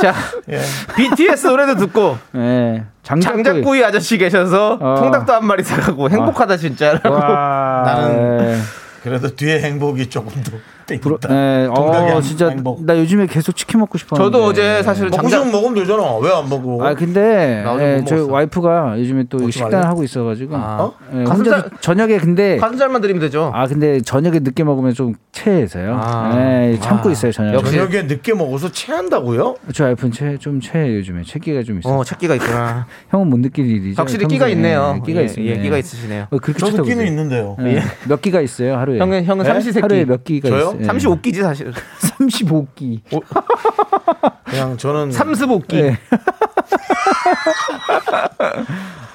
자 0.03 0.13
예. 0.49 0.59
BTS 0.97 1.47
노래도 1.47 1.77
듣고 1.77 2.17
예. 2.35 2.83
장작구이. 3.03 3.43
장작구이 3.43 3.83
아저씨 3.85 4.17
계셔서 4.17 4.77
어. 4.81 4.95
통닭도 4.99 5.31
한 5.31 5.45
마리 5.45 5.63
사가고 5.63 6.09
행복하다 6.09 6.57
진짜라고. 6.57 7.09
와. 7.09 7.83
나는 7.87 8.39
예. 8.41 8.59
그래도 9.01 9.33
뒤에 9.33 9.61
행복이 9.61 10.09
조금 10.09 10.43
더 10.43 10.51
부러. 11.01 11.17
네, 11.17 11.67
어, 11.67 11.93
행- 11.93 12.21
진짜 12.21 12.49
행복. 12.49 12.83
나 12.85 12.97
요즘에 12.97 13.27
계속 13.27 13.55
치킨 13.55 13.79
먹고 13.79 13.97
싶었는데. 13.97 14.31
저도 14.31 14.45
어제 14.45 14.83
사실 14.83 15.09
먹고 15.09 15.27
싶으면 15.29 15.51
먹으면 15.51 15.75
되잖아. 15.75 16.15
왜 16.17 16.29
안 16.33 16.49
먹어? 16.49 16.85
아 16.85 16.93
근데 16.93 17.63
예, 17.79 17.97
못 17.99 18.05
저희. 18.07 18.21
와이프가 18.21 18.95
요즘에 18.99 19.25
또 19.29 19.37
먹지 19.37 19.51
식단 19.53 19.71
말래? 19.71 19.85
하고 19.85 20.03
있어가지고 20.03 20.55
아. 20.55 20.91
예, 21.13 21.23
가슴살- 21.23 21.35
혼자 21.35 21.69
저녁에 21.79 22.17
근데 22.17 22.57
가슴살만 22.57 23.01
드리면 23.01 23.19
되죠. 23.21 23.51
아 23.53 23.67
근데 23.67 24.01
저녁에 24.01 24.39
늦게 24.39 24.63
먹으면 24.63 24.93
좀 24.93 25.13
체해서요. 25.31 25.99
아. 26.01 26.31
예, 26.35 26.77
참고 26.79 27.09
있어요 27.11 27.31
저녁에. 27.31 27.55
역시. 27.55 27.75
저녁에 27.77 28.03
늦게 28.03 28.33
먹어서 28.33 28.71
체한다고요? 28.71 29.55
저 29.73 29.83
와이프는 29.85 30.11
체, 30.11 30.37
좀 30.37 30.59
체해 30.59 30.95
요즘에 30.95 31.23
체기가 31.23 31.63
좀 31.63 31.79
있어요. 31.79 31.93
어, 31.99 32.03
찾기가 32.03 32.35
있구나. 32.35 32.85
형은 33.09 33.29
못 33.29 33.37
느낄 33.39 33.65
일이죠. 33.69 34.01
확실히 34.01 34.23
평소에. 34.23 34.35
끼가 34.37 34.47
있네요. 34.49 34.95
예, 34.97 35.01
끼가 35.05 35.21
예, 35.21 35.25
있습니다. 35.25 35.55
예, 35.57 35.61
끼가 35.61 35.77
있으시네요. 35.77 36.27
어, 36.29 36.37
그렇게 36.37 36.59
저도 36.59 36.83
끼는. 36.83 37.05
있는데요. 37.07 37.55
예. 37.61 37.81
몇 38.07 38.21
끼가 38.21 38.41
있어요 38.41 38.75
하루에? 38.77 38.99
형은 38.99 39.23
형은 39.25 39.43
네? 39.43 39.49
삼시세끼. 39.51 39.81
하루에 39.81 40.05
몇 40.05 40.23
끼가 40.23 40.49
저요? 40.49 40.72
있어요? 40.81 40.83
예. 40.83 40.87
35끼지 40.87 41.41
사실. 41.41 41.71
35끼. 42.19 43.01
그냥 44.45 44.77
저는 44.77 45.11
삼스복끼. 45.11 45.77
예. 45.79 45.97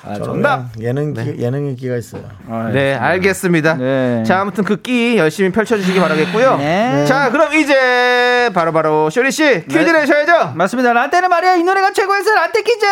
아, 0.04 0.14
정답 0.14 0.68
예능 0.80 1.12
기, 1.12 1.34
예능 1.38 1.66
인기가 1.66 1.96
있어요. 1.96 2.22
아, 2.48 2.70
네, 2.72 2.94
알겠습니다. 2.94 3.74
네. 3.74 4.22
자, 4.26 4.40
아무튼 4.40 4.64
그 4.64 4.78
끼 4.78 5.18
열심히 5.18 5.50
펼쳐 5.52 5.76
주시기 5.76 6.00
바라겠고요. 6.00 6.56
네. 6.56 7.04
자, 7.06 7.30
그럼 7.30 7.52
이제 7.54 8.48
바로바로 8.54 9.11
쇼리 9.11 9.30
씨 9.32 9.64
퀴즈 9.66 9.78
네. 9.78 9.92
내셔야죠. 9.92 10.52
맞습니다. 10.54 10.92
라떼는 10.92 11.28
말이야 11.28 11.56
이 11.56 11.62
노래가 11.64 11.92
최고였어 11.92 12.34
라떼 12.34 12.62
퀴즈. 12.62 12.86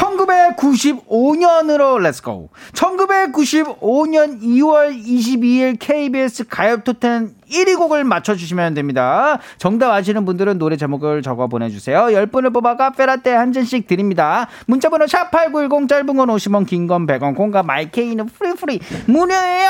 1995년으로 0.00 1.98
let's 2.00 2.31
go. 2.31 2.50
1995년 2.72 4.40
2월 4.42 4.96
22일 5.04 5.76
KBS 5.78 6.44
가요톱텐 6.48 7.34
1위 7.50 7.76
곡을 7.76 8.04
맞춰주시면 8.04 8.74
됩니다. 8.74 9.38
정답 9.58 9.92
아시는 9.92 10.24
분들은 10.24 10.58
노래 10.58 10.76
제목을 10.76 11.22
적어 11.22 11.48
보내주세요. 11.48 11.98
10분을 12.06 12.52
뽑아 12.52 12.76
카페라떼 12.76 13.30
한 13.32 13.52
잔씩 13.52 13.86
드립니다. 13.86 14.48
문자번호 14.66 15.06
샵8910 15.06 15.88
짧은 15.88 16.16
건 16.16 16.28
50원 16.28 16.66
긴 16.66 16.86
건 16.90 17.06
100원 17.06 17.36
콩과 17.36 17.62
마이케이는 17.62 18.26
free 18.26 18.53
free 18.53 18.80
무료예요. 19.06 19.68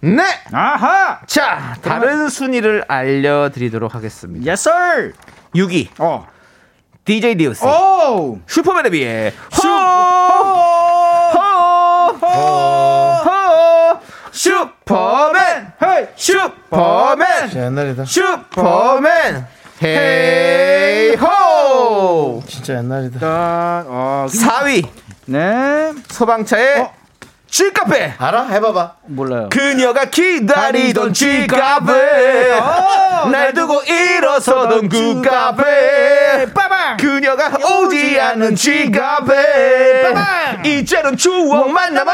네. 0.00 0.22
아하. 0.52 1.18
자, 1.26 1.74
다른 1.82 2.28
순위를 2.28 2.84
알려드리도록 2.86 3.94
하겠습니다. 3.94 4.48
Yes 4.50 4.68
sir. 4.68 5.12
6위 5.54 5.88
어. 5.98 6.26
DJ 7.06 7.36
DOC 7.36 7.64
오. 7.64 8.38
슈퍼맨의 8.48 8.90
비애. 8.90 9.32
슈- 9.52 9.62
슈퍼맨! 14.32 15.72
Hey. 15.82 16.06
슈퍼맨! 16.16 17.48
진짜 17.48 17.64
옛날이다. 17.66 18.04
슈퍼맨! 18.04 19.46
Hey 21.12 21.77
ho! 21.77 22.42
진짜 22.48 22.74
옛날이다. 22.78 23.84
어, 23.86 24.26
4위. 24.28 24.86
네. 25.26 25.92
소방차의 26.08 26.80
어? 26.80 26.92
쥐카페 27.56 28.16
알아? 28.18 28.48
해봐봐. 28.48 28.92
몰라요. 29.06 29.48
그녀가 29.50 30.04
기다리던 30.04 31.14
쥐카페 31.14 32.60
날 33.32 33.54
두고 33.54 33.80
일어서던 33.82 34.90
그 34.90 35.22
카페 35.22 36.52
빠방. 36.52 36.98
그녀가 36.98 37.48
오지 37.56 38.20
않는 38.20 38.54
쥐카페 38.56 40.12
이제는 40.66 41.16
추억만 41.16 41.94
남아 41.94 42.12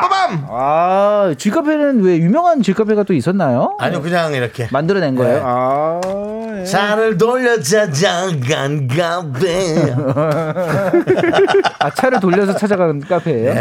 빠밤 0.00 0.46
아, 0.50 1.34
쥐카페는 1.36 2.02
왜 2.02 2.18
유명한 2.18 2.62
쥐카페가 2.62 3.02
또 3.04 3.14
있었나요? 3.14 3.76
아니요 3.78 4.02
그냥 4.02 4.32
이렇게. 4.34 4.68
만들어낸 4.70 5.14
거예요. 5.16 5.34
네. 5.34 5.42
아, 5.44 6.00
예. 6.60 6.64
차를 6.64 7.16
돌려 7.18 7.58
자장간 7.60 8.88
카페. 8.88 9.92
아, 11.78 11.90
차를 11.90 12.20
돌려서 12.20 12.54
찾아가는 12.54 13.00
카페예요. 13.00 13.54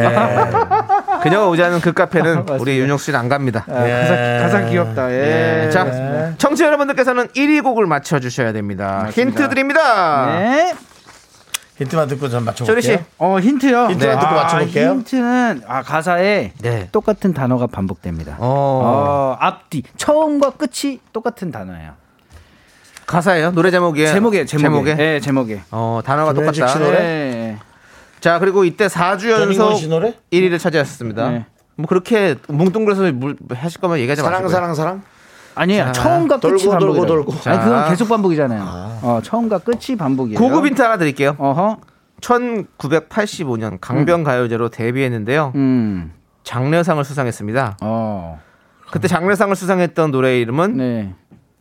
그녀가 1.23 1.47
오지 1.47 1.63
않는 1.63 1.81
그 1.81 1.93
카페는. 1.93 2.45
우리 2.59 2.79
윤혁 2.79 2.99
씨는 2.99 3.19
안 3.19 3.29
갑니다 3.29 3.65
아, 3.67 3.73
가사, 3.73 4.15
가사 4.41 4.65
귀엽다. 4.69 5.11
예. 5.11 5.65
예. 5.65 5.69
자, 5.69 6.33
청취자 6.37 6.65
여러분들께서는 6.67 7.27
1위 7.29 7.63
곡을 7.63 7.85
맞춰주셔야 7.85 8.51
됩니다. 8.53 9.03
맞습니다. 9.05 9.21
힌트 9.21 9.49
드립니다. 9.49 10.25
네. 10.39 10.73
힌트만 11.79 12.09
듣고 12.09 12.27
전 12.27 12.43
맞춰볼게요. 12.43 12.81
씨. 12.97 12.99
어, 13.17 13.39
힌트요. 13.39 13.87
힌트만 13.89 14.19
듣고 14.19 14.33
맞춰볼게요. 14.33 14.89
힌트는 14.91 15.61
아, 15.65 15.81
가사에 15.81 16.51
네. 16.61 16.89
똑같은 16.91 17.33
단어가 17.33 17.67
반복됩니다. 17.67 18.35
어, 18.39 18.47
어, 18.83 19.37
앞뒤 19.39 19.83
처음과 19.95 20.51
끝이 20.51 20.99
똑같은 21.13 21.51
단어예요. 21.51 21.93
가사예요? 23.05 23.51
노래 23.51 23.71
제목이에요? 23.71 24.11
제목에 24.11 24.45
제목에. 24.45 24.69
제목에? 24.69 24.95
네, 24.95 25.19
제목에. 25.21 25.61
어, 25.71 26.01
단어가 26.05 26.33
똑같다. 26.33 26.67
씨 26.67 26.77
노래? 26.79 26.99
네. 26.99 27.57
자, 28.19 28.39
그리고 28.39 28.65
이때 28.65 28.87
4주 28.87 29.21
전인권 29.21 29.67
연속 29.67 29.75
씨 29.75 29.87
노래? 29.87 30.13
1위를 30.33 30.59
차지하셨습니다. 30.59 31.29
네. 31.29 31.45
뭐 31.75 31.87
그렇게 31.87 32.35
뭉뚱그려서 32.49 33.09
물 33.13 33.37
하실 33.53 33.79
거면 33.79 33.99
얘기하지 33.99 34.21
사랑 34.21 34.43
마시고요. 34.43 34.53
사랑 34.53 34.75
사랑. 34.75 35.01
아니에요. 35.55 35.85
자, 35.85 35.91
처음과 35.91 36.39
끝이 36.39 36.63
돌고 36.63 36.79
돌고 36.79 36.93
반복이에요. 36.93 37.07
돌고. 37.07 37.31
아니 37.31 37.43
자. 37.43 37.63
그건 37.63 37.89
계속 37.89 38.09
반복이잖아요. 38.09 38.99
어, 39.01 39.19
처음과 39.23 39.59
끝이 39.59 39.97
반복이에요. 39.97 40.39
고급 40.39 40.65
힌트 40.65 40.81
하나 40.81 40.97
드릴게요. 40.97 41.35
어허. 41.37 41.77
1985년 42.21 43.77
강변 43.79 44.23
가요제로 44.23 44.69
데뷔했는데요. 44.69 45.53
음. 45.55 46.13
장려상을 46.43 47.03
수상했습니다. 47.03 47.77
어. 47.81 48.39
그때 48.91 49.07
장려상을 49.07 49.55
수상했던 49.55 50.11
노래 50.11 50.39
이름은 50.39 50.77
네. 50.77 51.13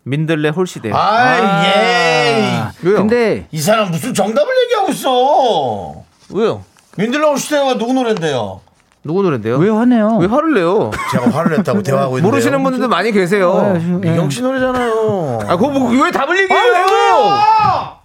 민들레 0.05 0.49
홀시대. 0.49 0.91
아, 0.95 1.65
예. 1.65 2.65
왜요? 2.83 2.97
근데 2.97 3.47
이 3.51 3.61
사람 3.61 3.91
무슨 3.91 4.15
정답을 4.15 4.49
얘기하고 4.65 4.91
있어. 4.91 6.05
왜요? 6.33 6.65
민들레 6.97 7.37
시대가 7.37 7.77
누구 7.77 7.93
노래인데요? 7.93 8.61
누구 9.05 9.23
노래인데요? 9.23 9.57
왜 9.59 9.71
화내요? 9.71 10.19
왜 10.21 10.27
화를 10.27 10.55
내요? 10.55 10.91
제가 11.13 11.31
화를 11.31 11.57
냈다고 11.59 11.83
대화하고 11.83 12.19
있는데 12.19 12.31
모르시는 12.31 12.63
분들도 12.63 12.89
많이 12.89 13.13
계세요. 13.13 13.79
미경 14.01 14.29
씨 14.31 14.43
노래잖아요. 14.43 15.41
아, 15.47 15.57
그거 15.57 15.71
뭐, 15.71 15.91
왜 15.91 16.11
답을 16.11 16.37
얘기해요? 16.43 17.99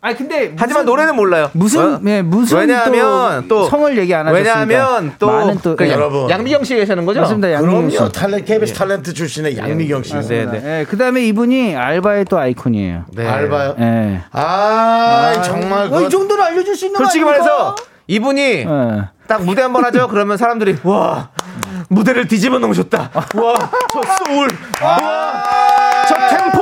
아니 0.00 0.16
근데 0.16 0.54
하지만 0.56 0.84
노래는 0.86 1.16
몰라요. 1.16 1.50
무슨 1.54 1.94
어? 1.94 1.98
네, 2.00 2.22
무슨 2.22 2.58
왜냐하면 2.58 3.48
또, 3.48 3.64
성을 3.68 3.98
얘기 3.98 4.14
안 4.14 4.28
하셨으니까 4.28 4.60
왜냐하면 4.60 5.12
또, 5.18 5.26
많은 5.26 5.58
또그 5.58 5.84
예. 5.88 5.90
여러분. 5.90 6.30
양미경 6.30 6.62
씨 6.62 6.76
계시는 6.76 7.04
거죠? 7.04 7.20
맞습니다. 7.20 7.52
양민경 7.52 7.90
씨. 7.90 7.96
그럼요. 7.96 8.12
탤런트 8.12 8.44
KBS 8.44 8.74
탤런트 8.74 9.12
출신의 9.12 9.58
양미경 9.58 10.04
씨. 10.04 10.14
네, 10.14 10.46
네. 10.46 10.80
예, 10.80 10.84
그다음에 10.88 11.26
이분이 11.26 11.74
알바의 11.74 12.26
또 12.26 12.38
아이콘이에요. 12.38 13.06
네. 13.12 13.26
알바요. 13.26 13.74
예. 13.80 14.20
아, 14.30 15.42
정말 15.42 15.88
어, 15.88 15.90
그이 15.90 16.08
정도는 16.08 16.44
알려줄 16.44 16.76
수 16.76 16.86
있는 16.86 16.98
거 16.98 17.04
솔직히? 17.04 17.24
말해서 17.24 17.74
이분이 18.06 18.40
예. 18.40 18.64
딱 19.28 19.44
무대 19.44 19.62
한 19.62 19.72
번 19.72 19.84
하죠. 19.84 20.08
그러면 20.08 20.36
사람들이 20.36 20.78
와 20.82 21.28
무대를 21.88 22.26
뒤집어 22.26 22.58
놓으셨다. 22.58 23.10
와저 23.34 23.70
소울, 24.26 24.48
와 24.82 25.42
저 26.08 26.14
템포, 26.14 26.60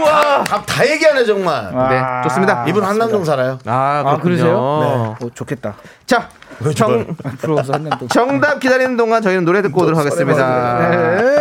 우와. 0.00 0.44
다, 0.44 0.62
다 0.64 0.86
얘기하네 0.88 1.24
정말. 1.24 1.64
네, 1.90 2.00
좋습니다. 2.28 2.64
이분 2.68 2.84
한남동 2.84 3.24
살아요. 3.24 3.58
아, 3.66 4.02
아, 4.06 4.18
그러세요? 4.18 4.46
그러세요? 4.46 4.56
어, 4.56 5.16
좋겠다. 5.34 5.74
자, 6.06 6.28
왜 6.60 6.72
정. 6.72 7.04
정답 8.10 8.60
기다리는 8.60 8.96
동안 8.96 9.20
저희는 9.20 9.44
노래 9.44 9.62
듣고 9.62 9.80
오도록 9.82 9.98
하겠습니다. 9.98 10.78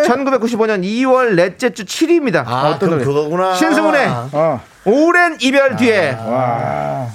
1995년 0.07 0.82
2월 0.84 1.36
넷째 1.36 1.69
주 1.71 1.86
7위입니다. 1.86 2.43
아, 2.47 2.78
그럼 2.80 2.99
그거구나. 2.99 3.53
신승훈의 3.53 4.07
어. 4.32 4.61
오랜 4.86 5.38
이별 5.39 5.76
뒤에. 5.76 6.17
아. 6.19 7.07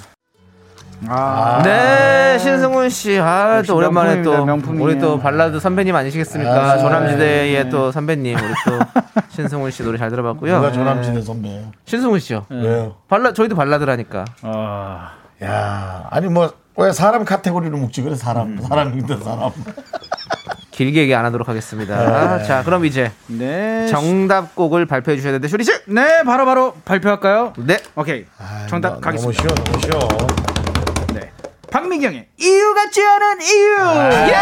네, 1.64 2.38
신승훈 2.38 2.88
씨. 2.90 3.18
아, 3.20 3.62
또 3.66 3.76
오랜만에 3.76 4.22
또 4.22 4.44
명품이에요. 4.44 4.84
우리 4.84 4.98
또 4.98 5.18
발라드 5.18 5.60
선배님 5.60 5.94
아니시겠습니까? 5.94 6.72
아, 6.72 6.78
조남지대의 6.78 7.70
또 7.70 7.92
선배님 7.92 8.36
우리 8.36 8.42
또 8.66 8.78
신승훈 9.30 9.70
씨 9.70 9.82
노래 9.82 9.96
잘 9.98 10.10
들어봤고요. 10.10 10.56
누가 10.56 10.72
조남지대 10.72 11.22
선배예요. 11.22 11.72
신승훈 11.84 12.18
씨요. 12.20 12.46
왜요? 12.50 12.96
발라 13.08 13.32
저희도 13.32 13.54
발라드라니까. 13.56 14.24
아. 14.42 15.12
야, 15.42 16.06
아니 16.10 16.28
뭐 16.28 16.52
왜 16.80 16.92
사람 16.92 17.24
카테고리로 17.24 17.76
묵지 17.76 18.02
그래 18.02 18.14
사람 18.14 18.56
사람 18.60 18.92
힘든 18.92 19.18
사람. 19.22 19.50
길게 20.70 21.00
얘기 21.00 21.12
안 21.12 21.24
하도록 21.24 21.48
하겠습니다. 21.48 22.44
자, 22.44 22.62
그럼 22.62 22.84
이제 22.84 23.10
네. 23.26 23.88
정답곡을 23.88 24.86
발표해 24.86 25.16
주셔야 25.16 25.32
되는데 25.32 25.48
쇼리 25.48 25.64
씨. 25.64 25.72
네, 25.88 26.22
바로 26.24 26.44
바로 26.44 26.74
발표할까요? 26.84 27.52
네. 27.56 27.78
오케이. 27.96 28.26
아, 28.38 28.64
정답 28.68 28.94
너- 28.94 29.00
가겠습니다. 29.00 29.42
너무 29.42 29.56
쉬워, 29.56 29.64
너무 29.64 30.06
쉬워. 30.06 30.57
네. 31.88 31.98
박미경의 31.98 32.28
이유 32.38 32.74
같지 32.74 33.02
않은 33.02 33.40
이유. 33.40 33.78
예! 34.28 34.32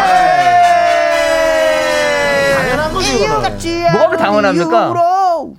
당연한 2.57 2.93
거지 2.93 3.23
이거는. 3.23 3.41
같지 3.41 3.81
뭐가 3.91 4.07
그렇게 4.09 4.23
당연합니까? 4.23 4.85
이유로. 4.87 5.55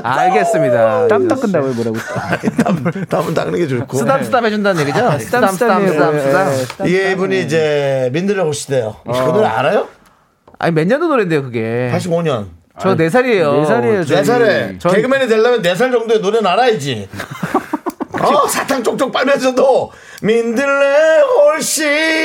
알겠습니다. 0.02 1.08
땀 1.08 1.28
닦은다고 1.28 1.68
뭐라고. 1.68 1.96
땀 2.62 3.06
땀은 3.08 3.34
닦는 3.34 3.58
게 3.58 3.66
좋고 3.66 3.96
쓰담 3.98 4.22
쓰담 4.24 4.44
해준다는 4.46 4.82
얘기죠? 4.82 5.18
쓰담, 5.18 5.48
쓰담. 5.48 5.86
쓰담, 5.88 6.18
쓰담. 6.20 6.52
예, 6.86 6.88
이게 6.88 7.12
이분이 7.12 7.40
이제 7.42 8.10
민들레 8.12 8.42
호시대요 8.42 8.96
그 9.04 9.10
노래 9.10 9.46
알아요? 9.46 9.88
아니, 10.58 10.72
몇 10.72 10.86
년도 10.86 11.08
노래인데요, 11.08 11.42
그게. 11.42 11.90
85년 11.94 12.46
저 12.80 12.94
네살이에요 12.94 13.52
네 13.52 13.64
살이에요, 13.66 14.04
저- 14.04 14.14
네 14.16 14.24
살에 14.24 14.78
전- 14.78 14.92
개그맨이 14.92 15.28
되려면 15.28 15.62
네살 15.62 15.92
정도의 15.92 16.20
노래는 16.20 16.44
알아야지 16.50 17.08
어 18.26 18.46
사탕 18.48 18.82
쪽쪽 18.82 19.12
빨면서도 19.12 19.90
민들레 20.22 21.20
홀씨 21.20 21.82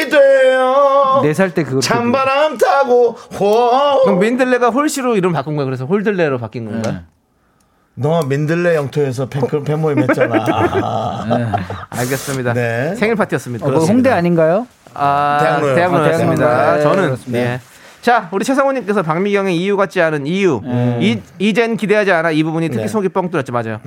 돼요 0.09 1.19
네 1.23 1.31
살 1.33 1.53
때 1.53 1.63
그거. 1.63 1.79
찬바람 1.81 2.57
타고 2.57 3.11
호 3.39 4.03
그럼 4.05 4.19
민들레가 4.19 4.69
홀씨로 4.69 5.15
이름 5.17 5.33
바꾼 5.33 5.55
거야. 5.55 5.65
그래서 5.65 5.85
홀들레로 5.85 6.37
바뀐 6.37 6.65
건가? 6.65 7.01
너 7.95 8.21
민들레 8.23 8.75
영토에서 8.75 9.27
팬클 9.27 9.63
팬모임 9.65 9.99
했잖아 9.99 10.45
알겠습니다. 11.89 12.53
네. 12.53 12.95
생일 12.95 13.15
파티였습니다. 13.15 13.65
어, 13.65 13.69
뭐 13.71 13.83
홍대 13.83 14.09
아닌가요? 14.09 14.67
아, 14.93 15.39
대학로요. 15.41 15.75
대학로였습니다. 15.75 16.45
아, 16.45 16.49
대학로인가요? 16.77 16.83
저는 16.83 17.03
그렇습니다. 17.07 17.39
예. 17.39 17.59
자, 18.01 18.29
우리 18.31 18.45
최성우님께서 18.45 19.03
박미경의 19.03 19.57
이유 19.57 19.75
같지 19.75 20.01
않은 20.01 20.25
이유. 20.25 20.61
이, 21.01 21.19
이젠 21.37 21.75
기대하지 21.75 22.13
않아. 22.13 22.31
이 22.31 22.41
부분이 22.43 22.69
특히 22.69 22.83
네. 22.83 22.87
속이 22.87 23.09
뻥 23.09 23.29
뚫었죠. 23.29 23.51
맞아요. 23.51 23.81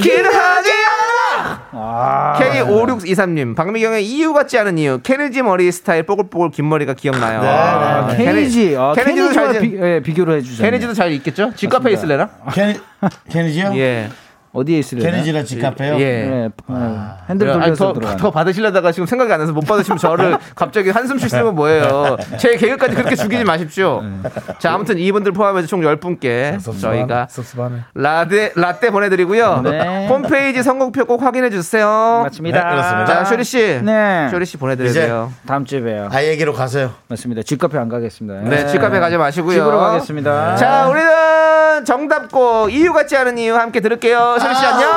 기대하지 0.00 0.70
않 0.70 0.77
아! 1.72 2.38
K5623님, 2.40 3.54
박미경의 3.54 4.06
이유 4.06 4.32
같지 4.32 4.58
않은 4.58 4.78
이유. 4.78 5.00
케네지 5.02 5.42
머리 5.42 5.70
스타일 5.70 6.04
뽀글뽀글 6.04 6.50
긴 6.50 6.68
머리가 6.68 6.94
기억나요. 6.94 7.40
아, 7.42 8.06
네, 8.08 8.16
네, 8.16 8.24
케니지. 8.24 8.76
아, 8.78 8.92
케네지도 8.94 9.32
잘, 9.32 9.60
비, 9.60 9.76
예, 9.76 10.00
비교를 10.00 10.38
해주죠. 10.38 10.62
케네지도 10.62 10.94
잘 10.94 11.12
있겠죠? 11.12 11.52
집카페 11.54 11.92
있을래나? 11.92 12.30
케니, 12.52 12.78
케니지요? 13.30 13.72
예. 13.76 14.08
어디에 14.58 14.78
있으려나? 14.78 15.10
케니지라 15.10 15.42
집카페요? 15.44 15.94
예. 16.00 16.02
예, 16.02 16.48
어, 16.66 17.16
핸들 17.28 17.52
돌려서 17.52 17.86
더, 17.86 17.92
들어가. 17.92 18.16
더 18.16 18.30
받으시려다가 18.30 18.92
지금 18.92 19.06
생각이 19.06 19.32
안 19.32 19.40
나서 19.40 19.52
못 19.52 19.62
받으시면 19.66 19.98
저를 19.98 20.36
갑자기 20.54 20.90
한숨 20.90 21.18
쉬시면 21.18 21.54
뭐예요. 21.54 22.16
제 22.38 22.56
개그까지 22.56 22.94
그렇게 22.96 23.14
죽이지 23.16 23.44
마십시오. 23.44 24.02
자, 24.58 24.74
아무튼 24.74 24.98
이분들 24.98 25.32
포함해서 25.32 25.66
총 25.66 25.80
10분께 25.80 26.58
저희가 26.80 27.26
섭섭하네 27.30 27.84
라떼, 27.94 28.52
라떼 28.54 28.90
보내 28.90 29.08
드리고요. 29.08 29.62
네. 29.62 30.06
홈페이지 30.08 30.62
선곡표 30.62 31.04
꼭 31.06 31.22
확인해 31.22 31.50
주세요. 31.50 32.20
맞습니다. 32.24 32.64
네, 32.64 32.70
그렇습니다. 32.70 33.06
자, 33.06 33.24
쇼리 33.24 33.44
씨. 33.44 33.80
네. 33.82 34.28
쇼리 34.30 34.44
씨 34.46 34.56
보내 34.56 34.76
드려야 34.76 34.90
이제 34.90 35.00
돼요. 35.06 35.32
다음 35.46 35.64
주에 35.64 35.80
봬요. 35.80 36.08
아 36.12 36.22
얘기로 36.24 36.52
가세요 36.52 36.92
맞습니다. 37.08 37.42
집카페 37.42 37.78
안 37.78 37.88
가겠습니다. 37.88 38.48
네, 38.48 38.66
집카페 38.66 38.98
가지 39.00 39.16
마시고요. 39.16 39.52
집으로 39.54 39.78
가겠습니다. 39.78 40.56
자, 40.56 40.88
우리는 40.88 41.84
정답고 41.84 42.68
이유 42.70 42.92
같지 42.92 43.16
않은 43.16 43.38
이유 43.38 43.54
함께 43.56 43.80
들을게요. 43.80 44.38
쇼리 44.48 44.54
씨 44.54 44.64
안녕! 44.64 44.88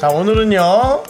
자 0.00 0.08
오늘은요 0.08 1.04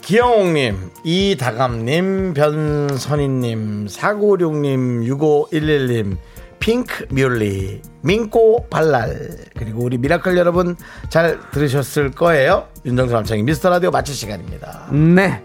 기영옥님 0.00 0.90
이다감님 1.04 2.34
변선희님 2.34 3.86
4956님 3.86 5.06
6511님 5.06 6.16
핑크 6.62 7.06
뮬리 7.10 7.82
민꼬 8.02 8.66
발랄 8.70 9.30
그리고 9.58 9.82
우리 9.82 9.98
미라클 9.98 10.36
여러분 10.36 10.76
잘 11.08 11.38
들으셨을 11.50 12.12
거예요 12.12 12.68
윤정수 12.84 13.12
남창희 13.12 13.42
미스터 13.42 13.68
라디오 13.68 13.90
마칠 13.90 14.14
시간입니다 14.14 14.86
네. 14.92 15.42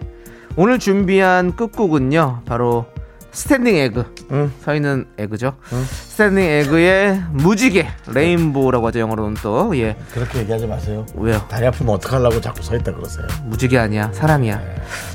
오늘 0.59 0.79
준비한 0.79 1.55
끝곡은요. 1.55 2.41
바로 2.45 2.87
스탠딩 3.31 3.75
에그. 3.75 4.15
응. 4.31 4.51
서 4.63 4.73
있는 4.73 5.05
에그죠. 5.19 5.53
스탠딩 5.87 6.43
에그의 6.43 7.21
무지개. 7.31 7.87
Rainbow라고 8.07 8.87
하죠. 8.87 8.99
영어로는 8.99 9.35
또. 9.43 9.77
예. 9.77 9.95
그렇게 10.11 10.39
얘기하지 10.39 10.65
마세요 10.65 11.05
왜요? 11.13 11.39
다리 11.47 11.67
아프면 11.67 11.93
어떡하려고 11.93 12.41
자꾸 12.41 12.63
서 12.63 12.75
있다 12.75 12.91
그러세요 12.91 13.27
무지개 13.45 13.77
아니야. 13.77 14.11
사람이야. 14.13 14.59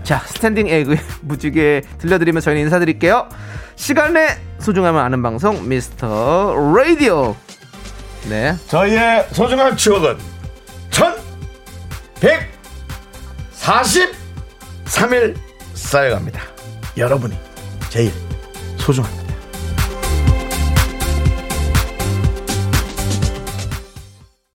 자, 0.04 0.18
스탠딩 0.26 0.68
에그의 0.68 0.98
무지개 1.22 1.82
들려드리면서 1.98 2.44
저희는 2.44 2.62
인사드릴게요. 2.62 3.26
시간의 3.76 4.38
소중함을 4.60 5.00
아는 5.00 5.22
방송 5.22 5.68
미스터 5.68 6.54
라디오. 6.74 7.34
네. 8.28 8.54
저희의 8.68 9.26
소중한 9.32 9.76
추억은 9.76 10.16
1143일 13.54 15.36
쌓여갑니다 15.74 16.40
여러분이 16.96 17.36
제일 17.88 18.12
소중합니다 18.78 19.21